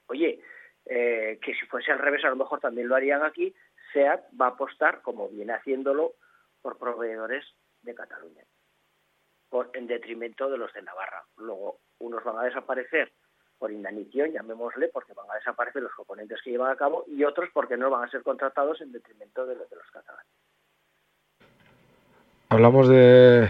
oye, 0.07 0.41
eh, 0.85 1.39
que 1.41 1.53
si 1.55 1.65
fuese 1.65 1.91
al 1.91 1.99
revés, 1.99 2.23
a 2.25 2.29
lo 2.29 2.35
mejor 2.35 2.59
también 2.59 2.87
lo 2.87 2.95
harían 2.95 3.23
aquí, 3.23 3.53
SEAT 3.93 4.25
va 4.39 4.47
a 4.47 4.49
apostar, 4.49 5.01
como 5.01 5.29
viene 5.29 5.53
haciéndolo, 5.53 6.13
por 6.61 6.77
proveedores 6.77 7.45
de 7.81 7.95
Cataluña 7.95 8.43
en 9.73 9.87
detrimento 9.87 10.49
de 10.49 10.57
los 10.57 10.71
de 10.73 10.81
Navarra. 10.81 11.23
Luego, 11.37 11.79
unos 11.99 12.23
van 12.23 12.37
a 12.37 12.43
desaparecer 12.43 13.11
por 13.57 13.71
inanición, 13.71 14.31
llamémosle, 14.31 14.87
porque 14.87 15.13
van 15.13 15.29
a 15.29 15.35
desaparecer 15.35 15.81
los 15.81 15.93
componentes 15.93 16.39
que 16.41 16.51
llevan 16.51 16.71
a 16.71 16.77
cabo, 16.77 17.03
y 17.07 17.23
otros 17.23 17.49
porque 17.53 17.75
no 17.75 17.89
van 17.89 18.05
a 18.05 18.11
ser 18.11 18.23
contratados 18.23 18.79
en 18.81 18.91
detrimento 18.91 19.45
de 19.45 19.55
los, 19.55 19.69
de 19.69 19.75
los 19.75 19.91
catalanes. 19.91 20.31
Hablamos 22.47 22.87
de 22.87 23.49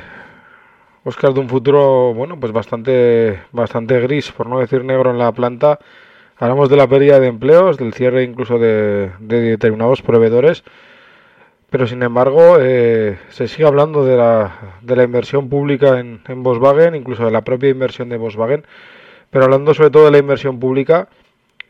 Oscar 1.04 1.34
de 1.34 1.39
un 1.42 1.50
futuro, 1.50 2.13
bueno, 2.13 2.39
pues 2.39 2.52
bastante, 2.52 3.44
bastante 3.52 4.00
gris, 4.02 4.32
por 4.32 4.48
no 4.48 4.60
decir 4.60 4.84
negro 4.84 5.12
en 5.12 5.20
la 5.20 5.32
planta. 5.32 5.80
Hablamos 6.39 6.69
de 6.69 6.78
la 6.78 6.88
pérdida 6.88 7.19
de 7.19 7.28
empleos, 7.28 7.78
del 7.78 7.93
cierre 7.93 8.23
incluso 8.23 8.58
de, 8.58 9.12
de 9.19 9.41
determinados 9.41 10.02
proveedores 10.02 10.63
pero 11.69 11.88
sin 11.88 12.02
embargo 12.04 12.58
eh, 12.60 13.17
se 13.30 13.47
sigue 13.47 13.67
hablando 13.67 14.04
de 14.04 14.17
la, 14.17 14.78
de 14.82 14.95
la 14.95 15.04
inversión 15.04 15.49
pública 15.49 15.99
en, 15.99 16.21
en, 16.28 16.43
Volkswagen, 16.43 16.95
incluso 16.95 17.25
de 17.25 17.32
la 17.32 17.41
propia 17.41 17.69
inversión 17.69 18.10
de 18.10 18.17
Volkswagen, 18.17 18.65
pero 19.30 19.45
hablando 19.45 19.73
sobre 19.73 19.91
todo 19.91 20.06
de 20.06 20.12
la 20.12 20.17
inversión 20.17 20.60
pública, 20.60 21.10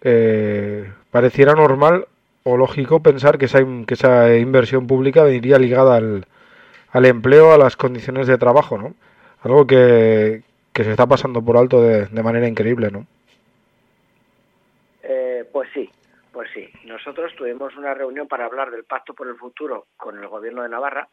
eh, 0.01 0.91
pareciera 1.11 1.53
normal 1.53 2.07
o 2.43 2.57
lógico 2.57 3.01
pensar 3.01 3.37
que 3.37 3.45
esa, 3.45 3.59
que 3.85 3.93
esa 3.93 4.35
inversión 4.37 4.87
pública 4.87 5.23
vendría 5.23 5.59
ligada 5.59 5.97
al, 5.97 6.25
al 6.91 7.05
empleo, 7.05 7.53
a 7.53 7.57
las 7.57 7.75
condiciones 7.75 8.27
de 8.27 8.37
trabajo, 8.37 8.77
¿no? 8.77 8.95
Algo 9.41 9.67
que, 9.67 10.43
que 10.73 10.83
se 10.85 10.91
está 10.91 11.07
pasando 11.07 11.41
por 11.41 11.57
alto 11.57 11.81
de, 11.81 12.05
de 12.07 12.23
manera 12.23 12.47
increíble, 12.47 12.91
¿no? 12.91 13.05
Pues 15.59 15.71
sí, 15.73 15.89
pues 16.31 16.49
sí, 16.53 16.71
nosotros 16.85 17.35
tuvimos 17.35 17.75
una 17.75 17.93
reunión 17.93 18.29
para 18.29 18.45
hablar 18.45 18.71
del 18.71 18.85
Pacto 18.85 19.13
por 19.13 19.27
el 19.27 19.35
Futuro 19.35 19.87
con 19.97 20.17
el 20.17 20.25
Gobierno 20.25 20.63
de 20.63 20.69
Navarra, 20.69 21.09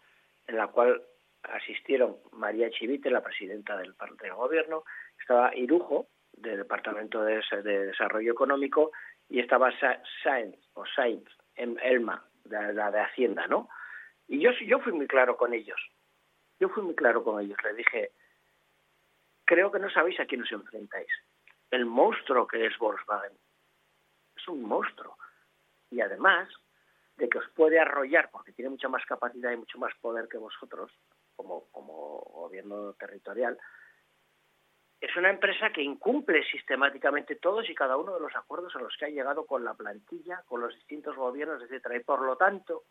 en 0.47 0.57
la 0.57 0.69
cual 0.69 1.03
asistieron 1.43 2.19
María 2.31 2.71
Chivite, 2.71 3.11
la 3.11 3.25
presidenta 3.25 3.77
del, 3.77 3.97
del 4.23 4.35
Gobierno, 4.35 4.85
estaba 5.21 5.53
Irujo, 5.53 6.07
del 6.33 6.59
Departamento 6.59 7.25
de, 7.25 7.43
de 7.65 7.87
Desarrollo 7.87 8.31
Económico, 8.31 8.93
y 9.29 9.41
estaba 9.41 9.73
Sainz, 10.23 10.57
o 10.75 10.85
Sainz, 10.87 11.29
Elma, 11.57 12.25
de, 12.45 12.73
la 12.73 12.93
de 12.93 13.01
Hacienda, 13.01 13.49
¿no? 13.49 13.69
Y 14.29 14.39
yo, 14.39 14.53
yo 14.65 14.79
fui 14.79 14.93
muy 14.93 15.09
claro 15.09 15.37
con 15.37 15.55
ellos. 15.55 15.81
Yo 16.61 16.69
fui 16.69 16.85
muy 16.85 16.95
claro 16.95 17.25
con 17.25 17.41
ellos. 17.41 17.59
Les 17.65 17.75
dije, 17.75 18.13
creo 19.45 19.73
que 19.73 19.81
no 19.81 19.91
sabéis 19.91 20.21
a 20.21 20.27
quién 20.27 20.43
os 20.43 20.53
enfrentáis. 20.53 21.09
El 21.73 21.85
monstruo 21.85 22.47
que 22.47 22.65
es 22.65 22.79
Volkswagen 22.79 23.33
un 24.49 24.63
monstruo. 24.63 25.17
Y 25.91 26.01
además 26.01 26.49
de 27.17 27.29
que 27.29 27.39
os 27.39 27.49
puede 27.51 27.79
arrollar, 27.79 28.31
porque 28.31 28.53
tiene 28.53 28.71
mucha 28.71 28.89
más 28.89 29.05
capacidad 29.07 29.51
y 29.53 29.57
mucho 29.57 29.79
más 29.79 29.93
poder 30.01 30.29
que 30.29 30.39
vosotros, 30.39 30.93
como, 31.35 31.69
como 31.71 32.19
gobierno 32.33 32.93
territorial, 32.95 33.59
es 35.01 35.15
una 35.17 35.31
empresa 35.31 35.71
que 35.71 35.83
incumple 35.83 36.43
sistemáticamente 36.45 37.37
todos 37.37 37.69
y 37.69 37.75
cada 37.75 37.97
uno 37.97 38.15
de 38.15 38.21
los 38.21 38.35
acuerdos 38.35 38.75
a 38.77 38.81
los 38.81 38.97
que 38.97 39.05
ha 39.07 39.11
llegado 39.11 39.47
con 39.47 39.65
la 39.65 39.75
plantilla, 39.75 40.43
con 40.47 40.61
los 40.61 40.75
distintos 40.75 41.15
gobiernos, 41.17 41.63
etcétera. 41.63 41.97
Y 41.97 42.01
por 42.01 42.23
lo 42.23 42.37
tanto, 42.37 42.85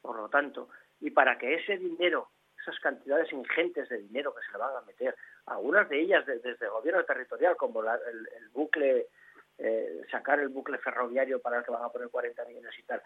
por 0.00 0.16
lo 0.16 0.28
tanto, 0.28 0.68
y 1.00 1.10
para 1.10 1.38
que 1.38 1.54
ese 1.54 1.78
dinero, 1.78 2.30
esas 2.60 2.78
cantidades 2.80 3.32
ingentes 3.32 3.88
de 3.88 3.98
dinero 3.98 4.34
que 4.34 4.44
se 4.44 4.52
le 4.52 4.58
van 4.58 4.76
a 4.76 4.82
meter, 4.82 5.16
algunas 5.46 5.88
de 5.88 6.00
ellas 6.00 6.24
desde 6.26 6.50
el 6.50 6.70
gobierno 6.70 7.04
territorial, 7.04 7.56
como 7.56 7.82
la, 7.82 7.94
el, 7.94 8.28
el 8.36 8.48
bucle 8.50 9.08
eh, 9.58 10.02
sacar 10.10 10.40
el 10.40 10.48
bucle 10.48 10.78
ferroviario 10.78 11.40
para 11.40 11.58
el 11.58 11.64
que 11.64 11.70
van 11.70 11.84
a 11.84 11.88
poner 11.90 12.08
40 12.08 12.44
millones 12.46 12.78
y 12.78 12.82
tal. 12.84 13.02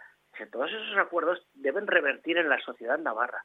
Todos 0.51 0.71
esos 0.71 0.97
acuerdos 0.97 1.47
deben 1.55 1.87
revertir 1.87 2.39
en 2.39 2.49
la 2.49 2.61
sociedad 2.61 2.99
navarra 2.99 3.45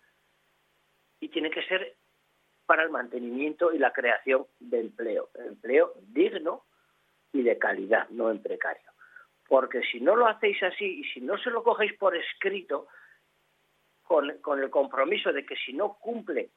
y 1.19 1.29
tiene 1.29 1.49
que 1.49 1.63
ser 1.63 1.95
para 2.65 2.83
el 2.83 2.89
mantenimiento 2.89 3.73
y 3.73 3.79
la 3.79 3.91
creación 3.91 4.47
de 4.59 4.79
empleo, 4.79 5.29
empleo 5.35 5.93
digno 6.01 6.65
y 7.33 7.43
de 7.43 7.57
calidad, 7.57 8.07
no 8.09 8.29
en 8.29 8.41
precario. 8.41 8.91
Porque 9.47 9.81
si 9.91 9.99
no 9.99 10.15
lo 10.15 10.27
hacéis 10.27 10.61
así 10.63 10.85
y 10.85 11.03
si 11.05 11.21
no 11.21 11.37
se 11.37 11.49
lo 11.49 11.63
cogéis 11.63 11.93
por 11.97 12.15
escrito, 12.15 12.87
con 14.03 14.59
el 14.59 14.69
compromiso 14.69 15.31
de 15.31 15.45
que 15.45 15.55
si 15.55 15.71
no 15.73 15.97
cumple 15.97 16.51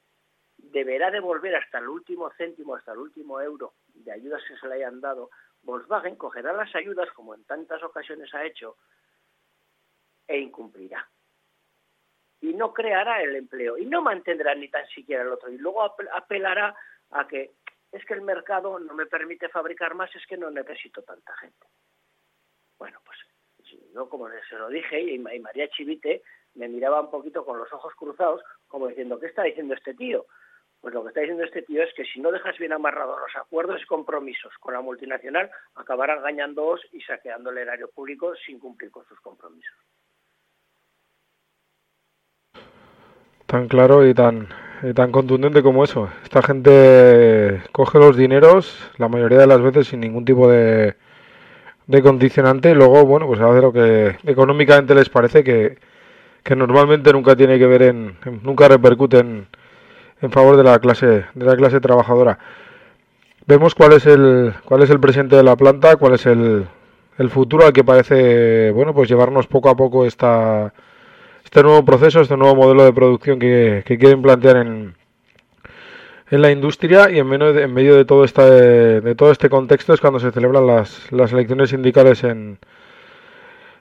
deberá 0.57 1.11
devolver 1.11 1.55
hasta 1.57 1.79
el 1.79 1.89
último 1.89 2.31
céntimo, 2.37 2.75
hasta 2.75 2.93
el 2.93 2.99
último 2.99 3.41
euro 3.41 3.75
de 3.89 4.13
ayudas 4.13 4.43
que 4.47 4.57
se 4.57 4.67
le 4.69 4.75
hayan 4.75 5.01
dado, 5.01 5.31
Volkswagen 5.65 6.17
cogerá 6.17 6.53
las 6.53 6.75
ayudas, 6.75 7.11
como 7.13 7.35
en 7.35 7.45
tantas 7.45 7.83
ocasiones 7.83 8.33
ha 8.35 8.45
hecho, 8.45 8.77
e 10.27 10.39
incumplirá. 10.39 11.09
Y 12.41 12.55
no 12.55 12.73
creará 12.73 13.23
el 13.23 13.37
empleo, 13.37 13.79
y 13.79 13.87
no 13.87 14.03
mantendrá 14.03 14.55
ni 14.55 14.69
tan 14.69 14.87
siquiera 14.89 15.23
el 15.23 15.33
otro. 15.33 15.51
Y 15.51 15.59
luego 15.59 15.83
apelará 15.83 16.77
a 17.11 17.27
que 17.27 17.53
es 17.91 18.05
que 18.05 18.15
el 18.15 18.23
mercado 18.23 18.79
no 18.79 18.95
me 18.95 19.07
permite 19.07 19.49
fabricar 19.49 19.95
más, 19.95 20.15
es 20.15 20.27
que 20.27 20.37
no 20.37 20.51
necesito 20.51 21.03
tanta 21.03 21.35
gente. 21.37 21.67
Bueno, 22.79 23.01
pues 23.05 23.19
yo 23.95 24.09
como 24.09 24.29
se 24.29 24.57
lo 24.57 24.69
dije, 24.69 25.01
y 25.01 25.19
María 25.19 25.69
Chivite 25.69 26.23
me 26.55 26.69
miraba 26.69 27.01
un 27.01 27.11
poquito 27.11 27.45
con 27.45 27.59
los 27.59 27.73
ojos 27.73 27.95
cruzados, 27.95 28.43
como 28.69 28.89
diciendo, 28.89 29.19
¿qué 29.19 29.27
está 29.27 29.45
diciendo 29.45 29.75
este 29.75 29.95
tío? 29.95 30.27
Pues 30.85 30.93
lo 30.93 31.03
que 31.03 31.09
está 31.09 31.21
diciendo 31.21 31.45
este 31.45 31.63
tío 31.63 31.83
es 31.83 31.95
que 31.95 32.05
si 32.05 32.21
no 32.21 32.31
dejas 32.31 32.59
bien 32.59 32.75
amarrados 32.75 33.19
los 33.19 33.35
acuerdos 33.43 33.81
y 33.83 33.87
compromisos 33.87 34.53
con 34.61 34.75
la 34.75 34.83
multinacional, 34.83 35.51
acabarán 35.77 36.19
engañándoos 36.19 36.83
y 36.93 37.01
saqueando 37.01 37.49
el 37.49 37.57
erario 37.57 37.89
público 37.89 38.35
sin 38.45 38.59
cumplir 38.59 38.91
con 38.91 39.03
sus 39.07 39.19
compromisos. 39.21 39.75
Tan 43.47 43.67
claro 43.67 44.07
y 44.07 44.13
tan, 44.13 44.49
tan 44.95 45.11
contundente 45.11 45.63
como 45.63 45.85
eso. 45.85 46.11
Esta 46.23 46.43
gente 46.43 47.63
coge 47.73 47.99
los 47.99 48.19
dineros, 48.19 48.93
la 48.99 49.09
mayoría 49.09 49.39
de 49.39 49.47
las 49.47 49.63
veces 49.63 49.87
sin 49.87 50.01
ningún 50.01 50.27
tipo 50.27 50.51
de, 50.51 50.97
de 51.87 52.03
condicionante, 52.03 52.73
y 52.73 52.75
luego, 52.75 53.07
bueno, 53.07 53.27
pues 53.27 53.41
hace 53.41 53.63
lo 53.63 53.73
que 53.73 54.19
económicamente 54.25 54.95
les 54.95 55.09
parece 55.09 55.43
que, 55.43 55.79
que 56.43 56.55
normalmente 56.55 57.11
nunca 57.11 57.35
tiene 57.35 57.59
que 57.59 57.67
ver 57.67 57.85
en, 57.85 58.19
en 58.27 58.43
nunca 58.43 58.69
repercute 58.69 59.21
en 59.21 59.47
en 60.21 60.31
favor 60.31 60.57
de 60.57 60.65
la 60.65 60.79
clase 60.79 61.27
de 61.35 61.45
la 61.45 61.57
clase 61.57 61.81
trabajadora. 61.81 62.39
Vemos 63.47 63.75
cuál 63.75 63.93
es 63.93 64.07
el 64.07 64.55
cuál 64.65 64.83
es 64.83 64.91
el 64.91 65.01
presente 65.01 65.37
de 65.37 65.43
la 65.43 65.57
planta, 65.57 65.97
cuál 65.97 66.15
es 66.15 66.27
el, 66.27 66.67
el 67.19 67.31
futuro 67.31 67.67
al 67.67 67.73
que 67.73 67.85
parece 67.85 68.71
bueno 68.71 68.95
pues 68.95 69.09
llevarnos 69.09 69.47
poco 69.47 69.69
a 69.69 69.77
poco 69.77 70.07
esta 70.07 70.73
este 71.45 71.63
nuevo 71.63 71.85
proceso, 71.85 72.21
este 72.21 72.37
nuevo 72.37 72.57
modelo 72.57 72.85
de 72.85 72.93
producción 72.93 73.39
que, 73.39 73.83
que 73.87 73.99
quieren 73.99 74.23
plantear 74.23 74.57
en, 74.57 74.95
en 76.31 76.43
la 76.43 76.51
industria 76.51 77.11
y 77.11 77.19
en 77.19 77.27
medio 77.27 77.53
de, 77.53 77.63
en 77.65 77.75
medio 77.75 77.97
de 77.97 78.05
todo 78.05 78.25
este 78.25 78.43
de 79.01 79.15
todo 79.15 79.31
este 79.31 79.51
contexto 79.51 79.93
es 79.93 80.01
cuando 80.01 80.19
se 80.21 80.33
celebran 80.33 80.67
las, 80.67 81.13
las 81.13 81.33
elecciones 81.33 81.71
sindicales 81.71 82.25
en 82.25 82.59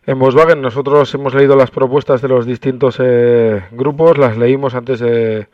en 0.06 0.20
Volkswagen 0.20 0.62
nosotros 0.62 1.14
hemos 1.14 1.34
leído 1.34 1.56
las 1.56 1.72
propuestas 1.72 2.22
de 2.22 2.28
los 2.28 2.46
distintos 2.46 2.98
eh, 3.00 3.64
grupos, 3.72 4.18
las 4.18 4.38
leímos 4.38 4.76
antes 4.76 5.00
de, 5.00 5.48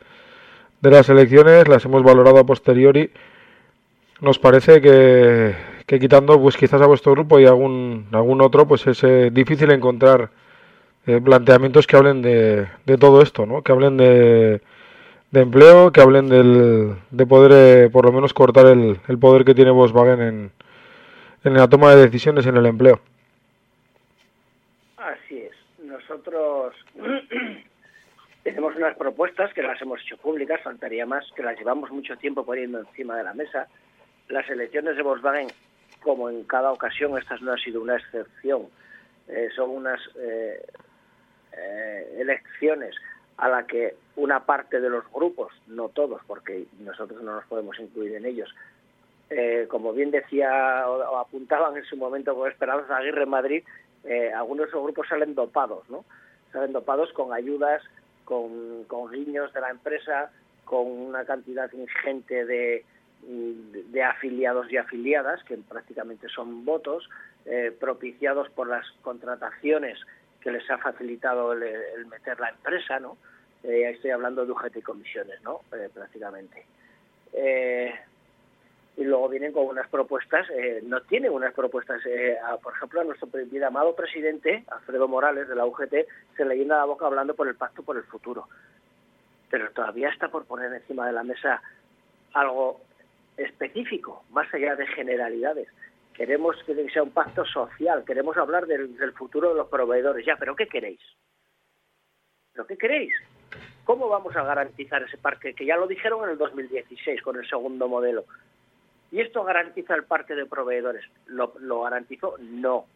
de 0.80 0.90
las 0.90 1.08
elecciones, 1.08 1.68
las 1.68 1.84
hemos 1.84 2.02
valorado 2.02 2.38
a 2.38 2.46
posteriori. 2.46 3.10
Nos 4.20 4.38
parece 4.38 4.80
que, 4.80 5.54
que 5.86 5.98
quitando 5.98 6.40
pues 6.40 6.56
quizás 6.56 6.80
a 6.82 6.86
vuestro 6.86 7.12
grupo 7.12 7.38
y 7.40 7.46
algún, 7.46 8.06
algún 8.12 8.40
otro, 8.40 8.66
pues 8.66 8.86
es 8.86 9.02
eh, 9.04 9.30
difícil 9.32 9.70
encontrar 9.70 10.30
eh, 11.06 11.20
planteamientos 11.20 11.86
que 11.86 11.96
hablen 11.96 12.22
de, 12.22 12.68
de, 12.84 12.98
todo 12.98 13.22
esto, 13.22 13.46
¿no? 13.46 13.62
que 13.62 13.72
hablen 13.72 13.96
de, 13.96 14.60
de 15.30 15.40
empleo, 15.40 15.92
que 15.92 16.00
hablen 16.00 16.28
del, 16.28 16.96
de 17.10 17.26
poder 17.26 17.52
eh, 17.54 17.90
por 17.90 18.04
lo 18.04 18.12
menos 18.12 18.34
cortar 18.34 18.66
el, 18.66 19.00
el 19.08 19.18
poder 19.18 19.44
que 19.44 19.54
tiene 19.54 19.70
Volkswagen 19.70 20.20
en, 20.20 20.52
en 21.44 21.54
la 21.54 21.68
toma 21.68 21.94
de 21.94 22.02
decisiones 22.02 22.46
en 22.46 22.56
el 22.56 22.66
empleo. 22.66 23.00
Así 24.98 25.38
es. 25.38 25.56
Nosotros 25.82 26.74
tenemos 28.42 28.74
unas 28.76 28.96
propuestas 28.96 29.52
que 29.52 29.62
las 29.62 29.80
hemos 29.82 30.00
hecho 30.02 30.16
públicas, 30.16 30.60
faltaría 30.62 31.06
más, 31.06 31.24
que 31.34 31.42
las 31.42 31.58
llevamos 31.58 31.90
mucho 31.90 32.16
tiempo 32.16 32.44
poniendo 32.44 32.78
encima 32.80 33.16
de 33.16 33.24
la 33.24 33.34
mesa. 33.34 33.68
Las 34.28 34.48
elecciones 34.48 34.96
de 34.96 35.02
Volkswagen, 35.02 35.48
como 36.02 36.30
en 36.30 36.44
cada 36.44 36.72
ocasión, 36.72 37.16
esta 37.18 37.36
no 37.38 37.52
ha 37.52 37.58
sido 37.58 37.82
una 37.82 37.96
excepción, 37.96 38.68
eh, 39.28 39.48
son 39.54 39.70
unas 39.70 40.00
eh, 40.16 40.64
eh, 41.56 42.16
elecciones 42.18 42.96
a 43.36 43.48
la 43.48 43.66
que 43.66 43.94
una 44.16 44.44
parte 44.44 44.80
de 44.80 44.90
los 44.90 45.10
grupos, 45.12 45.52
no 45.66 45.88
todos, 45.88 46.20
porque 46.26 46.66
nosotros 46.80 47.22
no 47.22 47.34
nos 47.36 47.44
podemos 47.46 47.78
incluir 47.78 48.14
en 48.14 48.26
ellos, 48.26 48.54
eh, 49.30 49.66
como 49.68 49.92
bien 49.92 50.10
decía 50.10 50.84
o, 50.88 50.96
o 50.96 51.18
apuntaban 51.18 51.76
en 51.76 51.84
su 51.84 51.96
momento 51.96 52.34
con 52.34 52.50
Esperanza 52.50 52.96
Aguirre 52.96 53.22
en 53.22 53.28
Madrid, 53.28 53.64
eh, 54.04 54.32
algunos 54.32 54.66
de 54.66 54.70
esos 54.70 54.82
grupos 54.82 55.08
salen 55.08 55.34
dopados, 55.34 55.88
¿no? 55.88 56.04
Salen 56.52 56.72
dopados 56.72 57.12
con 57.12 57.32
ayudas, 57.32 57.82
con, 58.30 58.84
con 58.84 59.10
guiños 59.10 59.52
de 59.52 59.60
la 59.60 59.70
empresa, 59.70 60.30
con 60.64 60.86
una 60.86 61.24
cantidad 61.24 61.68
ingente 61.72 62.44
de, 62.46 62.84
de 63.24 64.02
afiliados 64.04 64.70
y 64.70 64.76
afiliadas, 64.76 65.42
que 65.42 65.56
prácticamente 65.56 66.28
son 66.28 66.64
votos, 66.64 67.10
eh, 67.44 67.74
propiciados 67.76 68.48
por 68.50 68.68
las 68.68 68.86
contrataciones 69.02 69.98
que 70.40 70.52
les 70.52 70.70
ha 70.70 70.78
facilitado 70.78 71.54
el, 71.54 72.06
meter 72.06 72.38
la 72.38 72.50
empresa, 72.50 73.00
¿no? 73.00 73.16
Eh, 73.64 73.90
estoy 73.90 74.12
hablando 74.12 74.46
de 74.46 74.52
UGT 74.52 74.76
y 74.76 74.82
comisiones, 74.82 75.42
¿no? 75.42 75.62
Eh, 75.72 75.90
prácticamente. 75.92 76.64
Y 78.96 79.04
luego 79.04 79.28
vienen 79.28 79.52
con 79.52 79.66
unas 79.66 79.88
propuestas, 79.88 80.48
eh, 80.50 80.80
no 80.84 81.00
tienen 81.02 81.32
unas 81.32 81.54
propuestas, 81.54 82.00
eh, 82.06 82.36
por 82.62 82.74
ejemplo, 82.74 83.00
a 83.00 83.04
nuestro 83.04 83.28
bien 83.32 83.64
amado 83.64 83.94
presidente, 83.94 84.64
Alfredo 84.70 85.08
Morales, 85.08 85.48
de 85.48 85.54
la 85.54 85.64
UGT, 85.64 86.06
se 86.36 86.44
le 86.44 86.56
llena 86.56 86.78
la 86.78 86.84
boca 86.84 87.06
hablando 87.06 87.34
por 87.34 87.48
el 87.48 87.54
pacto 87.54 87.82
por 87.82 87.96
el 87.96 88.04
futuro. 88.04 88.48
Pero 89.48 89.70
todavía 89.70 90.10
está 90.10 90.28
por 90.28 90.44
poner 90.44 90.72
encima 90.72 91.06
de 91.06 91.12
la 91.12 91.22
mesa 91.22 91.62
algo 92.34 92.80
específico, 93.36 94.24
más 94.30 94.52
allá 94.52 94.76
de 94.76 94.86
generalidades. 94.88 95.68
Queremos 96.12 96.56
que 96.64 96.90
sea 96.90 97.02
un 97.02 97.12
pacto 97.12 97.44
social, 97.46 98.04
queremos 98.04 98.36
hablar 98.36 98.66
del, 98.66 98.96
del 98.96 99.12
futuro 99.12 99.50
de 99.50 99.54
los 99.54 99.68
proveedores. 99.68 100.26
Ya, 100.26 100.36
pero 100.36 100.54
¿qué 100.54 100.66
queréis? 100.66 101.00
¿Pero 102.52 102.66
qué 102.66 102.76
queréis? 102.76 103.14
¿Cómo 103.84 104.08
vamos 104.08 104.36
a 104.36 104.44
garantizar 104.44 105.02
ese 105.02 105.18
parque? 105.18 105.54
Que 105.54 105.66
ya 105.66 105.76
lo 105.76 105.86
dijeron 105.86 106.24
en 106.24 106.30
el 106.30 106.38
2016 106.38 107.22
con 107.22 107.36
el 107.36 107.48
segundo 107.48 107.88
modelo. 107.88 108.24
¿Y 109.12 109.20
esto 109.20 109.42
garantiza 109.44 109.94
el 109.94 110.04
parque 110.04 110.34
de 110.34 110.46
proveedores? 110.46 111.04
¿Lo, 111.26 111.82
garantizó? 111.82 112.36
No. 112.38 112.86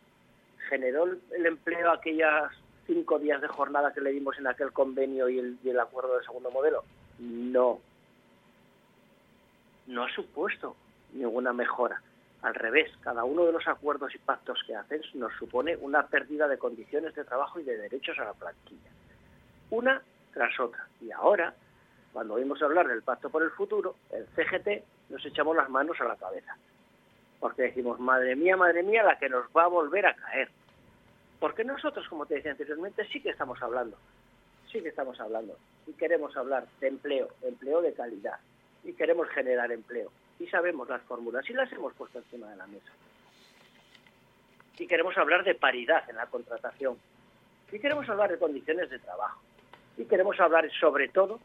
¿Generó 0.69 1.05
el, 1.05 1.47
empleo 1.47 1.91
aquellas 1.91 2.53
cinco 2.87 3.19
días 3.19 3.41
de 3.41 3.49
jornada 3.49 3.93
que 3.93 4.01
le 4.01 4.13
dimos 4.13 4.39
en 4.39 4.47
aquel 4.47 4.73
convenio 4.73 5.29
y 5.29 5.39
el, 5.39 5.59
y 5.63 5.71
el 5.71 5.81
acuerdo 5.81 6.15
del 6.15 6.25
segundo 6.25 6.51
modelo? 6.51 6.85
No. 7.19 7.81
No 9.87 10.05
ha 10.05 10.11
supuesto 10.15 10.77
ninguna 11.13 11.53
mejora. 11.53 12.01
Al 12.43 12.55
revés, 12.55 12.91
cada 13.01 13.25
uno 13.25 13.47
de 13.47 13.53
los 13.53 13.67
acuerdos 13.67 14.15
y 14.15 14.19
pactos 14.19 14.63
que 14.67 14.77
hacen 14.77 15.01
nos 15.15 15.33
supone 15.35 15.77
una 15.77 16.07
pérdida 16.07 16.47
de 16.47 16.59
condiciones 16.59 17.15
de 17.15 17.25
trabajo 17.25 17.59
y 17.59 17.65
de 17.65 17.77
derechos 17.77 18.19
a 18.19 18.25
la 18.25 18.35
plantilla. 18.35 18.91
Una 19.71 20.03
tras 20.33 20.61
otra. 20.61 20.87
Y 21.01 21.11
ahora, 21.11 21.55
cuando 22.13 22.35
oímos 22.35 22.61
hablar 22.63 22.87
del 22.87 23.03
pacto 23.03 23.31
por 23.31 23.43
el 23.43 23.51
futuro, 23.51 23.97
el 24.11 24.27
CGT 24.37 24.85
nos 25.09 25.25
echamos 25.25 25.57
las 25.57 25.69
manos 25.69 26.01
a 26.01 26.05
la 26.05 26.17
cabeza. 26.17 26.57
Porque 27.41 27.63
decimos, 27.63 28.01
madre 28.01 28.37
mía, 28.37 28.57
madre 28.57 28.83
mía, 28.83 29.03
la 29.03 29.19
que 29.19 29.29
nos 29.29 29.45
va 29.57 29.65
a 29.65 29.69
volver 29.69 30.07
a 30.07 30.15
caer. 30.15 30.49
Porque 31.39 31.65
nosotros, 31.65 32.09
como 32.09 32.27
te 32.27 32.37
decía 32.37 32.53
anteriormente, 32.53 33.07
sí 33.13 33.21
que 33.21 33.31
estamos 33.31 33.61
hablando. 33.63 33.99
Sí 34.71 34.81
que 34.81 34.89
estamos 34.89 35.21
hablando. 35.21 35.57
Y 35.87 35.93
queremos 35.93 36.37
hablar 36.37 36.67
de 36.81 36.89
empleo, 36.89 37.29
empleo 37.43 37.83
de 37.83 37.93
calidad. 37.93 38.39
Y 38.83 38.95
queremos 38.95 39.29
generar 39.29 39.71
empleo. 39.71 40.11
Y 40.39 40.47
sabemos 40.47 40.89
las 40.89 41.03
fórmulas 41.03 41.49
y 41.49 41.53
las 41.53 41.71
hemos 41.73 41.93
puesto 41.95 42.19
encima 42.19 42.49
de 42.49 42.57
la 42.57 42.67
mesa. 42.67 42.91
Y 44.79 44.87
queremos 44.87 45.17
hablar 45.19 45.45
de 45.45 45.55
paridad 45.55 46.09
en 46.09 46.17
la 46.17 46.27
contratación. 46.27 46.97
Y 47.71 47.79
queremos 47.79 48.09
hablar 48.09 48.31
de 48.31 48.39
condiciones 48.39 48.91
de 48.91 48.99
trabajo. 48.99 49.41
Y 49.97 50.07
queremos 50.07 50.39
hablar 50.41 50.69
sobre 50.81 51.09
todo, 51.09 51.41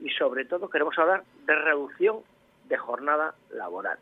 y 0.00 0.10
sobre 0.10 0.44
todo 0.44 0.68
queremos 0.68 0.98
hablar 0.98 1.24
de 1.46 1.54
reducción 1.54 2.20
de 2.70 2.78
jornada 2.78 3.34
laboral. 3.50 3.98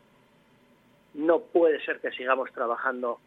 No 1.15 1.39
puede 1.39 1.83
ser 1.83 1.99
que 1.99 2.11
sigamos 2.11 2.49
trabajando 2.53 3.19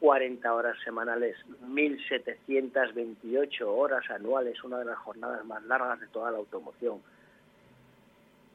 40 0.00 0.54
horas 0.54 0.76
semanales, 0.84 1.36
1.728 1.66 3.62
horas 3.66 4.08
anuales, 4.10 4.62
una 4.62 4.78
de 4.78 4.84
las 4.84 4.98
jornadas 4.98 5.44
más 5.46 5.64
largas 5.64 5.98
de 5.98 6.06
toda 6.08 6.30
la 6.30 6.38
automoción. 6.38 7.02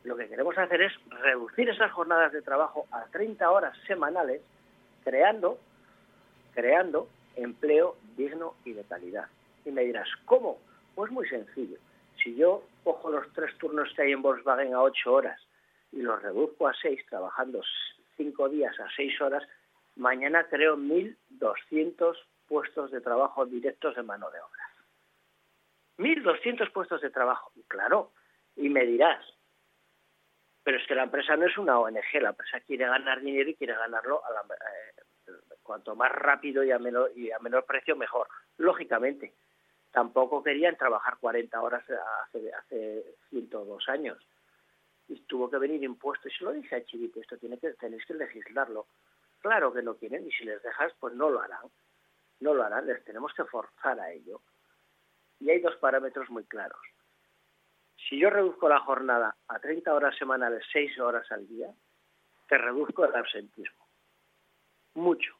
Lo 0.05 0.15
que 0.15 0.29
queremos 0.29 0.57
hacer 0.57 0.81
es 0.83 0.93
reducir 1.09 1.67
esas 1.69 1.91
jornadas 1.91 2.31
de 2.31 2.41
trabajo 2.41 2.85
a 2.91 3.03
30 3.05 3.49
horas 3.49 3.77
semanales, 3.87 4.41
creando, 5.03 5.57
creando 6.53 7.09
empleo 7.35 7.97
digno 8.15 8.53
y 8.63 8.71
de 8.73 8.83
calidad. 8.83 9.27
Y 9.65 9.71
me 9.71 9.81
dirás, 9.81 10.07
¿cómo? 10.25 10.59
Pues 10.93 11.11
muy 11.11 11.27
sencillo. 11.27 11.77
Si 12.23 12.35
yo 12.35 12.63
cojo 12.83 13.09
los 13.09 13.27
tres 13.33 13.57
turnos 13.57 13.91
que 13.95 14.03
hay 14.03 14.11
en 14.11 14.21
Volkswagen 14.21 14.75
a 14.75 14.81
8 14.81 15.11
horas 15.11 15.41
y 15.93 16.01
los 16.01 16.21
reduzco 16.21 16.67
a 16.67 16.73
6, 16.73 17.05
trabajando 17.07 17.61
5 18.17 18.49
días 18.49 18.77
a 18.79 18.87
6 18.95 19.21
horas, 19.21 19.43
mañana 19.95 20.47
creo 20.49 20.75
1.200 20.75 22.15
puestos 22.47 22.91
de 22.91 23.01
trabajo 23.01 23.45
directos 23.45 23.95
de 23.95 24.03
mano 24.03 24.29
de 24.31 24.39
obra. 24.39 24.63
1.200 25.97 26.71
puestos 26.71 27.01
de 27.01 27.11
trabajo. 27.11 27.51
Claro, 27.67 28.11
y 28.55 28.69
me 28.69 28.85
dirás, 28.85 29.23
pero 30.63 30.77
es 30.77 30.87
que 30.87 30.95
la 30.95 31.03
empresa 31.03 31.35
no 31.35 31.45
es 31.45 31.57
una 31.57 31.79
ONG, 31.79 32.21
la 32.21 32.29
empresa 32.29 32.59
quiere 32.61 32.85
ganar 32.85 33.21
dinero 33.21 33.49
y 33.49 33.55
quiere 33.55 33.75
ganarlo 33.75 34.25
a 34.25 34.31
la, 34.31 34.41
eh, 34.41 35.31
cuanto 35.61 35.95
más 35.95 36.11
rápido 36.11 36.63
y 36.63 36.71
a, 36.71 36.79
menor, 36.79 37.11
y 37.15 37.31
a 37.31 37.39
menor 37.39 37.65
precio, 37.65 37.95
mejor. 37.95 38.27
Lógicamente, 38.57 39.33
tampoco 39.91 40.41
querían 40.41 40.75
trabajar 40.75 41.17
40 41.19 41.61
horas 41.61 41.83
hace, 42.25 42.51
hace 42.53 43.15
102 43.29 43.89
años. 43.89 44.17
Y 45.07 45.19
tuvo 45.21 45.49
que 45.49 45.57
venir 45.57 45.83
impuesto. 45.83 46.27
Y 46.27 46.31
se 46.31 46.43
lo 46.43 46.53
dije 46.53 46.75
a 46.75 46.85
Chivito, 46.85 47.19
esto 47.19 47.37
tiene 47.37 47.57
que, 47.59 47.73
tenéis 47.73 48.05
que 48.05 48.13
legislarlo. 48.13 48.87
Claro 49.39 49.73
que 49.73 49.81
no 49.81 49.95
quieren, 49.95 50.25
y 50.25 50.31
si 50.31 50.45
les 50.45 50.61
dejas, 50.63 50.93
pues 50.99 51.13
no 51.13 51.29
lo 51.29 51.41
harán. 51.41 51.69
No 52.39 52.53
lo 52.53 52.63
harán, 52.63 52.87
les 52.87 53.03
tenemos 53.03 53.33
que 53.33 53.43
forzar 53.45 53.99
a 53.99 54.11
ello. 54.11 54.41
Y 55.39 55.49
hay 55.49 55.59
dos 55.59 55.75
parámetros 55.77 56.29
muy 56.29 56.45
claros. 56.45 56.79
Si 58.07 58.17
yo 58.19 58.29
reduzco 58.29 58.69
la 58.69 58.79
jornada 58.79 59.35
a 59.47 59.59
30 59.59 59.93
horas 59.93 60.15
semanales, 60.17 60.63
6 60.71 60.99
horas 60.99 61.29
al 61.31 61.47
día, 61.47 61.73
te 62.47 62.57
reduzco 62.57 63.05
el 63.05 63.15
absentismo. 63.15 63.87
Mucho. 64.95 65.33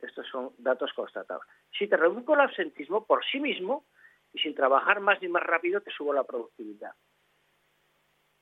Estos 0.00 0.26
son 0.28 0.52
datos 0.58 0.92
constatados. 0.92 1.44
Si 1.76 1.88
te 1.88 1.96
reduzco 1.96 2.34
el 2.34 2.40
absentismo 2.40 3.06
por 3.06 3.24
sí 3.24 3.40
mismo 3.40 3.86
y 4.32 4.38
sin 4.38 4.54
trabajar 4.54 5.00
más 5.00 5.20
ni 5.22 5.28
más 5.28 5.42
rápido, 5.42 5.80
te 5.80 5.90
subo 5.90 6.12
la 6.12 6.24
productividad. 6.24 6.92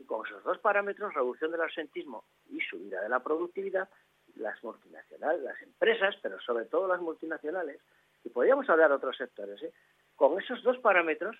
Con 0.07 0.27
esos 0.27 0.43
dos 0.45 0.59
parámetros, 0.59 1.15
reducción 1.15 1.51
del 1.51 1.63
absentismo 1.63 2.25
y 2.51 2.61
subida 2.61 3.01
de 3.03 3.09
la 3.09 3.23
productividad, 3.23 3.89
las 4.37 4.63
multinacionales, 4.63 5.43
las 5.43 5.61
empresas, 5.63 6.17
pero 6.23 6.41
sobre 6.41 6.67
todo 6.67 6.89
las 6.89 7.01
multinacionales, 7.01 7.81
y 8.25 8.31
podríamos 8.31 8.69
hablar 8.69 8.91
de 8.91 8.97
otros 8.97 9.17
sectores, 9.17 9.63
¿eh? 9.63 9.73
con 10.17 10.41
esos 10.41 10.63
dos 10.63 10.79
parámetros 10.79 11.37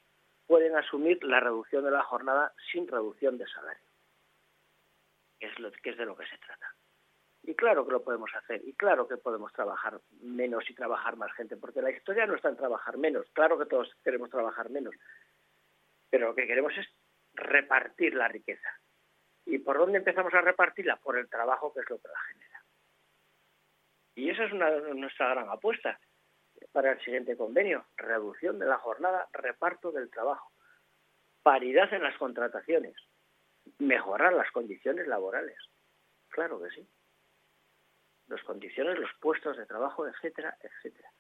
pueden 0.47 0.77
asumir 0.77 1.23
la 1.25 1.41
reducción 1.41 1.85
de 1.85 1.91
la 1.91 2.03
jornada 2.03 2.53
sin 2.71 2.89
reducción 2.89 3.39
de 3.39 3.47
salario, 3.47 3.87
es, 5.41 5.59
lo, 5.59 5.71
que 5.73 5.91
es 5.91 5.97
de 5.97 6.07
lo 6.07 6.17
que 6.17 6.27
se 6.27 6.39
trata. 6.39 6.75
Y 7.45 7.55
claro 7.55 7.85
que 7.85 7.93
lo 7.93 8.05
podemos 8.05 8.31
hacer, 8.35 8.63
y 8.65 8.73
claro 8.75 9.09
que 9.09 9.17
podemos 9.17 9.53
trabajar 9.53 10.01
menos 10.21 10.69
y 10.71 10.75
trabajar 10.75 11.17
más 11.17 11.33
gente, 11.33 11.57
porque 11.57 11.83
la 11.83 11.91
historia 11.91 12.27
no 12.27 12.35
está 12.35 12.49
en 12.49 12.57
trabajar 12.57 12.99
menos, 12.99 13.27
claro 13.33 13.59
que 13.59 13.67
todos 13.67 13.91
queremos 14.05 14.31
trabajar 14.31 14.71
menos, 14.71 14.95
pero 16.11 16.29
lo 16.29 16.35
que 16.35 16.47
queremos 16.47 16.73
es 16.77 16.87
repartir 17.35 18.15
la 18.15 18.29
riqueza. 18.29 18.69
¿Y 19.45 19.59
por 19.59 19.79
dónde 19.79 19.99
empezamos 19.99 20.33
a 20.35 20.41
repartirla? 20.41 20.97
Por 20.97 21.19
el 21.19 21.29
trabajo, 21.29 21.73
que 21.73 21.81
es 21.81 21.91
lo 21.91 21.99
que 21.99 22.09
la 22.09 22.21
genera. 22.33 22.65
Y 24.15 24.31
esa 24.31 24.45
es 24.45 24.53
una, 24.53 24.71
nuestra 24.95 25.31
gran 25.31 25.49
apuesta 25.49 25.99
para 26.71 26.93
el 26.93 27.01
siguiente 27.01 27.37
convenio. 27.37 27.87
Reducción 27.97 28.59
de 28.59 28.67
la 28.67 28.79
jornada, 28.79 29.29
reparto 29.33 29.91
del 29.91 30.11
trabajo. 30.11 30.53
Paridad 31.43 31.93
en 31.93 32.03
las 32.03 32.17
contrataciones. 32.19 32.95
Mejorar 33.79 34.33
las 34.33 34.51
condiciones 34.53 35.07
laborales. 35.07 35.59
Claro 36.29 36.61
que 36.63 36.71
sí. 36.71 36.89
Las 38.29 38.43
condiciones, 38.45 38.99
los 38.99 39.13
puestos 39.21 39.57
de 39.57 39.67
trabajo, 39.67 40.07
etcétera, 40.07 40.57
etcétera. 40.61 41.11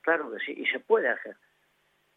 Claro 0.00 0.30
que 0.30 0.38
sí. 0.38 0.54
Y 0.56 0.66
se 0.66 0.80
puede 0.80 1.08
hacer. 1.08 1.36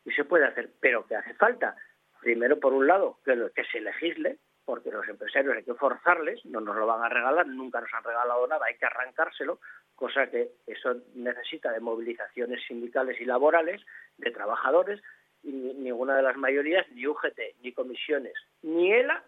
Y 0.06 0.12
se 0.12 0.24
puede 0.24 0.46
hacer. 0.46 0.72
Pero 0.80 1.06
que 1.06 1.16
hace 1.16 1.34
falta, 1.34 1.76
primero, 2.22 2.60
por 2.60 2.74
un 2.74 2.88
lado, 2.88 3.20
que, 3.26 3.66
se 3.72 3.82
legisle, 3.82 4.38
porque 4.64 4.92
los 4.92 5.08
empresarios 5.08 5.58
hay 5.58 5.64
que 5.64 5.74
forzarles, 5.74 6.46
no 6.46 6.62
nos 6.62 6.76
lo 6.76 6.86
van 6.86 7.04
a 7.04 7.10
regalar, 7.10 7.48
nunca 7.48 7.82
nos 7.82 7.94
han 7.94 8.04
regalado 8.04 8.48
nada, 8.48 8.66
hay 8.68 8.78
que 8.78 8.86
arrancárselo, 8.86 9.60
cosa 9.96 10.30
que 10.30 10.52
eso 10.68 10.96
necesita 11.16 11.72
de 11.72 11.80
movilizaciones 11.80 12.64
sindicales 12.68 13.20
y 13.20 13.26
laborales 13.26 13.82
de 14.18 14.32
trabajadores, 14.32 15.02
y 15.44 15.52
ni, 15.52 15.74
ninguna 15.74 16.16
de 16.16 16.22
las 16.22 16.38
mayorías, 16.38 16.88
ni 16.92 17.08
UGT, 17.08 17.40
ni 17.62 17.74
comisiones, 17.74 18.36
ni 18.62 18.94
ELA, 18.94 19.24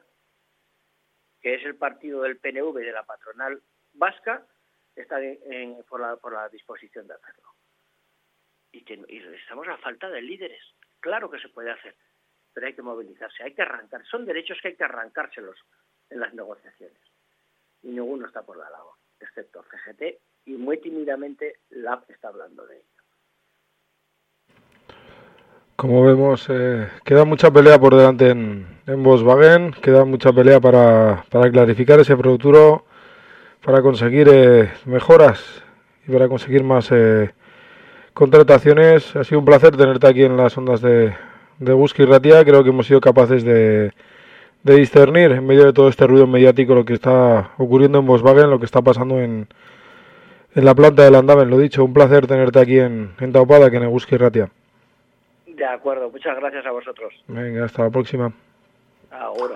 que 1.41 1.55
es 1.55 1.65
el 1.65 1.75
partido 1.75 2.21
del 2.21 2.37
PNV 2.37 2.79
y 2.79 2.85
de 2.85 2.91
la 2.91 3.03
patronal 3.03 3.61
vasca, 3.93 4.45
está 4.95 5.19
en, 5.19 5.39
en, 5.51 5.83
por, 5.85 5.99
la, 5.99 6.15
por 6.17 6.31
la 6.31 6.47
disposición 6.49 7.07
de 7.07 7.15
hacerlo. 7.15 7.49
y, 8.71 8.85
que, 8.85 9.03
y 9.07 9.17
estamos 9.41 9.67
a 9.67 9.77
falta 9.77 10.09
de 10.09 10.21
líderes. 10.21 10.63
Claro 10.99 11.29
que 11.29 11.39
se 11.39 11.49
puede 11.49 11.71
hacer, 11.71 11.95
pero 12.53 12.67
hay 12.67 12.73
que 12.73 12.81
movilizarse, 12.81 13.43
hay 13.43 13.53
que 13.53 13.61
arrancar. 13.61 14.05
Son 14.05 14.25
derechos 14.25 14.57
que 14.61 14.69
hay 14.69 14.75
que 14.75 14.83
arrancárselos 14.83 15.57
en 16.09 16.19
las 16.19 16.33
negociaciones. 16.33 16.99
Y 17.81 17.89
ninguno 17.89 18.27
está 18.27 18.43
por 18.43 18.57
la 18.57 18.69
labor, 18.69 18.93
excepto 19.19 19.63
CGT, 19.63 20.19
y 20.45 20.53
muy 20.53 20.79
tímidamente 20.79 21.59
LAB 21.69 22.05
está 22.09 22.29
hablando 22.29 22.65
de 22.65 22.77
ello. 22.77 22.87
Como 25.75 26.05
vemos, 26.05 26.47
eh, 26.49 26.87
queda 27.03 27.25
mucha 27.25 27.51
pelea 27.51 27.79
por 27.79 27.95
delante 27.95 28.29
en, 28.29 28.79
en 28.85 29.03
Volkswagen, 29.03 29.71
queda 29.81 30.05
mucha 30.05 30.31
pelea 30.31 30.59
para, 30.61 31.25
para 31.29 31.51
clarificar 31.51 31.99
ese 31.99 32.15
futuro, 32.15 32.85
para 33.65 33.81
conseguir 33.81 34.29
eh, 34.31 34.71
mejoras 34.85 35.63
y 36.07 36.11
para 36.11 36.29
conseguir 36.29 36.63
más 36.63 36.91
eh, 36.91 37.33
contrataciones. 38.13 39.15
Ha 39.15 39.23
sido 39.23 39.39
un 39.39 39.45
placer 39.45 39.75
tenerte 39.75 40.07
aquí 40.07 40.23
en 40.23 40.37
las 40.37 40.55
ondas 40.57 40.79
de, 40.81 41.15
de 41.59 41.73
Busca 41.73 42.03
y 42.03 42.05
Ratia. 42.05 42.43
Creo 42.43 42.63
que 42.63 42.69
hemos 42.69 42.87
sido 42.87 43.01
capaces 43.01 43.43
de, 43.43 43.91
de 44.63 44.75
discernir 44.75 45.31
en 45.31 45.45
medio 45.45 45.65
de 45.65 45.73
todo 45.73 45.89
este 45.89 46.07
ruido 46.07 46.27
mediático 46.27 46.75
lo 46.75 46.85
que 46.85 46.93
está 46.93 47.51
ocurriendo 47.57 47.99
en 47.99 48.05
Volkswagen, 48.05 48.49
lo 48.49 48.59
que 48.59 48.65
está 48.65 48.81
pasando 48.81 49.19
en, 49.19 49.47
en 50.55 50.65
la 50.65 50.75
planta 50.75 51.03
del 51.03 51.15
Andaven. 51.15 51.49
Lo 51.49 51.57
dicho, 51.57 51.83
un 51.83 51.93
placer 51.93 52.27
tenerte 52.27 52.59
aquí 52.59 52.79
en, 52.79 53.13
en 53.19 53.31
Taupada, 53.31 53.69
que 53.69 53.77
en 53.77 53.89
Busca 53.89 54.15
y 54.15 54.17
Ratia. 54.17 54.49
De 55.47 55.65
acuerdo, 55.65 56.09
muchas 56.09 56.35
gracias 56.37 56.65
a 56.65 56.71
vosotros. 56.71 57.13
Venga, 57.27 57.65
hasta 57.65 57.83
la 57.83 57.89
próxima. 57.89 58.33
Ahora. 59.11 59.55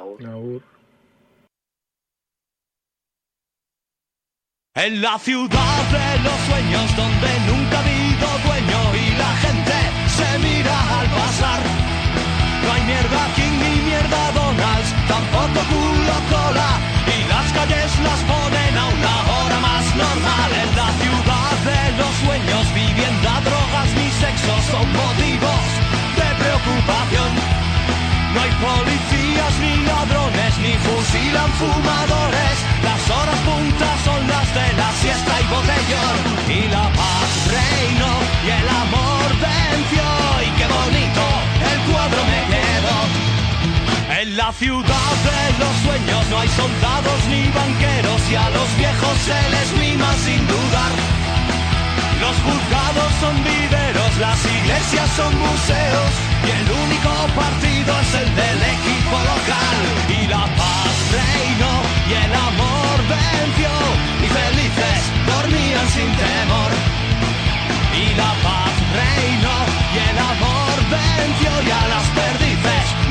En 4.76 5.02
la 5.02 5.18
ciudad 5.18 5.82
de 5.90 6.24
los 6.24 6.38
sueños 6.48 6.96
donde 6.96 7.30
nunca 7.50 7.78
ha 7.78 7.82
habido 7.82 8.28
dueño 8.46 8.80
y 8.94 9.18
la 9.18 9.34
gente 9.42 9.74
se 10.08 10.38
mira 10.38 11.00
al 11.00 11.08
pasar. 11.08 11.67
No 12.68 12.74
hay 12.74 12.84
mierda 12.84 13.22
King 13.34 13.56
ni 13.64 13.80
mierda 13.88 14.32
Donalds, 14.36 14.92
tampoco 15.08 15.60
culo 15.72 16.18
cola 16.28 16.70
y 17.16 17.18
las 17.32 17.48
calles 17.56 17.92
las 18.04 18.20
ponen 18.28 18.78
a 18.78 18.86
una 18.92 19.16
hora 19.36 19.60
más 19.68 19.86
normal. 19.96 20.50
En 20.52 20.76
la 20.76 20.90
ciudad 21.00 21.54
de 21.64 21.82
los 21.96 22.14
sueños 22.28 22.66
vivienda, 22.76 23.40
drogas 23.48 23.90
ni 23.96 24.10
sexo 24.20 24.54
son 24.70 24.88
motivos 24.92 25.64
de 26.20 26.28
preocupación. 26.44 27.32
No 28.34 28.42
hay 28.44 28.52
policías 28.60 29.54
ni 29.64 29.74
ladrones 29.88 30.54
ni 30.60 30.74
fusilan 30.84 31.50
fumadores. 31.64 32.77
La 44.48 44.54
ciudad 44.54 45.14
de 45.28 45.60
los 45.60 45.76
sueños 45.84 46.24
no 46.30 46.40
hay 46.40 46.48
soldados 46.48 47.20
ni 47.28 47.44
banqueros 47.52 48.22
y 48.32 48.36
a 48.36 48.50
los 48.52 48.70
viejos 48.78 49.16
se 49.28 49.40
les 49.54 49.70
mima 49.76 50.10
sin 50.24 50.40
dudar. 50.48 50.94
Los 52.24 52.36
juzgados 52.48 53.12
son 53.20 53.36
viveros, 53.44 54.12
las 54.26 54.40
iglesias 54.46 55.10
son 55.20 55.32
museos 55.38 56.12
y 56.48 56.50
el 56.60 56.68
único 56.84 57.12
partido 57.36 57.92
es 58.04 58.12
el 58.24 58.30
del 58.40 58.60
equipo 58.76 59.16
local. 59.32 59.78
Y 60.16 60.22
la 60.32 60.46
paz 60.60 60.96
reinó 61.20 61.74
y 62.08 62.14
el 62.24 62.34
amor 62.50 62.96
venció 63.16 63.74
y 64.24 64.28
felices 64.40 65.00
dormían 65.28 65.88
sin 65.96 66.10
temor. 66.24 66.72
Y 68.00 68.06
la 68.16 68.32
paz 68.48 68.74
reinó 68.96 69.58
y 69.92 69.98
el 70.08 70.18
amor 70.32 70.76
venció 70.96 71.52
y 71.68 71.70
a 71.70 71.84
las 71.94 72.08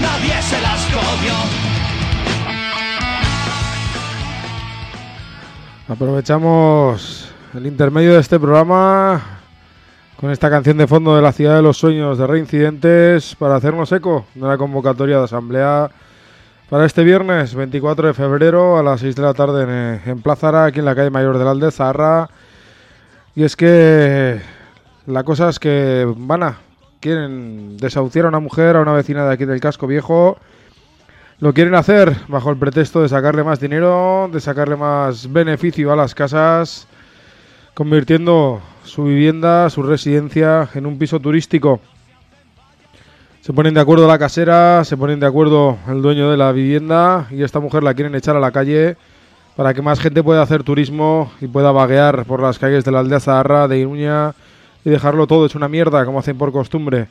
nadie 0.00 0.42
se 0.42 0.60
las 0.60 0.84
comió. 0.86 1.34
Aprovechamos 5.88 7.30
el 7.54 7.66
intermedio 7.66 8.14
de 8.14 8.20
este 8.20 8.40
programa 8.40 9.22
con 10.16 10.30
esta 10.30 10.50
canción 10.50 10.78
de 10.78 10.86
fondo 10.86 11.14
de 11.14 11.22
la 11.22 11.32
ciudad 11.32 11.56
de 11.56 11.62
los 11.62 11.76
sueños 11.76 12.18
de 12.18 12.26
Reincidentes 12.26 13.36
para 13.36 13.56
hacernos 13.56 13.92
eco 13.92 14.26
de 14.34 14.46
la 14.46 14.58
convocatoria 14.58 15.18
de 15.18 15.24
asamblea 15.24 15.90
para 16.68 16.86
este 16.86 17.04
viernes 17.04 17.54
24 17.54 18.08
de 18.08 18.14
febrero 18.14 18.78
a 18.78 18.82
las 18.82 19.00
6 19.00 19.14
de 19.14 19.22
la 19.22 19.34
tarde 19.34 19.62
en, 19.62 20.10
en 20.10 20.22
Plaza 20.22 20.48
Ara, 20.48 20.64
aquí 20.64 20.80
en 20.80 20.84
la 20.86 20.96
calle 20.96 21.10
Mayor 21.10 21.38
del 21.38 21.46
Alde, 21.46 21.70
Zarra. 21.70 22.28
Y 23.36 23.44
es 23.44 23.54
que 23.54 24.40
la 25.06 25.22
cosa 25.22 25.48
es 25.48 25.60
que 25.60 26.12
van 26.16 26.42
a 26.42 26.65
quieren 27.06 27.76
desahuciar 27.76 28.24
a 28.24 28.28
una 28.30 28.40
mujer, 28.40 28.74
a 28.74 28.80
una 28.80 28.92
vecina 28.92 29.24
de 29.24 29.32
aquí 29.32 29.44
del 29.44 29.60
casco 29.60 29.86
viejo. 29.86 30.38
Lo 31.38 31.54
quieren 31.54 31.76
hacer 31.76 32.16
bajo 32.26 32.50
el 32.50 32.56
pretexto 32.56 33.00
de 33.00 33.08
sacarle 33.08 33.44
más 33.44 33.60
dinero, 33.60 34.28
de 34.32 34.40
sacarle 34.40 34.74
más 34.74 35.32
beneficio 35.32 35.92
a 35.92 35.96
las 35.96 36.16
casas, 36.16 36.88
convirtiendo 37.74 38.60
su 38.82 39.04
vivienda, 39.04 39.70
su 39.70 39.84
residencia 39.84 40.68
en 40.74 40.84
un 40.84 40.98
piso 40.98 41.20
turístico. 41.20 41.78
Se 43.40 43.52
ponen 43.52 43.74
de 43.74 43.80
acuerdo 43.80 44.08
la 44.08 44.18
casera, 44.18 44.82
se 44.82 44.96
ponen 44.96 45.20
de 45.20 45.26
acuerdo 45.26 45.78
el 45.86 46.02
dueño 46.02 46.28
de 46.28 46.36
la 46.36 46.50
vivienda 46.50 47.28
y 47.30 47.44
esta 47.44 47.60
mujer 47.60 47.84
la 47.84 47.94
quieren 47.94 48.16
echar 48.16 48.34
a 48.34 48.40
la 48.40 48.50
calle 48.50 48.96
para 49.54 49.74
que 49.74 49.80
más 49.80 50.00
gente 50.00 50.24
pueda 50.24 50.42
hacer 50.42 50.64
turismo 50.64 51.30
y 51.40 51.46
pueda 51.46 51.70
vaguear 51.70 52.24
por 52.24 52.42
las 52.42 52.58
calles 52.58 52.84
de 52.84 52.90
la 52.90 52.98
aldea 52.98 53.20
Zaharra, 53.20 53.68
de 53.68 53.78
Iruña 53.78 54.34
y 54.86 54.90
dejarlo 54.90 55.26
todo 55.26 55.46
hecho 55.46 55.58
una 55.58 55.66
mierda 55.66 56.06
como 56.06 56.20
hacen 56.20 56.38
por 56.38 56.52
costumbre. 56.52 57.08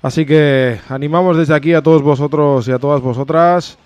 Así 0.00 0.24
que 0.24 0.80
animamos 0.88 1.36
desde 1.36 1.54
aquí 1.54 1.74
a 1.74 1.82
todos 1.82 2.00
vosotros 2.00 2.66
y 2.66 2.72
a 2.72 2.78
todas 2.78 3.02
vosotras. 3.02 3.76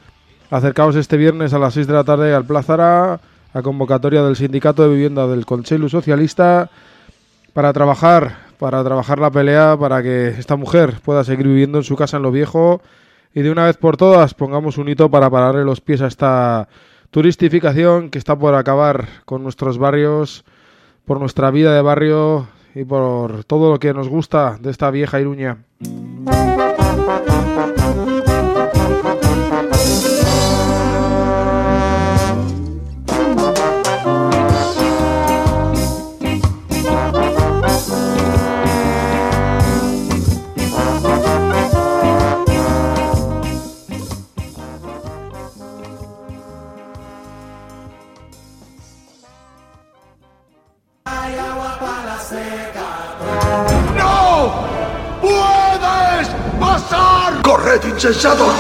Acercaos 0.49 0.95
este 0.95 1.17
viernes 1.17 1.53
a 1.53 1.59
las 1.59 1.75
6 1.75 1.89
de 1.89 1.93
la 1.93 2.05
tarde 2.05 2.33
al 2.33 2.45
Plazara, 2.45 3.19
a 3.53 3.63
convocatoria 3.63 4.23
del 4.23 4.37
Sindicato 4.37 4.85
de 4.85 4.91
Vivienda 4.91 5.27
del 5.27 5.45
Conselho 5.45 5.89
Socialista, 5.89 6.71
para 7.53 7.73
trabajar, 7.73 8.37
para 8.61 8.85
trabajar 8.85 9.19
la 9.19 9.33
pelea, 9.33 9.77
para 9.77 10.05
que 10.05 10.29
esta 10.29 10.55
mujer 10.55 11.01
pueda 11.05 11.25
seguir 11.25 11.49
viviendo 11.49 11.79
en 11.79 11.85
su 11.85 11.97
casa 11.97 12.19
en 12.19 12.23
lo 12.23 12.31
viejo 12.31 12.81
y 13.35 13.43
de 13.43 13.51
una 13.51 13.65
vez 13.65 13.77
por 13.77 13.97
todas 13.97 14.35
pongamos 14.35 14.79
un 14.79 14.89
hito 14.89 15.11
para 15.11 15.29
pararle 15.31 15.65
los 15.65 15.81
pies 15.81 16.01
a 16.01 16.07
esta 16.07 16.69
turistificación 17.11 18.09
que 18.11 18.19
está 18.19 18.39
por 18.39 18.55
acabar 18.55 19.09
con 19.25 19.43
nuestros 19.43 19.79
barrios, 19.79 20.45
por 21.05 21.19
nuestra 21.19 21.51
vida 21.51 21.75
de 21.75 21.83
barrio 21.83 22.47
y 22.77 22.85
por 22.85 23.45
todo 23.45 23.73
lo 23.73 23.79
que 23.79 23.95
nos 23.95 24.07
gusta 24.07 24.59
de 24.61 24.71
esta 24.71 24.91
vieja 24.91 25.19
Iruña. 25.19 25.57
¡Corred, 57.67 57.85
insensatos! 57.85 58.55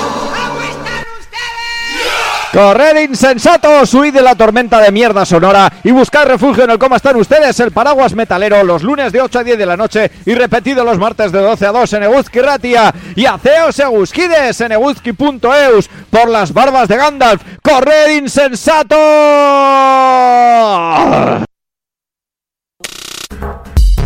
Corred 2.52 3.04
insensatos, 3.08 3.94
huid 3.94 4.12
de 4.12 4.20
la 4.20 4.34
tormenta 4.34 4.80
de 4.80 4.90
mierda 4.90 5.24
sonora 5.24 5.72
y 5.84 5.92
buscar 5.92 6.26
refugio 6.26 6.64
en 6.64 6.70
el 6.70 6.78
cómo 6.80 6.96
están 6.96 7.14
ustedes, 7.14 7.60
el 7.60 7.70
paraguas 7.70 8.16
metalero, 8.16 8.64
los 8.64 8.82
lunes 8.82 9.12
de 9.12 9.20
8 9.20 9.38
a 9.38 9.44
10 9.44 9.58
de 9.58 9.66
la 9.66 9.76
noche 9.76 10.10
y 10.24 10.34
repetido 10.34 10.82
los 10.82 10.98
martes 10.98 11.30
de 11.30 11.40
12 11.40 11.66
a 11.66 11.70
2 11.70 11.92
en 11.92 12.02
Eguzki 12.02 12.40
Ratia 12.40 12.92
y 13.14 13.26
aceos 13.26 13.78
eguzquides 13.78 14.60
en 14.60 14.72
eguzki.eus 14.72 15.88
por 16.10 16.28
las 16.28 16.52
barbas 16.52 16.88
de 16.88 16.96
Gandalf. 16.96 17.42
Corred 17.62 18.10
insensatos. 18.16 18.96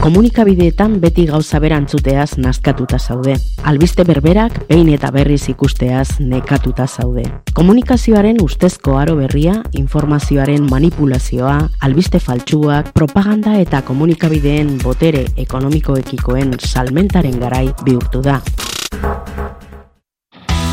Komunikabideetan 0.00 0.94
beti 0.96 1.26
gauza 1.28 1.58
bera 1.60 1.76
entzuteaz 1.76 2.38
nazkatuta 2.40 2.96
zaude. 2.96 3.34
Albiste 3.68 4.06
berberak 4.08 4.54
behin 4.70 4.88
eta 4.94 5.10
berriz 5.12 5.42
ikusteaz 5.52 6.22
nekatuta 6.24 6.86
zaude. 6.88 7.26
Komunikazioaren 7.52 8.40
ustezko 8.40 8.96
aro 8.96 9.18
berria, 9.18 9.58
informazioaren 9.76 10.64
manipulazioa, 10.72 11.58
albiste 11.84 12.16
faltsuak, 12.16 12.94
propaganda 12.96 13.58
eta 13.60 13.82
komunikabideen 13.84 14.78
botere 14.80 15.26
ekonomikoekikoen 15.44 16.56
salmentaren 16.64 17.36
garai 17.44 17.66
bihurtu 17.84 18.24
da. 18.24 18.40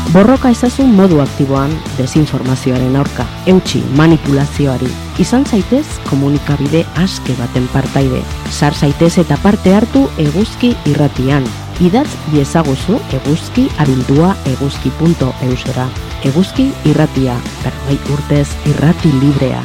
Borroka 0.08 0.48
ezazun 0.48 0.94
modu 0.96 1.18
aktiboan 1.20 1.68
desinformazioaren 1.98 2.94
aurka, 2.96 3.26
eutxi 3.52 3.82
manipulazioari. 3.98 4.88
Izan 5.20 5.44
zaitez 5.44 5.84
komunikabide 6.06 6.80
aske 6.96 7.36
baten 7.36 7.66
partaide. 7.74 8.22
Sar 8.48 8.72
zaitez 8.72 9.18
eta 9.20 9.36
parte 9.42 9.74
hartu 9.76 10.06
eguzki 10.24 10.72
irratian. 10.88 11.44
Idatz 11.84 12.08
diezaguzu 12.32 12.96
eguzki 13.20 13.66
abildua 13.84 14.32
eguzki.eusera. 14.54 15.84
Eguzki 16.32 16.70
irratia, 16.88 17.36
berrogei 17.60 18.00
urtez 18.16 18.48
irrati 18.72 19.12
librea. 19.20 19.60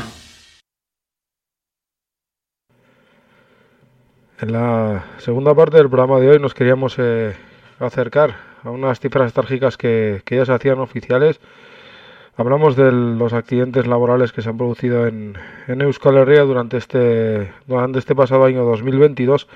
En 4.42 4.52
la 4.52 5.06
segunda 5.20 5.56
parte 5.56 5.78
del 5.78 5.88
programa 5.88 6.20
de 6.20 6.32
hoy 6.32 6.40
nos 6.40 6.54
queríamos 6.54 6.96
eh, 7.00 7.34
acercar 7.80 8.53
a 8.64 8.70
unas 8.70 9.00
cifras 9.00 9.28
estratégicas 9.28 9.78
que, 9.78 10.22
que 10.26 10.38
ya 10.38 10.46
se 10.46 10.54
hacían 10.54 10.80
oficiales. 10.80 11.40
Hablamos 12.36 12.76
de 12.76 12.92
los 12.92 13.32
accidentes 13.34 13.86
laborales 13.86 14.32
que 14.32 14.42
se 14.42 14.50
han 14.50 14.58
producido 14.58 15.06
en, 15.06 15.36
en 15.68 15.82
Euskal 15.82 16.18
Herria 16.18 16.42
durante 16.42 16.78
este, 16.78 17.52
durante 17.68 18.00
este 18.00 18.16
pasado 18.16 18.46
año 18.46 18.64
2022 18.64 19.48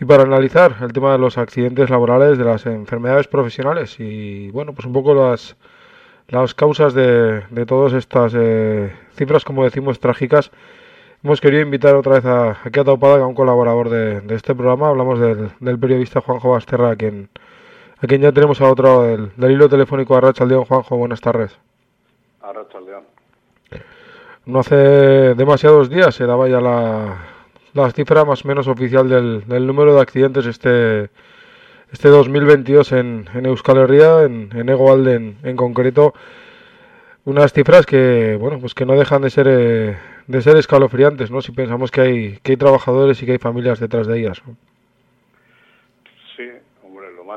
y 0.00 0.04
para 0.04 0.22
analizar 0.22 0.76
el 0.80 0.92
tema 0.92 1.12
de 1.12 1.18
los 1.18 1.36
accidentes 1.36 1.90
laborales, 1.90 2.38
de 2.38 2.44
las 2.44 2.64
enfermedades 2.64 3.26
profesionales 3.26 3.96
y 3.98 4.50
bueno, 4.52 4.72
pues 4.72 4.86
un 4.86 4.94
poco 4.94 5.12
las, 5.12 5.56
las 6.28 6.54
causas 6.54 6.94
de, 6.94 7.42
de 7.50 7.66
todas 7.66 7.92
estas 7.92 8.32
eh, 8.34 8.92
cifras, 9.14 9.44
como 9.44 9.64
decimos, 9.64 10.00
trágicas. 10.00 10.50
Hemos 11.22 11.40
querido 11.40 11.62
invitar 11.62 11.96
otra 11.96 12.14
vez 12.14 12.24
a, 12.24 12.56
aquí 12.64 12.78
a 12.78 12.84
Taupada, 12.84 13.22
a 13.22 13.26
un 13.26 13.34
colaborador 13.34 13.90
de, 13.90 14.20
de 14.20 14.34
este 14.34 14.54
programa. 14.54 14.88
Hablamos 14.88 15.18
del, 15.18 15.50
del 15.58 15.78
periodista 15.78 16.20
Juanjo 16.20 16.52
Basterra, 16.52 16.94
quien, 16.94 17.28
a 18.00 18.06
quien 18.06 18.22
ya 18.22 18.32
tenemos 18.32 18.60
a 18.60 18.70
otro 18.70 19.02
del, 19.02 19.30
del 19.36 19.52
hilo 19.52 19.68
telefónico 19.68 20.16
a 20.16 20.20
Rachaldeón. 20.20 20.64
Juanjo, 20.64 20.96
buenas 20.96 21.20
tardes. 21.20 21.58
A 22.40 22.52
Rachaldeón. 22.52 23.04
No 24.46 24.60
hace 24.60 24.76
demasiados 25.34 25.90
días 25.90 26.14
se 26.14 26.24
daba 26.24 26.48
ya 26.48 26.60
la, 26.60 27.18
la 27.74 27.90
cifra 27.90 28.24
más 28.24 28.44
o 28.44 28.48
menos 28.48 28.66
oficial 28.66 29.08
del, 29.08 29.46
del 29.46 29.66
número 29.66 29.94
de 29.94 30.00
accidentes 30.00 30.46
este 30.46 31.10
este 31.92 32.08
2022 32.08 32.92
en, 32.92 33.28
en 33.34 33.46
Euskal 33.46 33.78
Herria, 33.78 34.22
en, 34.22 34.50
en 34.54 34.68
Egoalde 34.68 35.14
en, 35.14 35.38
en 35.42 35.56
concreto. 35.56 36.12
Unas 37.24 37.52
cifras 37.52 37.86
que, 37.86 38.36
bueno, 38.40 38.58
pues 38.58 38.74
que 38.74 38.86
no 38.86 38.94
dejan 38.94 39.22
de 39.22 39.30
ser 39.30 39.46
eh, 39.48 39.98
de 40.26 40.42
ser 40.42 40.56
escalofriantes, 40.56 41.30
¿no? 41.30 41.40
Si 41.40 41.52
pensamos 41.52 41.90
que 41.90 42.00
hay 42.00 42.38
que 42.42 42.52
hay 42.52 42.56
trabajadores 42.56 43.22
y 43.22 43.26
que 43.26 43.32
hay 43.32 43.38
familias 43.38 43.80
detrás 43.80 44.06
de 44.06 44.18
ellas. 44.18 44.42
¿no? 44.46 44.56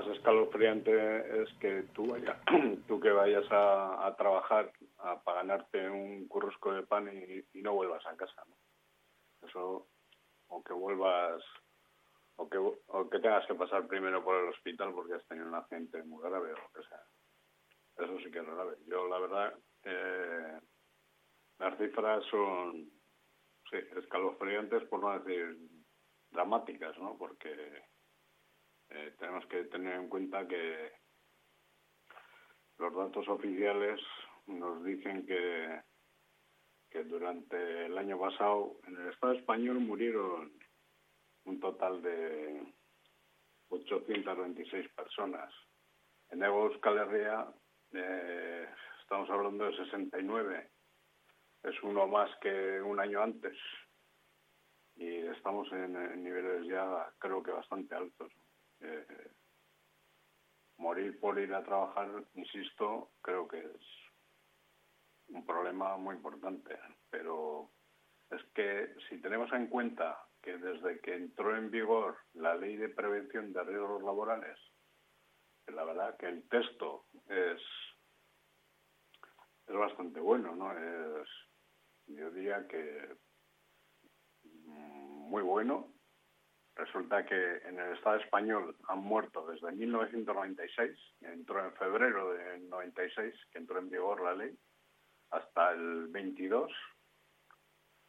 Más 0.01 0.17
escalofriante 0.17 1.43
es 1.43 1.53
que 1.59 1.83
tú 1.93 2.07
vaya, 2.07 2.41
tú 2.87 2.99
que 2.99 3.11
vayas 3.11 3.45
a, 3.51 4.15
trabajar 4.17 4.71
a, 4.97 5.21
para 5.21 5.43
ganarte 5.43 5.87
un 5.87 6.27
currusco 6.27 6.73
de 6.73 6.81
pan 6.81 7.07
y, 7.07 7.61
no 7.61 7.73
vuelvas 7.73 8.03
a 8.07 8.17
casa, 8.17 8.43
¿no? 8.47 9.47
Eso, 9.47 9.89
o 10.47 10.63
que 10.63 10.73
vuelvas, 10.73 11.43
o 12.37 12.49
que, 12.49 12.57
o 12.57 13.09
que 13.11 13.19
tengas 13.19 13.45
que 13.45 13.53
pasar 13.53 13.85
primero 13.85 14.23
por 14.23 14.37
el 14.37 14.49
hospital 14.49 14.91
porque 14.91 15.13
has 15.13 15.27
tenido 15.27 15.47
un 15.47 15.53
accidente 15.53 16.01
muy 16.01 16.23
grave 16.23 16.51
o 16.51 16.55
lo 16.55 16.69
que 16.73 16.87
sea. 16.89 17.03
Eso 17.97 18.17
sí 18.23 18.31
que 18.31 18.39
es 18.39 18.45
grave. 18.45 18.77
Yo, 18.87 19.07
la 19.07 19.19
verdad, 19.19 19.53
eh, 19.83 20.59
las 21.59 21.77
cifras 21.77 22.25
son 22.25 22.89
sí, 23.69 23.77
escalofriantes, 23.97 24.83
por 24.85 24.99
no 24.99 25.19
decir 25.19 25.59
dramáticas, 26.31 26.97
¿no? 26.97 27.19
Porque 27.19 27.90
eh, 28.93 29.13
tenemos 29.17 29.45
que 29.47 29.63
tener 29.65 29.95
en 29.95 30.09
cuenta 30.09 30.47
que 30.47 30.91
los 32.77 32.93
datos 32.93 33.27
oficiales 33.29 34.01
nos 34.47 34.83
dicen 34.83 35.25
que, 35.25 35.81
que 36.89 37.03
durante 37.05 37.85
el 37.85 37.97
año 37.97 38.19
pasado 38.19 38.79
en 38.87 38.97
el 38.97 39.09
Estado 39.09 39.33
español 39.33 39.79
murieron 39.79 40.51
un 41.45 41.59
total 41.59 42.01
de 42.01 42.73
826 43.69 44.89
personas. 44.89 45.53
En 46.29 46.43
Euskal 46.43 46.97
Herria 46.97 47.47
eh, 47.93 48.67
estamos 49.01 49.29
hablando 49.29 49.65
de 49.65 49.77
69. 49.77 50.69
Es 51.63 51.83
uno 51.83 52.07
más 52.07 52.29
que 52.41 52.81
un 52.81 52.99
año 52.99 53.21
antes. 53.21 53.57
Y 54.95 55.07
estamos 55.27 55.71
en 55.71 56.23
niveles 56.23 56.67
ya 56.67 57.09
creo 57.19 57.41
que 57.41 57.51
bastante 57.51 57.95
altos. 57.95 58.31
Morir 60.77 61.19
por 61.19 61.39
ir 61.39 61.53
a 61.53 61.63
trabajar, 61.63 62.09
insisto, 62.34 63.11
creo 63.21 63.47
que 63.47 63.59
es 63.59 63.82
un 65.27 65.45
problema 65.45 65.95
muy 65.97 66.15
importante. 66.15 66.77
Pero 67.09 67.71
es 68.29 68.43
que 68.55 68.95
si 69.09 69.21
tenemos 69.21 69.51
en 69.53 69.67
cuenta 69.67 70.25
que 70.41 70.57
desde 70.57 70.99
que 71.01 71.15
entró 71.15 71.55
en 71.55 71.69
vigor 71.69 72.17
la 72.34 72.55
ley 72.55 72.77
de 72.77 72.89
prevención 72.89 73.53
de 73.53 73.63
riesgos 73.63 74.01
laborales, 74.01 74.57
la 75.67 75.84
verdad 75.84 76.17
que 76.17 76.27
el 76.27 76.47
texto 76.49 77.05
es 77.27 77.61
es 79.71 79.77
bastante 79.77 80.19
bueno, 80.19 80.55
¿no? 80.55 80.71
Es, 80.73 81.27
yo 82.07 82.29
diría 82.32 82.67
que 82.67 83.15
mm, 84.43 85.29
muy 85.29 85.43
bueno. 85.43 85.93
Resulta 86.82 87.23
que 87.23 87.57
en 87.67 87.79
el 87.79 87.93
Estado 87.93 88.17
español 88.17 88.75
han 88.88 88.97
muerto 88.97 89.45
desde 89.45 89.71
1996, 89.71 90.97
entró 91.21 91.63
en 91.63 91.75
febrero 91.75 92.34
de 92.34 92.57
96, 92.57 93.36
que 93.51 93.59
entró 93.59 93.77
en 93.77 93.91
vigor 93.91 94.23
la 94.23 94.34
ley, 94.34 94.57
hasta 95.29 95.73
el 95.73 96.07
22, 96.07 96.71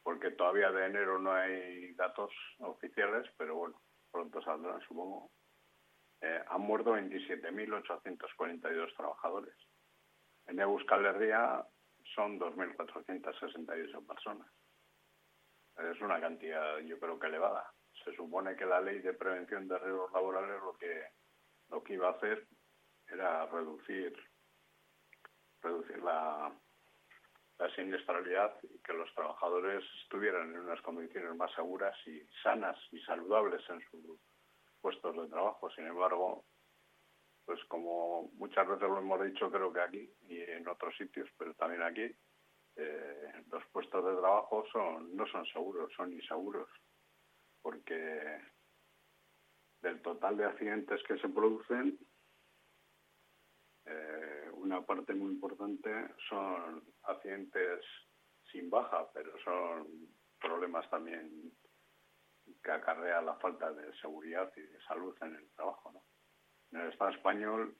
porque 0.01 0.31
todavía 0.31 0.71
de 0.71 0.87
enero 0.87 1.19
no 1.19 1.33
hay 1.33 1.93
datos 1.93 2.33
oficiales, 2.61 3.29
pero 3.37 3.57
bueno, 3.57 3.79
pronto 4.11 4.41
saldrán, 4.41 4.81
supongo. 4.87 5.29
Eh, 6.21 6.43
han 6.47 6.61
muerto 6.61 6.95
27.842 6.95 8.95
trabajadores. 8.95 9.53
En 10.47 10.59
Euskal 10.59 11.05
Herria 11.05 11.63
son 12.15 12.39
2.468 12.39 14.07
personas. 14.07 14.51
Es 15.77 16.01
una 16.01 16.19
cantidad, 16.19 16.79
yo 16.79 16.99
creo 16.99 17.19
que 17.19 17.27
elevada. 17.27 17.71
Se 18.03 18.15
supone 18.15 18.55
que 18.55 18.65
la 18.65 18.81
ley 18.81 18.99
de 18.99 19.13
prevención 19.13 19.67
de 19.67 19.77
riesgos 19.79 20.11
laborales 20.11 20.61
lo 20.61 20.73
que 20.77 21.03
lo 21.69 21.83
que 21.83 21.93
iba 21.93 22.07
a 22.07 22.11
hacer 22.11 22.45
era 23.07 23.45
reducir 23.47 24.15
reducir 25.61 26.03
la, 26.03 26.51
la 27.57 27.75
siniestralidad 27.75 28.55
y 28.63 28.79
que 28.79 28.93
los 28.93 29.13
trabajadores 29.15 29.83
estuvieran 30.03 30.53
en 30.53 30.59
unas 30.59 30.81
condiciones 30.81 31.35
más 31.35 31.51
seguras 31.53 31.95
y 32.05 32.21
sanas 32.41 32.77
y 32.91 32.99
saludables 33.01 33.61
en 33.69 33.81
sus 33.89 34.19
puestos 34.81 35.15
de 35.15 35.29
trabajo. 35.29 35.69
Sin 35.71 35.87
embargo, 35.87 36.43
pues 37.45 37.63
como 37.65 38.29
muchas 38.33 38.67
veces 38.67 38.89
lo 38.89 38.99
hemos 38.99 39.23
dicho 39.23 39.49
creo 39.51 39.71
que 39.71 39.81
aquí 39.81 40.13
y 40.27 40.41
en 40.41 40.67
otros 40.67 40.95
sitios, 40.97 41.29
pero 41.37 41.53
también 41.53 41.83
aquí, 41.83 42.13
eh, 42.75 43.43
los 43.51 43.65
puestos 43.67 44.03
de 44.03 44.19
trabajo 44.19 44.65
son 44.71 45.15
no 45.15 45.25
son 45.27 45.45
seguros, 45.47 45.91
son 45.95 46.11
inseguros, 46.11 46.69
porque 47.63 48.39
del 49.81 50.01
total 50.01 50.37
de 50.37 50.45
accidentes 50.45 51.01
que 51.07 51.17
se 51.17 51.29
producen, 51.29 51.97
eh, 53.85 54.49
una 54.53 54.85
parte 54.85 55.13
muy 55.13 55.31
importante 55.31 55.89
son 56.29 56.83
accidentes 57.03 57.83
sin 58.51 58.69
baja, 58.69 59.09
pero 59.13 59.31
son 59.43 59.87
problemas 60.39 60.87
también 60.89 61.51
que 62.61 62.71
acarrea 62.71 63.21
la 63.21 63.35
falta 63.35 63.71
de 63.71 63.93
seguridad 63.99 64.51
y 64.55 64.61
de 64.61 64.81
salud 64.83 65.15
en 65.21 65.35
el 65.35 65.49
trabajo, 65.51 65.91
¿no? 65.91 66.03
En 66.71 66.85
el 66.85 66.91
Estado 66.91 67.11
español, 67.11 67.75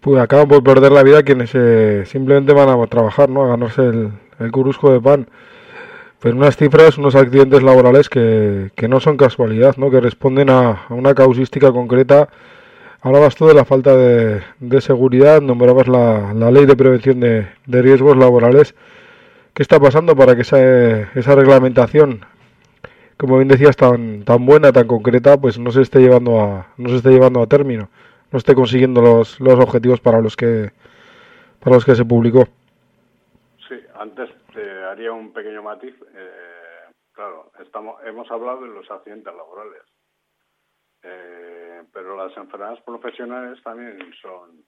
pues 0.00 0.20
acaban 0.20 0.48
por 0.48 0.62
perder 0.62 0.92
la 0.92 1.02
vida 1.02 1.22
quienes 1.22 1.52
eh, 1.54 2.04
simplemente 2.06 2.52
van 2.52 2.68
a 2.68 2.86
trabajar, 2.86 3.28
¿no? 3.28 3.44
A 3.44 3.48
ganarse 3.48 3.82
el, 3.82 4.12
el 4.38 4.50
curusco 4.50 4.92
de 4.92 5.00
pan. 5.00 5.28
Pero 6.20 6.36
unas 6.36 6.56
cifras, 6.56 6.98
unos 6.98 7.14
accidentes 7.14 7.62
laborales 7.62 8.08
que, 8.08 8.70
que 8.74 8.88
no 8.88 9.00
son 9.00 9.16
casualidad, 9.16 9.76
¿no? 9.76 9.90
Que 9.90 10.00
responden 10.00 10.50
a, 10.50 10.86
a 10.88 10.94
una 10.94 11.14
causística 11.14 11.70
concreta. 11.72 12.28
Hablabas 13.02 13.36
tú 13.36 13.46
de 13.46 13.54
la 13.54 13.64
falta 13.64 13.94
de, 13.96 14.42
de 14.58 14.80
seguridad, 14.80 15.40
nombrabas 15.42 15.88
la, 15.88 16.32
la 16.34 16.50
ley 16.50 16.66
de 16.66 16.76
prevención 16.76 17.20
de, 17.20 17.48
de 17.66 17.82
riesgos 17.82 18.16
laborales. 18.16 18.74
¿Qué 19.54 19.62
está 19.62 19.78
pasando 19.78 20.16
para 20.16 20.34
que 20.34 20.42
esa, 20.42 20.58
esa 21.12 21.34
reglamentación 21.34 22.24
como 23.16 23.36
bien 23.36 23.48
decías, 23.48 23.76
tan, 23.76 24.24
tan 24.24 24.44
buena, 24.44 24.72
tan 24.72 24.86
concreta, 24.86 25.40
pues 25.40 25.58
no 25.58 25.70
se 25.70 25.82
esté 25.82 26.00
llevando 26.00 26.40
a, 26.40 26.68
no 26.76 26.90
se 26.90 26.96
esté 26.96 27.10
llevando 27.10 27.42
a 27.42 27.46
término, 27.46 27.88
no 28.30 28.38
esté 28.38 28.54
consiguiendo 28.54 29.00
los, 29.00 29.40
los 29.40 29.58
objetivos 29.58 30.00
para 30.00 30.20
los 30.20 30.36
que 30.36 30.70
para 31.60 31.76
los 31.76 31.84
que 31.84 31.96
se 31.96 32.04
publicó. 32.04 32.46
Antes 33.98 34.30
te 34.52 34.84
haría 34.84 35.12
un 35.12 35.32
pequeño 35.32 35.62
matiz. 35.62 35.94
Eh, 36.14 36.84
claro, 37.12 37.50
estamos, 37.58 38.02
hemos 38.04 38.30
hablado 38.30 38.62
de 38.62 38.68
los 38.68 38.90
accidentes 38.90 39.34
laborales, 39.34 39.82
eh, 41.02 41.84
pero 41.92 42.16
las 42.16 42.36
enfermedades 42.36 42.82
profesionales 42.82 43.62
también 43.62 43.98
son 44.20 44.64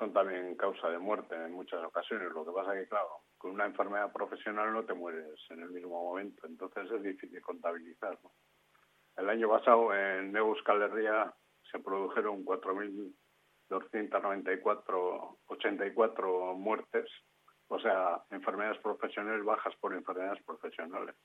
son 0.00 0.12
también 0.14 0.56
causa 0.56 0.88
de 0.88 0.98
muerte 0.98 1.34
en 1.34 1.52
muchas 1.52 1.84
ocasiones. 1.84 2.32
Lo 2.32 2.46
que 2.46 2.52
pasa 2.52 2.72
que, 2.72 2.88
claro, 2.88 3.20
con 3.36 3.50
una 3.50 3.66
enfermedad 3.66 4.10
profesional 4.10 4.72
no 4.72 4.82
te 4.84 4.94
mueres 4.94 5.38
en 5.50 5.60
el 5.60 5.68
mismo 5.70 6.02
momento, 6.02 6.46
entonces 6.46 6.90
es 6.90 7.02
difícil 7.02 7.42
contabilizar. 7.42 8.18
¿no? 8.22 8.32
El 9.16 9.28
año 9.28 9.50
pasado 9.50 9.94
en 9.94 10.34
Euskal 10.34 10.90
se 11.70 11.78
produjeron 11.80 12.46
4.294 12.46 15.36
84 15.46 16.54
muertes, 16.54 17.10
o 17.70 17.80
sea, 17.80 18.22
enfermedades 18.30 18.78
profesionales 18.82 19.44
bajas 19.44 19.74
por 19.76 19.94
enfermedades 19.94 20.42
profesionales. 20.42 21.16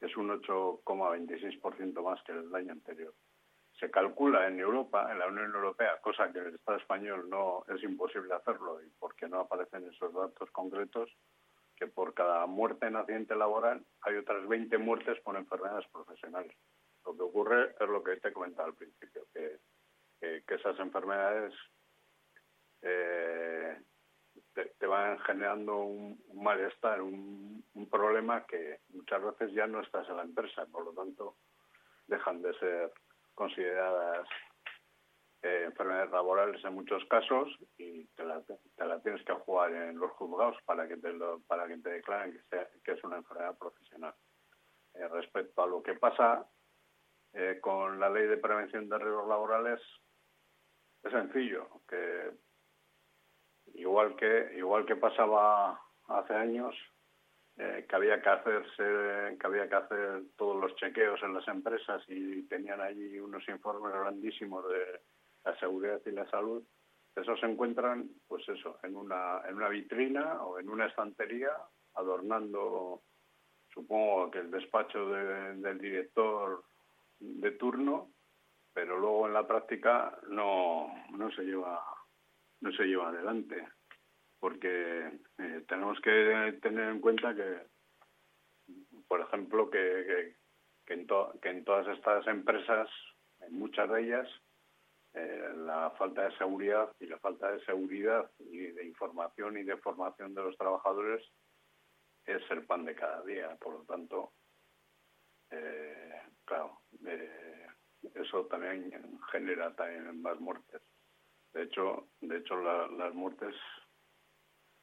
Es 0.00 0.16
un 0.16 0.30
8,26% 0.30 2.02
más 2.02 2.22
que 2.22 2.32
el 2.32 2.54
año 2.54 2.72
anterior 2.72 3.12
se 3.80 3.90
calcula 3.90 4.46
en 4.46 4.60
Europa, 4.60 5.10
en 5.10 5.18
la 5.18 5.26
Unión 5.26 5.54
Europea, 5.54 5.98
cosa 6.02 6.30
que 6.30 6.38
en 6.38 6.48
el 6.48 6.54
Estado 6.54 6.76
español 6.76 7.30
no 7.30 7.64
es 7.66 7.82
imposible 7.82 8.34
hacerlo 8.34 8.82
y 8.82 8.90
porque 8.98 9.26
no 9.26 9.40
aparecen 9.40 9.88
esos 9.88 10.12
datos 10.12 10.50
concretos, 10.50 11.10
que 11.74 11.86
por 11.86 12.12
cada 12.12 12.44
muerte 12.44 12.86
en 12.86 12.96
accidente 12.96 13.34
laboral 13.34 13.82
hay 14.02 14.16
otras 14.16 14.46
20 14.46 14.76
muertes 14.76 15.18
por 15.20 15.34
enfermedades 15.34 15.86
profesionales. 15.90 16.54
Lo 17.06 17.16
que 17.16 17.22
ocurre 17.22 17.74
es 17.80 17.88
lo 17.88 18.04
que 18.04 18.18
te 18.18 18.28
he 18.28 18.32
comentado 18.34 18.68
al 18.68 18.74
principio, 18.74 19.22
que, 19.32 19.58
que, 20.20 20.44
que 20.46 20.54
esas 20.56 20.78
enfermedades 20.78 21.54
eh, 22.82 23.80
te, 24.54 24.86
van 24.86 25.18
generando 25.20 25.78
un, 25.78 26.22
malestar, 26.34 27.00
un, 27.02 27.64
problema 27.90 28.46
que 28.46 28.80
muchas 28.90 29.22
veces 29.22 29.52
ya 29.52 29.66
no 29.66 29.80
estás 29.80 30.08
en 30.08 30.16
la 30.16 30.22
empresa, 30.22 30.64
por 30.66 30.84
lo 30.84 30.92
tanto 30.92 31.36
dejan 32.06 32.40
de 32.40 32.54
ser 32.58 32.92
consideradas 33.34 34.28
eh, 35.42 35.64
enfermedades 35.64 36.10
laborales 36.10 36.64
en 36.64 36.74
muchos 36.74 37.04
casos 37.06 37.48
y 37.78 38.04
te 38.08 38.24
la, 38.24 38.42
te 38.42 38.84
la, 38.84 39.00
tienes 39.00 39.24
que 39.24 39.32
jugar 39.32 39.72
en 39.72 39.98
los 39.98 40.12
juzgados 40.12 40.56
para 40.64 40.86
que 40.86 40.98
te, 40.98 41.12
lo, 41.12 41.40
para 41.48 41.66
que 41.66 41.78
te 41.78 41.90
declaren 41.90 42.32
que, 42.32 42.42
sea, 42.44 42.68
que 42.84 42.92
es 42.92 43.02
una 43.02 43.16
enfermedad 43.16 43.56
profesional. 43.58 44.14
Eh, 44.94 45.08
respecto 45.08 45.62
a 45.62 45.66
lo 45.66 45.82
que 45.82 45.94
pasa 45.94 46.46
eh, 47.32 47.58
con 47.60 47.98
la 47.98 48.10
ley 48.10 48.26
de 48.26 48.36
prevención 48.36 48.88
de 48.88 48.98
riesgos 48.98 49.28
laborales, 49.28 49.80
es 51.02 51.12
sencillo, 51.12 51.82
que 51.88 52.30
igual 53.74 54.16
que 54.16 54.52
igual 54.56 54.84
que 54.86 54.96
pasaba 54.96 55.80
hace 56.08 56.34
años, 56.34 56.74
eh, 57.56 57.84
que 57.88 57.96
había 57.96 58.22
que 58.22 58.28
hacerse, 58.28 59.36
que 59.38 59.46
había 59.46 59.68
que 59.68 59.74
hacer 59.74 60.22
todos 60.36 60.60
los 60.60 60.74
chequeos 60.76 61.22
en 61.22 61.34
las 61.34 61.46
empresas 61.48 62.02
y 62.08 62.42
tenían 62.44 62.80
allí 62.80 63.18
unos 63.18 63.46
informes 63.48 63.92
grandísimos 63.92 64.66
de 64.68 65.00
la 65.44 65.58
seguridad 65.58 66.00
y 66.06 66.10
la 66.12 66.28
salud. 66.30 66.62
Esos 67.14 67.38
se 67.40 67.46
encuentran, 67.46 68.08
pues 68.28 68.48
eso, 68.48 68.78
en 68.82 68.96
una, 68.96 69.42
en 69.48 69.56
una 69.56 69.68
vitrina 69.68 70.42
o 70.42 70.58
en 70.58 70.68
una 70.68 70.86
estantería, 70.86 71.50
adornando, 71.94 73.02
supongo 73.74 74.30
que 74.30 74.38
el 74.38 74.50
despacho 74.50 75.10
de, 75.10 75.56
del 75.56 75.78
director 75.78 76.64
de 77.18 77.50
turno, 77.52 78.10
pero 78.72 78.98
luego 78.98 79.26
en 79.26 79.34
la 79.34 79.46
práctica 79.46 80.18
no, 80.28 80.88
no 81.10 81.30
se 81.32 81.42
lleva, 81.42 81.84
no 82.60 82.72
se 82.72 82.84
lleva 82.84 83.08
adelante 83.08 83.66
porque 84.40 85.20
eh, 85.38 85.64
tenemos 85.68 86.00
que 86.00 86.58
tener 86.62 86.88
en 86.88 87.00
cuenta 87.00 87.34
que, 87.34 87.66
por 89.06 89.20
ejemplo, 89.20 89.70
que, 89.70 90.34
que, 90.86 90.94
en, 90.94 91.06
to, 91.06 91.38
que 91.40 91.50
en 91.50 91.64
todas 91.64 91.86
estas 91.96 92.26
empresas, 92.26 92.88
en 93.40 93.58
muchas 93.58 93.88
de 93.90 94.00
ellas, 94.00 94.28
eh, 95.12 95.52
la 95.56 95.90
falta 95.98 96.24
de 96.24 96.36
seguridad 96.38 96.90
y 96.98 97.06
la 97.06 97.18
falta 97.18 97.52
de 97.52 97.62
seguridad 97.64 98.30
y 98.38 98.58
de 98.58 98.86
información 98.86 99.58
y 99.58 99.62
de 99.62 99.76
formación 99.76 100.34
de 100.34 100.42
los 100.42 100.56
trabajadores 100.56 101.22
es 102.24 102.42
el 102.50 102.64
pan 102.64 102.84
de 102.86 102.94
cada 102.94 103.22
día. 103.24 103.56
Por 103.60 103.74
lo 103.74 103.84
tanto, 103.84 104.32
eh, 105.50 106.22
claro, 106.46 106.80
eso 108.14 108.46
también 108.46 108.90
genera 109.30 109.74
también 109.74 110.22
más 110.22 110.40
muertes. 110.40 110.80
De 111.52 111.64
hecho, 111.64 112.08
de 112.20 112.38
hecho 112.38 112.56
la, 112.56 112.86
las 112.88 113.14
muertes 113.14 113.54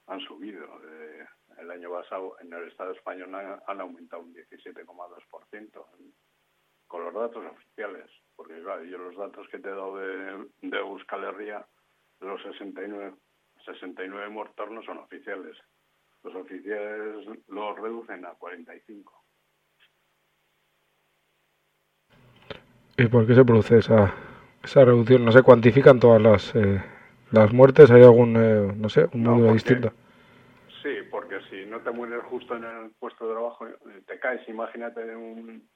han 0.07 0.20
subido. 0.22 0.65
Eh, 0.89 1.26
el 1.59 1.72
año 1.72 1.91
pasado 1.91 2.36
en 2.41 2.53
el 2.53 2.68
Estado 2.68 2.91
español 2.91 3.34
han, 3.36 3.82
aumentado 3.82 4.22
un 4.22 4.34
17,2% 4.34 5.86
con 6.88 7.03
los 7.03 7.13
datos 7.13 7.45
oficiales. 7.45 8.09
Porque 8.36 8.61
claro, 8.61 8.84
yo 8.84 8.97
los 8.97 9.18
datos 9.18 9.47
que 9.49 9.59
te 9.59 9.68
he 9.68 9.72
dado 9.72 9.97
de, 9.97 10.47
de 10.61 10.78
Euskal 10.78 11.24
Herria, 11.24 11.65
los 12.20 12.41
69, 12.43 13.15
69 13.65 14.30
muertos 14.30 14.70
no 14.70 14.82
son 14.84 14.97
oficiales. 14.99 15.57
Los 16.24 16.36
oficiales 16.36 17.26
los 17.47 17.80
reducen 17.80 18.26
a 18.26 18.34
45. 18.34 19.24
¿Y 22.97 23.07
por 23.07 23.28
qué 23.28 23.36
se 23.36 23.45
produce 23.45 23.78
esa 24.68 24.86
reducción? 24.86 25.26
¿No 25.26 25.32
se 25.32 25.43
cuantifican 25.43 25.99
todas 25.99 26.22
las... 26.22 26.55
Eh 26.55 26.82
las 27.32 27.51
muertes 27.51 27.91
hay 27.91 28.03
algún 28.03 28.36
eh, 28.38 28.74
no 28.76 28.89
sé 28.89 29.07
un 29.13 29.24
modo 29.24 29.47
no, 29.47 29.53
distinto 29.53 29.91
sí 30.82 30.95
porque 31.11 31.39
si 31.49 31.65
no 31.65 31.82
te 31.82 31.91
mueres 31.91 32.24
justo 32.24 32.55
en 32.55 32.63
el 32.63 32.91
puesto 32.99 33.28
de 33.28 33.34
trabajo 33.34 33.65
te 34.05 34.20
caes 34.20 34.47
imagínate 34.47 35.05
de 35.05 35.15
un 35.15 35.68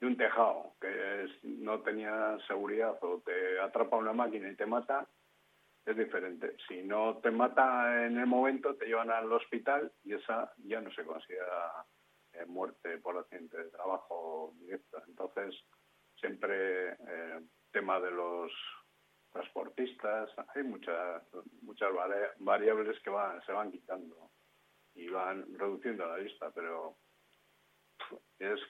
de 0.00 0.06
un 0.06 0.16
tejado 0.16 0.74
que 0.80 1.26
no 1.42 1.80
tenía 1.80 2.38
seguridad 2.46 2.96
o 3.02 3.22
te 3.24 3.60
atrapa 3.60 3.96
una 3.96 4.12
máquina 4.12 4.50
y 4.50 4.56
te 4.56 4.66
mata 4.66 5.06
es 5.84 5.96
diferente 5.96 6.56
si 6.66 6.82
no 6.82 7.18
te 7.18 7.30
mata 7.30 8.06
en 8.06 8.18
el 8.18 8.26
momento 8.26 8.74
te 8.76 8.86
llevan 8.86 9.10
al 9.10 9.30
hospital 9.30 9.92
y 10.04 10.14
esa 10.14 10.52
ya 10.64 10.80
no 10.80 10.90
se 10.92 11.04
considera 11.04 11.84
eh, 12.32 12.46
muerte 12.46 12.96
por 12.98 13.18
accidente 13.18 13.58
de 13.58 13.70
trabajo 13.70 14.54
directo 14.58 15.02
entonces 15.06 15.54
siempre 16.18 16.92
eh, 16.92 17.40
tema 17.74 17.98
de 18.00 18.12
los 18.12 18.52
transportistas, 19.32 20.30
hay 20.54 20.62
muchas 20.62 21.22
muchas 21.62 21.90
variables 22.38 23.00
que 23.00 23.10
van 23.10 23.44
se 23.44 23.52
van 23.52 23.72
quitando 23.72 24.30
y 24.94 25.08
van 25.08 25.44
reduciendo 25.58 26.06
la 26.06 26.18
lista, 26.18 26.52
pero 26.54 26.96
es, 28.38 28.60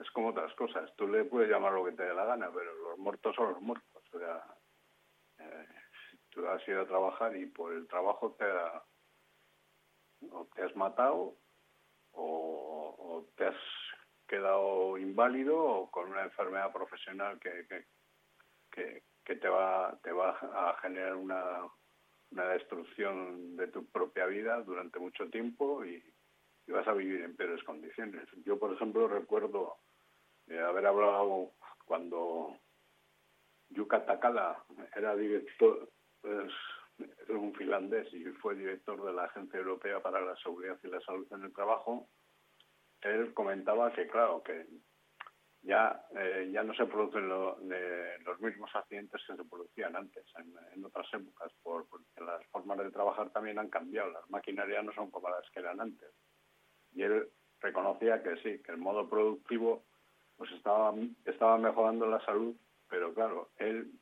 es 0.00 0.10
como 0.12 0.28
otras 0.28 0.54
cosas. 0.54 0.94
Tú 0.96 1.08
le 1.08 1.24
puedes 1.24 1.50
llamar 1.50 1.72
lo 1.72 1.84
que 1.84 1.92
te 1.92 2.04
dé 2.04 2.14
la 2.14 2.24
gana, 2.24 2.50
pero 2.54 2.72
los 2.72 2.98
muertos 2.98 3.34
son 3.34 3.52
los 3.52 3.60
muertos. 3.60 4.02
O 4.12 4.18
sea, 4.18 4.44
eh, 5.38 5.68
tú 6.30 6.46
has 6.46 6.66
ido 6.68 6.82
a 6.82 6.86
trabajar 6.86 7.36
y 7.36 7.46
por 7.46 7.72
el 7.72 7.88
trabajo 7.88 8.36
te, 8.38 8.44
ha, 8.44 8.84
o 10.30 10.46
te 10.54 10.62
has 10.62 10.76
matado 10.76 11.36
o, 12.12 12.94
o 12.96 13.26
te 13.36 13.46
has 13.46 13.56
quedado 14.28 14.98
inválido 14.98 15.58
o 15.58 15.90
con 15.90 16.10
una 16.10 16.22
enfermedad 16.22 16.72
profesional 16.72 17.40
que, 17.40 17.66
que, 17.66 17.86
que 18.72 19.02
que 19.24 19.36
te 19.36 19.48
va, 19.48 19.98
te 20.02 20.12
va 20.12 20.30
a 20.30 20.76
generar 20.80 21.14
una, 21.14 21.68
una 22.30 22.48
destrucción 22.48 23.56
de 23.56 23.68
tu 23.68 23.86
propia 23.86 24.26
vida 24.26 24.60
durante 24.62 24.98
mucho 24.98 25.28
tiempo 25.30 25.84
y, 25.84 26.02
vas 26.68 26.88
a 26.88 26.94
vivir 26.94 27.20
en 27.20 27.36
peores 27.36 27.62
condiciones. 27.64 28.26
Yo, 28.46 28.58
por 28.58 28.72
ejemplo, 28.72 29.06
recuerdo 29.06 29.76
eh, 30.46 30.58
haber 30.58 30.86
hablado 30.86 31.52
cuando 31.84 32.56
Yuka 33.68 34.06
Takada 34.06 34.64
era 34.96 35.14
director, 35.14 35.90
es 36.22 37.28
un 37.28 37.52
finlandés 37.54 38.10
y 38.14 38.24
fue 38.24 38.54
director 38.54 39.04
de 39.04 39.12
la 39.12 39.24
Agencia 39.24 39.58
Europea 39.58 40.00
para 40.00 40.22
la 40.22 40.34
Seguridad 40.36 40.78
y 40.82 40.88
la 40.88 41.00
Salud 41.02 41.26
en 41.30 41.44
el 41.44 41.52
Trabajo, 41.52 42.08
él 43.02 43.34
comentaba 43.34 43.92
que, 43.92 44.06
claro, 44.06 44.42
que 44.42 44.66
ya, 45.62 46.04
eh, 46.16 46.50
ya 46.52 46.62
no 46.62 46.74
se 46.74 46.86
producen 46.86 47.28
lo- 47.28 47.56
de- 47.60 48.18
los 48.24 48.40
mismos 48.40 48.70
accidentes 48.74 49.20
que 49.26 49.36
se 49.36 49.44
producían 49.44 49.94
antes, 49.96 50.24
en, 50.38 50.52
en 50.74 50.84
otras 50.84 51.06
épocas, 51.14 51.52
por- 51.62 51.88
porque 51.88 52.20
las 52.24 52.44
formas 52.46 52.78
de 52.78 52.90
trabajar 52.90 53.30
también 53.30 53.58
han 53.58 53.68
cambiado, 53.68 54.10
las 54.10 54.28
maquinarias 54.30 54.84
no 54.84 54.92
son 54.92 55.10
como 55.10 55.30
las 55.30 55.48
que 55.50 55.60
eran 55.60 55.80
antes. 55.80 56.10
Y 56.92 57.02
él 57.02 57.28
reconocía 57.60 58.22
que 58.22 58.36
sí, 58.38 58.62
que 58.62 58.72
el 58.72 58.78
modo 58.78 59.08
productivo 59.08 59.84
pues 60.36 60.50
estaba, 60.52 60.92
estaba 61.24 61.56
mejorando 61.58 62.06
la 62.06 62.18
salud, 62.24 62.56
pero 62.88 63.14
claro, 63.14 63.50
él 63.58 63.92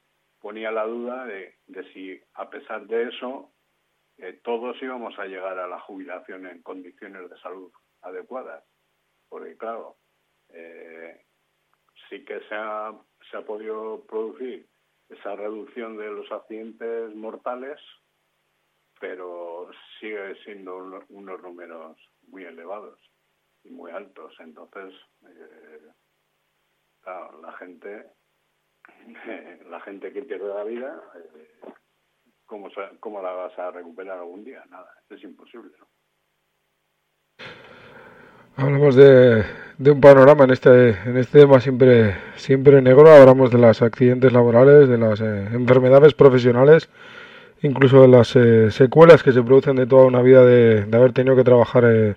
ponía 0.40 0.70
la 0.70 0.84
duda 0.86 1.26
de, 1.26 1.56
de 1.66 1.92
si 1.92 2.20
a 2.34 2.48
pesar 2.48 2.86
de 2.86 3.08
eso 3.08 3.52
eh, 4.16 4.40
todos 4.42 4.80
íbamos 4.82 5.18
a 5.18 5.26
llegar 5.26 5.58
a 5.58 5.66
la 5.68 5.80
jubilación 5.80 6.46
en 6.46 6.62
condiciones 6.62 7.28
de 7.28 7.38
salud 7.40 7.70
adecuadas. 8.00 8.64
Porque 9.28 9.56
claro, 9.58 9.96
eh, 10.48 11.22
sí 12.10 12.24
que 12.24 12.40
se 12.40 12.54
ha, 12.54 12.92
se 13.30 13.36
ha 13.38 13.42
podido 13.46 14.04
producir 14.06 14.68
esa 15.08 15.34
reducción 15.36 15.96
de 15.96 16.08
los 16.10 16.30
accidentes 16.30 17.14
mortales, 17.14 17.80
pero 19.00 19.70
sigue 19.98 20.34
siendo 20.44 20.76
uno- 20.76 21.04
unos 21.08 21.40
números 21.42 21.96
muy 22.28 22.44
elevados 22.44 23.00
y 23.64 23.70
muy 23.70 23.90
altos. 23.92 24.34
Entonces, 24.40 24.92
eh, 25.26 25.90
claro, 27.02 27.40
la 27.40 27.52
gente, 27.54 28.06
la 29.70 29.80
gente 29.80 30.12
que 30.12 30.22
pierde 30.22 30.52
la 30.52 30.64
vida, 30.64 31.02
eh, 31.16 31.72
¿cómo, 32.44 32.68
¿cómo 33.00 33.22
la 33.22 33.32
vas 33.32 33.58
a 33.58 33.70
recuperar 33.70 34.18
algún 34.18 34.44
día? 34.44 34.64
Nada, 34.68 34.92
es 35.08 35.22
imposible. 35.24 35.72
Hablamos 38.56 38.94
de, 38.96 39.44
de 39.80 39.90
un 39.90 40.00
panorama 40.02 40.44
en 40.44 40.50
este, 40.50 40.90
en 41.06 41.16
este 41.16 41.40
tema 41.40 41.58
siempre, 41.58 42.14
siempre 42.36 42.82
negro. 42.82 43.10
Hablamos 43.10 43.50
de 43.50 43.56
los 43.56 43.80
accidentes 43.80 44.30
laborales, 44.30 44.90
de 44.90 44.98
las 44.98 45.22
eh, 45.22 45.48
enfermedades 45.54 46.12
profesionales, 46.12 46.90
incluso 47.62 48.02
de 48.02 48.08
las 48.08 48.36
eh, 48.36 48.70
secuelas 48.70 49.22
que 49.22 49.32
se 49.32 49.42
producen 49.42 49.76
de 49.76 49.86
toda 49.86 50.04
una 50.04 50.20
vida 50.20 50.44
de, 50.44 50.84
de 50.84 50.96
haber 50.98 51.14
tenido 51.14 51.34
que 51.34 51.44
trabajar 51.44 51.84
eh, 51.86 52.14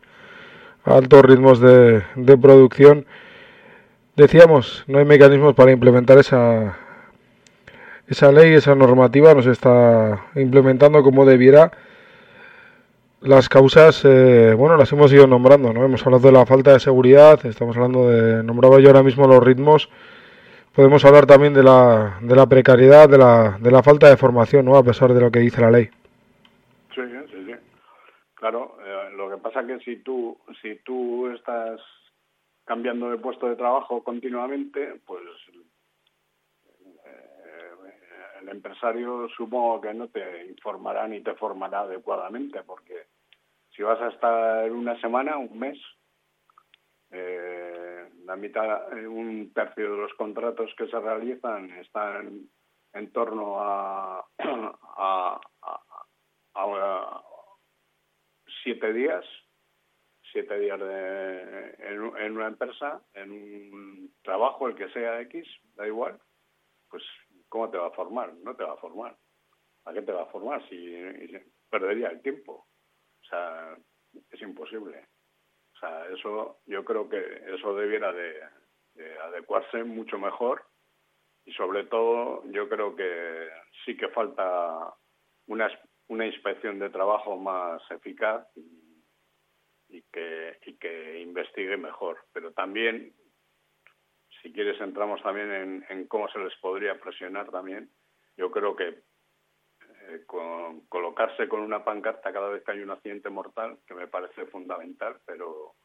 a 0.83 0.97
altos 0.97 1.23
ritmos 1.23 1.61
de, 1.61 2.03
de 2.15 2.37
producción. 2.37 3.05
Decíamos, 4.17 4.83
no 4.87 4.99
hay 4.99 5.05
mecanismos 5.05 5.55
para 5.55 5.71
implementar 5.71 6.17
esa, 6.17 6.77
esa 8.09 8.33
ley, 8.33 8.55
esa 8.55 8.75
normativa, 8.75 9.33
no 9.33 9.41
se 9.41 9.51
está 9.51 10.25
implementando 10.35 11.01
como 11.01 11.25
debiera. 11.25 11.71
Las 13.23 13.47
causas, 13.47 14.03
eh, 14.03 14.53
bueno, 14.53 14.75
las 14.75 14.91
hemos 14.91 15.13
ido 15.13 15.25
nombrando, 15.27 15.71
¿no? 15.71 15.85
Hemos 15.85 16.05
hablado 16.05 16.27
de 16.27 16.33
la 16.33 16.45
falta 16.45 16.73
de 16.73 16.81
seguridad, 16.81 17.39
estamos 17.45 17.77
hablando 17.77 18.09
de, 18.09 18.43
nombraba 18.43 18.81
yo 18.81 18.87
ahora 18.87 19.01
mismo 19.01 19.25
los 19.25 19.41
ritmos, 19.41 19.89
podemos 20.75 21.05
hablar 21.05 21.25
también 21.25 21.53
de 21.53 21.63
la, 21.63 22.17
de 22.21 22.35
la 22.35 22.47
precariedad, 22.47 23.07
de 23.07 23.17
la, 23.17 23.57
de 23.61 23.71
la 23.71 23.81
falta 23.81 24.09
de 24.09 24.17
formación, 24.17 24.65
¿no? 24.65 24.75
A 24.75 24.83
pesar 24.83 25.13
de 25.13 25.21
lo 25.21 25.31
que 25.31 25.39
dice 25.39 25.61
la 25.61 25.71
ley. 25.71 25.89
Sí, 26.93 27.01
sí, 27.31 27.45
sí. 27.45 27.53
Claro, 28.35 28.75
eh, 28.85 29.15
lo 29.15 29.29
que 29.29 29.37
pasa 29.37 29.65
que 29.65 29.79
si 29.79 30.03
tú, 30.03 30.37
si 30.61 30.75
tú 30.83 31.29
estás 31.29 31.79
cambiando 32.65 33.09
de 33.09 33.19
puesto 33.19 33.47
de 33.47 33.55
trabajo 33.55 34.03
continuamente, 34.03 34.99
pues 35.05 35.23
eh, 37.05 37.71
el 38.43 38.49
empresario 38.49 39.27
supongo 39.29 39.81
que 39.81 39.93
no 39.93 40.09
te 40.09 40.45
informará 40.45 41.07
ni 41.07 41.21
te 41.21 41.33
formará 41.35 41.81
adecuadamente, 41.81 42.61
porque 42.63 43.07
si 43.75 43.81
vas 43.81 43.99
a 44.01 44.09
estar 44.09 44.71
una 44.71 44.99
semana, 44.99 45.37
un 45.37 45.57
mes, 45.57 45.79
eh, 47.11 48.09
la 48.25 48.35
mitad, 48.35 48.97
eh, 48.97 49.07
un 49.07 49.51
tercio 49.53 49.91
de 49.91 49.97
los 49.97 50.13
contratos 50.15 50.73
que 50.77 50.87
se 50.87 50.99
realizan 50.99 51.71
están 51.71 52.49
en 52.93 53.11
torno 53.11 53.61
a, 53.61 54.25
a, 54.37 55.41
siete 58.63 58.93
días, 58.93 59.25
siete 60.31 60.59
días 60.59 60.79
de, 60.79 61.75
en, 61.79 62.17
en 62.17 62.37
una 62.37 62.47
empresa, 62.47 63.01
en 63.13 63.31
un 63.31 64.13
trabajo, 64.21 64.67
el 64.67 64.75
que 64.75 64.89
sea 64.89 65.21
X, 65.21 65.47
da 65.75 65.87
igual, 65.87 66.19
pues 66.89 67.03
¿cómo 67.53 67.69
te 67.69 67.77
va 67.77 67.85
a 67.85 67.91
formar? 67.91 68.33
No 68.43 68.55
te 68.55 68.63
va 68.63 68.73
a 68.73 68.77
formar. 68.77 69.15
¿A 69.85 69.93
qué 69.93 70.01
te 70.01 70.11
va 70.11 70.23
a 70.23 70.31
formar 70.31 70.67
si, 70.69 70.97
perdería 71.69 72.07
el 72.07 72.19
tiempo? 72.23 72.65
O 73.21 73.25
sea, 73.29 73.77
es 74.31 74.41
imposible. 74.41 75.07
O 75.75 75.79
sea, 75.79 76.07
eso, 76.07 76.61
yo 76.65 76.83
creo 76.83 77.07
que 77.07 77.19
eso 77.53 77.75
debiera 77.75 78.11
de, 78.11 78.41
de 78.95 79.19
adecuarse 79.19 79.83
mucho 79.83 80.17
mejor 80.17 80.65
y 81.45 81.53
sobre 81.53 81.83
todo 81.83 82.43
yo 82.49 82.67
creo 82.67 82.95
que 82.95 83.49
sí 83.85 83.95
que 83.97 84.07
falta 84.07 84.91
una, 85.45 85.69
una 86.07 86.25
inspección 86.25 86.79
de 86.79 86.89
trabajo 86.89 87.37
más 87.37 87.83
eficaz 87.91 88.47
que, 90.11 90.57
y 90.65 90.73
que 90.77 91.19
investigue 91.19 91.77
mejor. 91.77 92.17
Pero 92.33 92.51
también, 92.53 93.13
si 94.43 94.51
quieres, 94.51 94.79
entramos 94.81 95.23
también 95.23 95.85
en, 95.89 96.07
cómo 96.07 96.27
se 96.27 96.37
les 96.37 96.53
podría 96.57 96.99
presionar 96.99 97.49
también. 97.49 97.89
Yo 98.35 98.51
creo 98.51 98.75
que 98.75 98.89
eh, 98.89 100.23
con, 100.27 100.81
colocarse 100.87 101.47
con 101.47 101.61
una 101.61 101.85
pancarta 101.85 102.33
cada 102.33 102.49
vez 102.49 102.61
que 102.63 102.73
hay 102.73 102.81
un 102.81 102.91
accidente 102.91 103.29
mortal, 103.29 103.79
que 103.87 103.93
me 103.93 104.07
parece 104.07 104.45
fundamental, 104.47 105.21
pero 105.25 105.75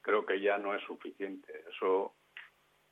creo 0.00 0.24
que 0.24 0.40
ya 0.40 0.58
no 0.58 0.76
es 0.76 0.82
suficiente. 0.84 1.64
Eso 1.68 2.14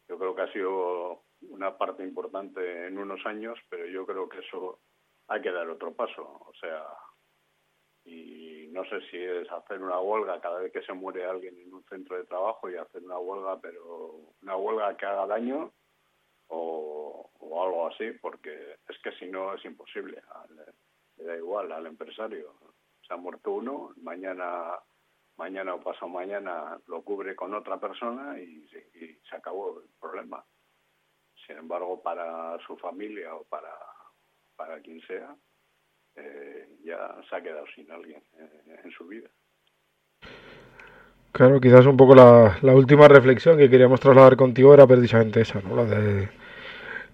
yo 0.08 0.18
creo 0.18 0.34
que 0.34 0.42
ha 0.42 0.52
sido 0.52 1.22
una 1.42 1.78
parte 1.78 2.02
importante 2.02 2.88
en 2.88 2.98
unos 2.98 3.24
años, 3.24 3.56
pero 3.68 3.86
yo 3.86 4.04
creo 4.04 4.28
que 4.28 4.40
eso 4.40 4.80
hay 5.28 5.40
que 5.40 5.52
dar 5.52 5.68
otro 5.68 5.94
paso. 5.94 6.22
O 6.22 6.52
sea, 6.60 6.84
y 8.04 8.51
no 8.72 8.84
sé 8.86 9.00
si 9.10 9.18
es 9.18 9.50
hacer 9.50 9.82
una 9.82 10.00
huelga 10.00 10.40
cada 10.40 10.60
vez 10.60 10.72
que 10.72 10.82
se 10.82 10.92
muere 10.92 11.24
alguien 11.24 11.58
en 11.58 11.72
un 11.72 11.84
centro 11.84 12.16
de 12.16 12.24
trabajo 12.24 12.70
y 12.70 12.76
hacer 12.76 13.02
una 13.02 13.18
huelga, 13.18 13.60
pero 13.60 14.34
una 14.42 14.56
huelga 14.56 14.96
que 14.96 15.06
haga 15.06 15.26
daño 15.26 15.72
o, 16.48 17.30
o 17.38 17.64
algo 17.64 17.88
así, 17.88 18.12
porque 18.20 18.76
es 18.88 18.98
que 19.02 19.12
si 19.12 19.26
no 19.26 19.54
es 19.54 19.64
imposible. 19.64 20.22
Le 21.16 21.24
da 21.24 21.36
igual 21.36 21.70
al 21.72 21.86
empresario. 21.86 22.54
Se 23.06 23.14
ha 23.14 23.16
muerto 23.16 23.52
uno, 23.52 23.92
mañana 23.96 24.78
mañana 25.36 25.74
o 25.74 25.80
pasado 25.80 26.08
mañana 26.08 26.78
lo 26.86 27.02
cubre 27.02 27.34
con 27.34 27.54
otra 27.54 27.78
persona 27.78 28.38
y, 28.38 28.68
y 28.94 29.18
se 29.28 29.36
acabó 29.36 29.80
el 29.80 29.88
problema. 30.00 30.44
Sin 31.46 31.56
embargo, 31.58 32.00
para 32.02 32.58
su 32.66 32.76
familia 32.76 33.34
o 33.34 33.44
para, 33.44 33.74
para 34.56 34.80
quien 34.80 35.00
sea, 35.06 35.34
eh, 36.16 36.68
ya 36.84 37.16
se 37.28 37.36
ha 37.36 37.42
quedado 37.42 37.64
sin 37.74 37.90
alguien 37.90 38.22
eh, 38.38 38.80
en 38.84 38.90
su 38.92 39.06
vida. 39.06 39.28
Claro, 41.32 41.60
quizás 41.60 41.86
un 41.86 41.96
poco 41.96 42.14
la, 42.14 42.58
la 42.60 42.74
última 42.74 43.08
reflexión 43.08 43.56
que 43.56 43.70
queríamos 43.70 44.00
trasladar 44.00 44.36
contigo 44.36 44.74
era 44.74 44.86
precisamente 44.86 45.40
esa, 45.40 45.60
¿no? 45.62 45.76
La 45.76 45.84
de 45.84 46.28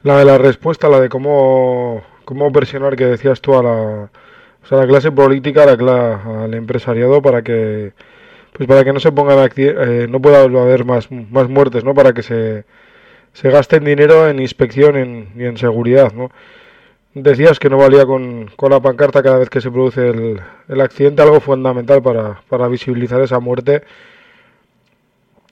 la, 0.03 0.19
de 0.19 0.25
la 0.25 0.39
respuesta, 0.39 0.89
la 0.89 1.01
de 1.01 1.09
cómo, 1.09 2.03
cómo 2.25 2.53
presionar, 2.53 2.97
que 2.97 3.07
decías 3.07 3.41
tú, 3.41 3.55
a 3.57 3.63
la, 3.63 3.73
o 4.63 4.67
sea, 4.67 4.79
la 4.79 4.87
clase 4.89 5.13
política, 5.13 5.65
a 5.65 5.77
la, 5.77 6.45
al 6.45 6.55
empresariado 6.55 7.23
para 7.23 7.43
que 7.43 7.93
pues 8.53 8.69
para 8.69 8.85
que 8.85 8.93
no 8.93 9.01
se 9.01 9.13
pongan 9.13 9.51
eh, 9.57 10.07
no 10.11 10.21
pueda 10.21 10.43
haber 10.43 10.85
más, 10.85 11.11
más 11.13 11.49
muertes, 11.49 11.85
¿no? 11.85 11.95
Para 11.95 12.13
que 12.15 12.23
se, 12.23 12.65
se 13.33 13.51
gasten 13.51 13.85
dinero 13.85 14.29
en 14.29 14.41
inspección 14.41 14.97
en- 14.97 15.33
y 15.37 15.45
en 15.45 15.57
seguridad, 15.59 16.13
¿no? 16.15 16.31
Decías 17.21 17.59
que 17.59 17.69
no 17.69 17.79
valía 17.79 18.07
con, 18.07 18.47
con 18.55 18.71
la 18.71 18.81
pancarta 18.81 19.25
cada 19.25 19.39
vez 19.39 19.51
que 19.51 19.61
se 19.61 19.73
produce 19.73 20.09
el, 20.09 20.41
el 20.69 20.81
accidente, 20.81 21.23
algo 21.23 21.41
fundamental 21.41 22.01
para, 22.01 22.41
para 22.49 22.69
visibilizar 22.69 23.21
esa 23.21 23.41
muerte. 23.41 23.83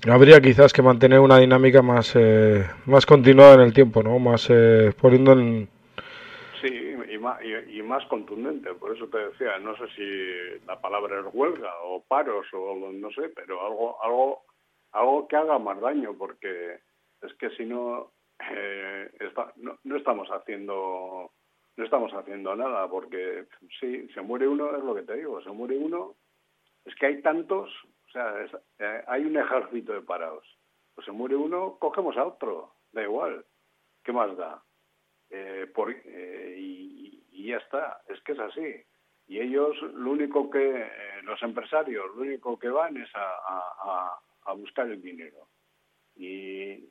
Habría 0.08 0.40
quizás 0.40 0.72
que 0.72 0.82
mantener 0.82 1.18
una 1.18 1.38
dinámica 1.38 1.82
más, 1.82 2.14
eh, 2.14 2.64
más 2.84 3.04
continuada 3.04 3.54
en 3.54 3.62
el 3.62 3.72
tiempo, 3.72 4.00
¿no? 4.04 4.20
Más 4.20 4.46
eh, 4.48 4.92
poniendo 5.00 5.32
en... 5.32 5.68
Sí, 6.60 6.94
y 7.10 7.18
más, 7.18 7.40
y, 7.42 7.82
más 7.82 8.06
contundente. 8.06 8.72
Por 8.74 8.94
eso 8.94 9.08
te 9.08 9.18
decía, 9.18 9.58
no 9.58 9.76
sé 9.76 9.84
si 9.96 10.64
la 10.66 10.80
palabra 10.80 11.18
es 11.18 11.26
huelga 11.32 11.72
o 11.82 12.04
paros 12.06 12.46
o 12.52 12.92
no 12.92 13.10
sé, 13.10 13.30
pero 13.34 13.66
algo, 13.66 14.00
algo, 14.04 14.42
algo 14.92 15.26
que 15.26 15.34
haga 15.34 15.58
más 15.58 15.80
daño, 15.80 16.14
porque 16.16 16.78
es 17.22 17.34
que 17.40 17.50
si 17.56 17.64
no, 17.64 18.12
eh, 18.52 19.10
no, 19.56 19.78
no 19.82 19.96
estamos 19.96 20.28
haciendo, 20.28 21.32
no 21.76 21.84
estamos 21.84 22.12
haciendo 22.14 22.54
nada, 22.56 22.88
porque 22.88 23.46
sí, 23.80 24.08
se 24.14 24.20
muere 24.22 24.48
uno, 24.48 24.76
es 24.76 24.82
lo 24.84 24.94
que 24.94 25.02
te 25.02 25.14
digo, 25.16 25.40
se 25.42 25.50
muere 25.50 25.76
uno, 25.76 26.14
es 26.84 26.94
que 26.94 27.06
hay 27.06 27.22
tantos, 27.22 27.70
o 28.06 28.10
sea, 28.10 28.40
es- 28.42 28.56
eh, 28.78 29.02
hay 29.06 29.24
un 29.24 29.36
ejército 29.36 29.92
de 29.92 30.00
parados. 30.02 30.46
Pues 30.94 31.04
se 31.04 31.12
muere 31.12 31.36
uno, 31.36 31.76
cogemos 31.78 32.16
a 32.16 32.24
otro, 32.24 32.72
da 32.92 33.02
igual. 33.02 33.44
¿Qué 34.02 34.12
más 34.12 34.34
da? 34.36 34.62
Eh, 35.28 35.66
por, 35.74 35.90
eh, 35.90 36.54
y, 36.58 37.24
y 37.32 37.46
ya 37.48 37.58
está, 37.58 38.00
es 38.08 38.20
que 38.22 38.32
es 38.32 38.38
así. 38.38 38.74
Y 39.28 39.40
ellos, 39.40 39.76
lo 39.94 40.12
único 40.12 40.48
que, 40.48 40.88
los 41.24 41.42
empresarios, 41.42 42.06
lo 42.14 42.22
único 42.22 42.58
que 42.58 42.68
van 42.68 42.96
es 42.96 43.10
a- 43.14 43.20
a- 43.82 44.20
a 44.44 44.52
buscar 44.52 44.86
el 44.86 45.02
dinero. 45.02 45.48
Y, 46.14 46.88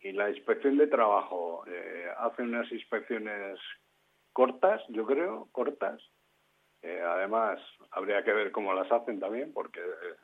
y 0.00 0.12
la 0.12 0.28
inspección 0.30 0.76
de 0.76 0.86
trabajo 0.86 1.64
eh, 1.66 2.06
hace 2.18 2.42
unas 2.42 2.70
inspecciones 2.70 3.58
cortas, 4.40 4.80
yo 4.88 5.04
creo, 5.04 5.48
cortas. 5.52 6.00
Eh, 6.80 7.02
además, 7.06 7.60
habría 7.90 8.24
que 8.24 8.32
ver 8.32 8.50
cómo 8.52 8.72
las 8.72 8.90
hacen 8.90 9.20
también, 9.20 9.52
porque 9.52 9.80
eh, 9.80 10.16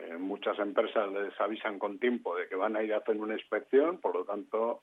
eh, 0.00 0.16
muchas 0.16 0.58
empresas 0.58 1.08
les 1.12 1.40
avisan 1.40 1.78
con 1.78 2.00
tiempo 2.00 2.34
de 2.34 2.48
que 2.48 2.56
van 2.56 2.74
a 2.74 2.82
ir 2.82 2.92
a 2.92 2.96
hacer 2.98 3.16
una 3.16 3.34
inspección, 3.34 4.00
por 4.00 4.16
lo 4.16 4.24
tanto, 4.24 4.82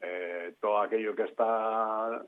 eh, 0.00 0.54
todo 0.60 0.78
aquello 0.80 1.14
que 1.16 1.22
está 1.22 2.22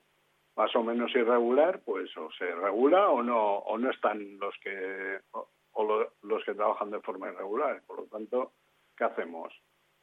más 0.57 0.75
o 0.75 0.83
menos 0.83 1.15
irregular, 1.15 1.83
pues 1.85 2.17
o 2.17 2.31
se 2.39 2.47
regula 2.55 3.11
o 3.11 3.23
no 3.23 3.57
o 3.59 3.77
no 3.77 3.91
están 3.91 4.39
los 4.39 4.55
que 4.63 5.21
o, 5.33 5.85
lo- 5.85 6.13
los 6.23 6.43
que 6.47 6.55
trabajan 6.55 6.91
de 6.91 7.01
forma 7.03 7.29
irregular. 7.31 7.83
Por 7.87 7.99
lo 8.01 8.07
tanto, 8.07 8.53
¿qué 8.97 9.05
hacemos? 9.05 9.53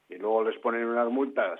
Y 0.09 0.17
luego 0.17 0.43
les 0.43 0.59
ponen 0.59 0.86
unas 0.86 1.09
multas 1.09 1.59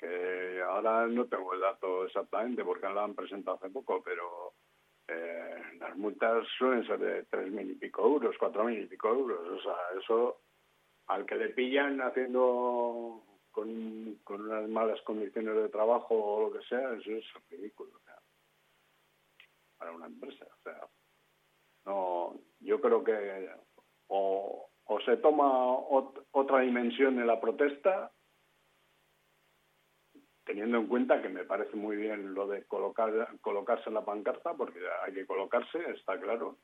que 0.00 0.62
ahora 0.62 1.06
no 1.06 1.26
tengo 1.26 1.52
el 1.52 1.60
dato 1.60 2.06
exactamente 2.06 2.64
porque 2.64 2.88
la 2.88 3.04
han 3.04 3.14
presentado 3.14 3.58
hace 3.58 3.68
poco, 3.68 4.02
pero 4.02 4.54
eh, 5.08 5.62
las 5.78 5.94
multas 5.96 6.46
suelen 6.56 6.86
ser 6.86 6.98
de 6.98 7.22
tres 7.24 7.50
mil 7.52 7.70
y 7.70 7.74
pico 7.74 8.02
euros, 8.02 8.34
cuatro 8.38 8.64
mil 8.64 8.80
y 8.80 8.86
pico 8.86 9.08
euros. 9.08 9.46
O 9.46 9.62
sea, 9.62 9.76
eso 10.00 10.40
al 11.08 11.26
que 11.26 11.36
le 11.36 11.50
pillan 11.50 12.00
haciendo 12.00 13.22
con, 13.50 14.18
con 14.24 14.40
unas 14.42 14.68
malas 14.68 15.00
condiciones 15.02 15.54
de 15.56 15.68
trabajo 15.68 16.14
o 16.14 16.48
lo 16.48 16.58
que 16.58 16.64
sea, 16.66 16.94
eso 16.94 17.10
es 17.10 17.24
ridículo. 17.50 17.90
para 19.76 19.92
una 19.92 20.06
empresa. 20.06 20.46
O 20.46 20.62
sea, 20.62 20.88
no, 21.86 22.34
yo 22.60 22.80
creo 22.80 23.02
que 23.02 23.50
o, 24.08 24.68
o 24.84 25.00
se 25.00 25.16
toma 25.18 25.46
ot- 25.46 26.24
otra 26.32 26.60
dimensión 26.60 27.18
en 27.18 27.26
la 27.26 27.40
protesta, 27.40 28.12
teniendo 30.50 30.78
en 30.78 30.88
cuenta 30.88 31.22
que 31.22 31.28
me 31.28 31.44
parece 31.44 31.76
muy 31.76 31.96
bien 31.96 32.34
lo 32.34 32.48
de 32.48 32.64
colocar, 32.64 33.12
colocarse 33.40 33.88
en 33.88 33.94
la 33.94 34.04
pancarta, 34.04 34.52
porque 34.54 34.80
hay 35.00 35.14
que 35.14 35.24
colocarse, 35.24 35.78
está 35.92 36.18
claro, 36.18 36.58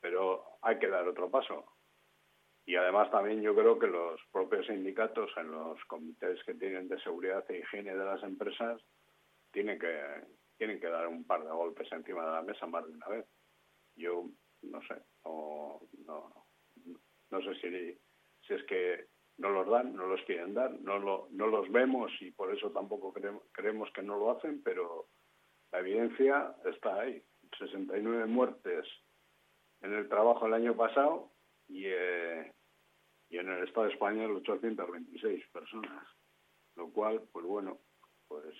pero 0.00 0.44
hay 0.62 0.78
que 0.78 0.86
dar 0.86 1.08
otro 1.08 1.28
paso. 1.28 1.64
Y 2.66 2.76
además 2.76 3.10
también 3.10 3.42
yo 3.42 3.52
creo 3.52 3.80
que 3.80 3.88
los 3.88 4.20
propios 4.30 4.64
sindicatos 4.68 5.28
en 5.38 5.50
los 5.50 5.84
comités 5.86 6.38
que 6.44 6.54
tienen 6.54 6.86
de 6.86 7.00
seguridad 7.00 7.44
e 7.50 7.58
higiene 7.58 7.96
de 7.96 8.04
las 8.04 8.22
empresas 8.22 8.80
tienen 9.50 9.76
que 9.80 10.00
tienen 10.56 10.78
que 10.78 10.88
dar 10.88 11.08
un 11.08 11.24
par 11.24 11.42
de 11.42 11.50
golpes 11.50 11.90
encima 11.90 12.24
de 12.24 12.30
la 12.30 12.42
mesa 12.42 12.66
más 12.66 12.86
de 12.86 12.92
una 12.92 13.08
vez. 13.08 13.26
Yo 13.96 14.26
no 14.62 14.80
sé, 14.82 14.94
o 15.22 15.82
no, 16.06 16.46
no 17.30 17.42
sé 17.42 17.54
si, 17.56 17.98
si 18.46 18.54
es 18.54 18.62
que 18.66 19.08
no 19.40 19.48
los 19.48 19.68
dan, 19.68 19.96
no 19.96 20.06
los 20.06 20.20
quieren 20.22 20.52
dar, 20.52 20.70
no, 20.80 20.98
lo, 20.98 21.28
no 21.30 21.46
los 21.46 21.70
vemos 21.72 22.12
y 22.20 22.30
por 22.30 22.54
eso 22.54 22.70
tampoco 22.70 23.12
creemos, 23.12 23.42
creemos 23.52 23.90
que 23.92 24.02
no 24.02 24.18
lo 24.18 24.30
hacen, 24.32 24.62
pero 24.62 25.08
la 25.72 25.80
evidencia 25.80 26.54
está 26.66 27.00
ahí. 27.00 27.22
69 27.58 28.26
muertes 28.26 28.86
en 29.80 29.94
el 29.94 30.08
trabajo 30.08 30.46
el 30.46 30.54
año 30.54 30.76
pasado 30.76 31.32
y, 31.68 31.84
eh, 31.86 32.52
y 33.30 33.38
en 33.38 33.48
el 33.48 33.66
Estado 33.66 33.86
español 33.86 34.36
826 34.36 35.48
personas. 35.48 36.06
Lo 36.76 36.90
cual, 36.90 37.22
pues 37.32 37.46
bueno, 37.46 37.78
pues 38.28 38.54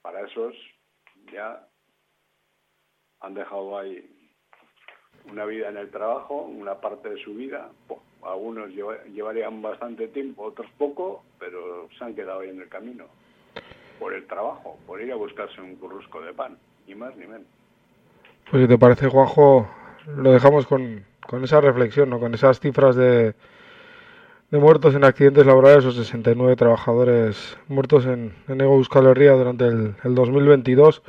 para 0.00 0.26
esos 0.26 0.54
ya 1.30 1.68
han 3.20 3.34
dejado 3.34 3.78
ahí 3.78 4.34
una 5.26 5.44
vida 5.44 5.68
en 5.68 5.76
el 5.76 5.90
trabajo, 5.90 6.40
una 6.42 6.80
parte 6.80 7.10
de 7.10 7.22
su 7.22 7.34
vida. 7.34 7.70
Algunos 8.24 8.68
lleva- 8.70 9.02
llevarían 9.12 9.62
bastante 9.62 10.08
tiempo, 10.08 10.44
otros 10.44 10.68
poco, 10.78 11.22
pero 11.38 11.88
se 11.98 12.04
han 12.04 12.14
quedado 12.14 12.40
ahí 12.40 12.50
en 12.50 12.60
el 12.60 12.68
camino. 12.68 13.04
Por 13.98 14.14
el 14.14 14.26
trabajo, 14.26 14.78
por 14.86 15.00
ir 15.00 15.12
a 15.12 15.16
buscarse 15.16 15.60
un 15.60 15.76
currusco 15.76 16.20
de 16.20 16.32
pan, 16.32 16.56
ni 16.86 16.94
más 16.94 17.14
ni 17.16 17.26
menos. 17.26 17.46
Pues 18.50 18.62
si 18.62 18.68
te 18.68 18.78
parece, 18.78 19.08
Juanjo, 19.08 19.68
lo 20.16 20.32
dejamos 20.32 20.66
con, 20.66 21.04
con 21.26 21.44
esa 21.44 21.60
reflexión, 21.60 22.10
¿no? 22.10 22.18
con 22.18 22.34
esas 22.34 22.60
cifras 22.60 22.96
de, 22.96 23.34
de 24.50 24.58
muertos 24.58 24.94
en 24.94 25.04
accidentes 25.04 25.46
laborales, 25.46 25.84
o 25.84 25.92
69 25.92 26.56
trabajadores 26.56 27.58
muertos 27.68 28.06
en, 28.06 28.34
en 28.48 28.60
Ego 28.60 28.74
Euskal 28.76 29.04
durante 29.04 29.66
el, 29.66 29.94
el 30.02 30.14
2022. 30.14 31.02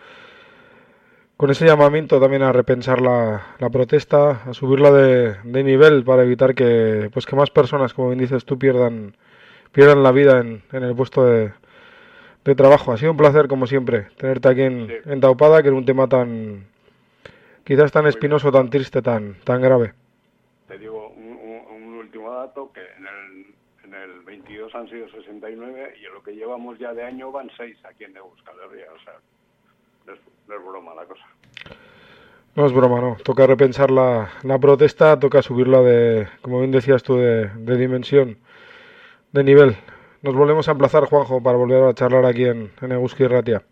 Con 1.42 1.50
ese 1.50 1.66
llamamiento 1.66 2.20
también 2.22 2.44
a 2.44 2.52
repensar 2.52 3.02
la, 3.02 3.56
la 3.58 3.70
protesta, 3.72 4.44
a 4.46 4.54
subirla 4.54 4.92
de, 4.92 5.38
de 5.44 5.64
nivel 5.64 6.04
para 6.04 6.22
evitar 6.22 6.54
que, 6.54 7.10
pues 7.12 7.26
que 7.26 7.36
más 7.36 7.50
personas, 7.50 7.96
como 7.96 8.10
bien 8.10 8.20
dices 8.20 8.46
tú, 8.46 8.60
pierdan, 8.60 9.16
pierdan 9.72 10.04
la 10.04 10.12
vida 10.12 10.40
en, 10.40 10.62
en 10.72 10.84
el 10.84 10.96
puesto 10.96 11.26
de, 11.26 11.52
de 12.46 12.54
trabajo. 12.56 12.92
Ha 12.92 12.98
sido 12.98 13.10
un 13.10 13.18
placer, 13.18 13.48
como 13.48 13.66
siempre, 13.66 14.10
tenerte 14.18 14.50
aquí 14.50 14.62
en, 14.62 14.88
Sí. 14.88 14.94
en 15.10 15.20
Taupada, 15.20 15.64
que 15.64 15.70
era 15.70 15.78
un 15.78 15.84
tema 15.86 16.08
tan, 16.08 16.68
quizás 17.64 17.92
tan 17.92 18.06
espinoso, 18.06 18.52
tan 18.52 18.70
triste, 18.70 19.02
tan, 19.02 19.34
tan 19.44 19.64
grave. 19.64 19.94
Te 20.68 20.78
digo 20.78 21.10
un, 21.10 21.24
un- 21.26 21.84
un 21.88 21.94
último 21.96 22.32
dato, 22.36 22.72
que 22.72 22.82
en 22.82 23.08
el, 23.08 23.46
en 23.86 23.94
el 23.96 24.20
22 24.26 24.76
han 24.76 24.88
sido 24.90 25.10
69 25.10 25.96
y 26.00 26.06
en 26.06 26.14
lo 26.14 26.22
que 26.22 26.34
llevamos 26.36 26.78
ya 26.78 26.94
de 26.94 27.02
año 27.02 27.32
van 27.32 27.50
6 27.58 27.78
aquí 27.84 28.04
en 28.04 28.16
Euskal 28.16 28.54
Herria. 28.64 28.86
O 28.96 29.04
sea, 29.04 29.14
no 30.06 30.14
es, 30.14 30.20
no 30.48 30.56
es 30.56 30.66
broma 30.66 30.96
la 30.96 31.06
cosa. 31.06 31.26
No 32.56 32.66
es 32.66 32.74
broma, 32.74 33.00
no. 33.00 33.18
Toca 33.24 33.48
repensar 33.48 33.92
la, 33.92 34.30
la 34.44 34.60
protesta, 34.60 35.20
toca 35.20 35.42
subirla 35.42 35.82
de, 35.82 36.28
como 36.42 36.60
bien 36.60 36.72
decías 36.72 37.02
tú, 37.02 37.16
de, 37.16 37.48
de 37.48 37.78
dimensión, 37.78 38.38
de 39.32 39.44
nivel. 39.44 39.78
Nos 40.22 40.36
volvemos 40.36 40.68
a 40.68 40.72
emplazar, 40.72 41.06
Juanjo, 41.06 41.42
para 41.42 41.58
volver 41.58 41.84
a 41.84 41.94
charlar 41.94 42.26
aquí 42.26 42.46
en, 42.46 42.72
en 42.82 42.92
Eguski 42.92 43.26
Ratia. 43.26 43.64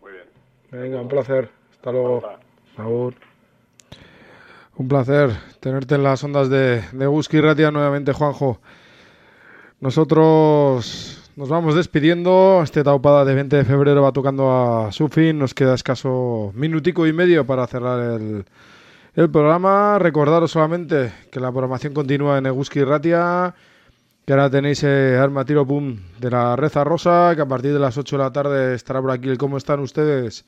Muy 0.00 0.12
bien. 0.12 0.24
Venga, 0.70 1.00
un 1.00 1.08
placer. 1.08 1.50
Hasta 1.72 1.92
luego. 1.92 2.16
Hasta. 2.18 2.82
Agur. 2.82 3.14
Un 4.76 4.88
placer 4.88 5.30
tenerte 5.60 5.96
en 5.96 6.02
las 6.02 6.24
ondas 6.24 6.48
de, 6.48 6.80
de 6.92 7.04
Eguski 7.04 7.40
Ratia 7.40 7.70
nuevamente, 7.70 8.12
Juanjo. 8.12 8.58
Nosotros 9.80 11.19
nos 11.36 11.48
vamos 11.48 11.74
despidiendo. 11.74 12.60
Este 12.62 12.82
taupada 12.82 13.24
de 13.24 13.34
20 13.34 13.56
de 13.56 13.64
febrero 13.64 14.02
va 14.02 14.12
tocando 14.12 14.50
a 14.50 14.92
su 14.92 15.08
fin. 15.08 15.38
Nos 15.38 15.54
queda 15.54 15.74
escaso 15.74 16.52
minutico 16.54 17.06
y 17.06 17.12
medio 17.12 17.46
para 17.46 17.66
cerrar 17.66 18.20
el, 18.20 18.44
programa. 19.30 19.98
Recordaros 19.98 20.52
solamente 20.52 21.12
que 21.30 21.40
la 21.40 21.50
programación 21.50 21.92
continúa 21.94 22.38
en 22.38 22.46
Eguski 22.46 22.82
Ratia. 22.84 23.54
Que 24.26 24.32
ahora 24.32 24.50
tenéis 24.50 24.82
eh, 24.84 25.18
Arma 25.18 25.44
Tiro 25.44 25.66
Pum 25.66 25.96
de 26.18 26.30
la 26.30 26.56
Reza 26.56 26.84
Rosa. 26.84 27.32
Que 27.34 27.42
a 27.42 27.46
partir 27.46 27.72
de 27.72 27.78
las 27.78 27.96
8 27.96 28.16
de 28.16 28.22
la 28.22 28.32
tarde 28.32 28.74
estará 28.74 29.00
por 29.00 29.10
aquí 29.10 29.28
el 29.28 29.38
¿Cómo 29.38 29.56
están 29.56 29.80
ustedes? 29.80 30.44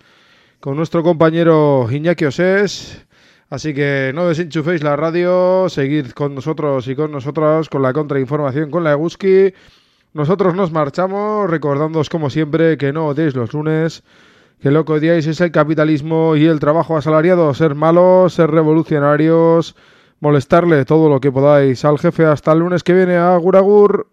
Con 0.61 0.76
nuestro 0.76 1.03
compañero 1.03 1.89
Iñaki 1.91 2.24
Osés. 2.24 3.05
Así 3.51 3.74
que 3.74 4.12
no 4.14 4.28
desenchuféis 4.28 4.83
la 4.83 4.97
radio, 4.97 5.68
seguid 5.68 6.12
con 6.12 6.35
nosotros 6.35 6.89
y 6.89 6.97
con 6.97 7.12
nosotras 7.12 7.68
con 7.68 7.83
la 7.83 7.93
contrainformación 7.93 8.70
con 8.70 8.83
la 8.83 8.93
Eguski. 8.93 9.53
Nosotros 10.14 10.54
nos 10.54 10.72
marchamos 10.72 11.48
recordándoos 11.48 12.10
como 12.10 12.28
siempre 12.28 12.76
que 12.76 12.92
no 12.92 13.06
odiéis 13.06 13.34
los 13.34 13.54
lunes, 13.54 14.02
que 14.60 14.70
lo 14.70 14.84
que 14.84 14.92
odiáis 14.92 15.26
es 15.26 15.40
el 15.40 15.52
capitalismo 15.52 16.36
y 16.36 16.44
el 16.44 16.60
trabajo 16.60 16.98
asalariado, 16.98 17.54
ser 17.54 17.74
malos, 17.74 18.34
ser 18.34 18.50
revolucionarios, 18.50 19.74
molestarle 20.20 20.84
todo 20.84 21.08
lo 21.08 21.18
que 21.18 21.32
podáis 21.32 21.84
al 21.86 21.98
jefe 21.98 22.26
hasta 22.26 22.52
el 22.52 22.58
lunes 22.58 22.82
que 22.82 22.92
viene. 22.92 23.16
Agur 23.16 23.56
agur. 23.56 24.06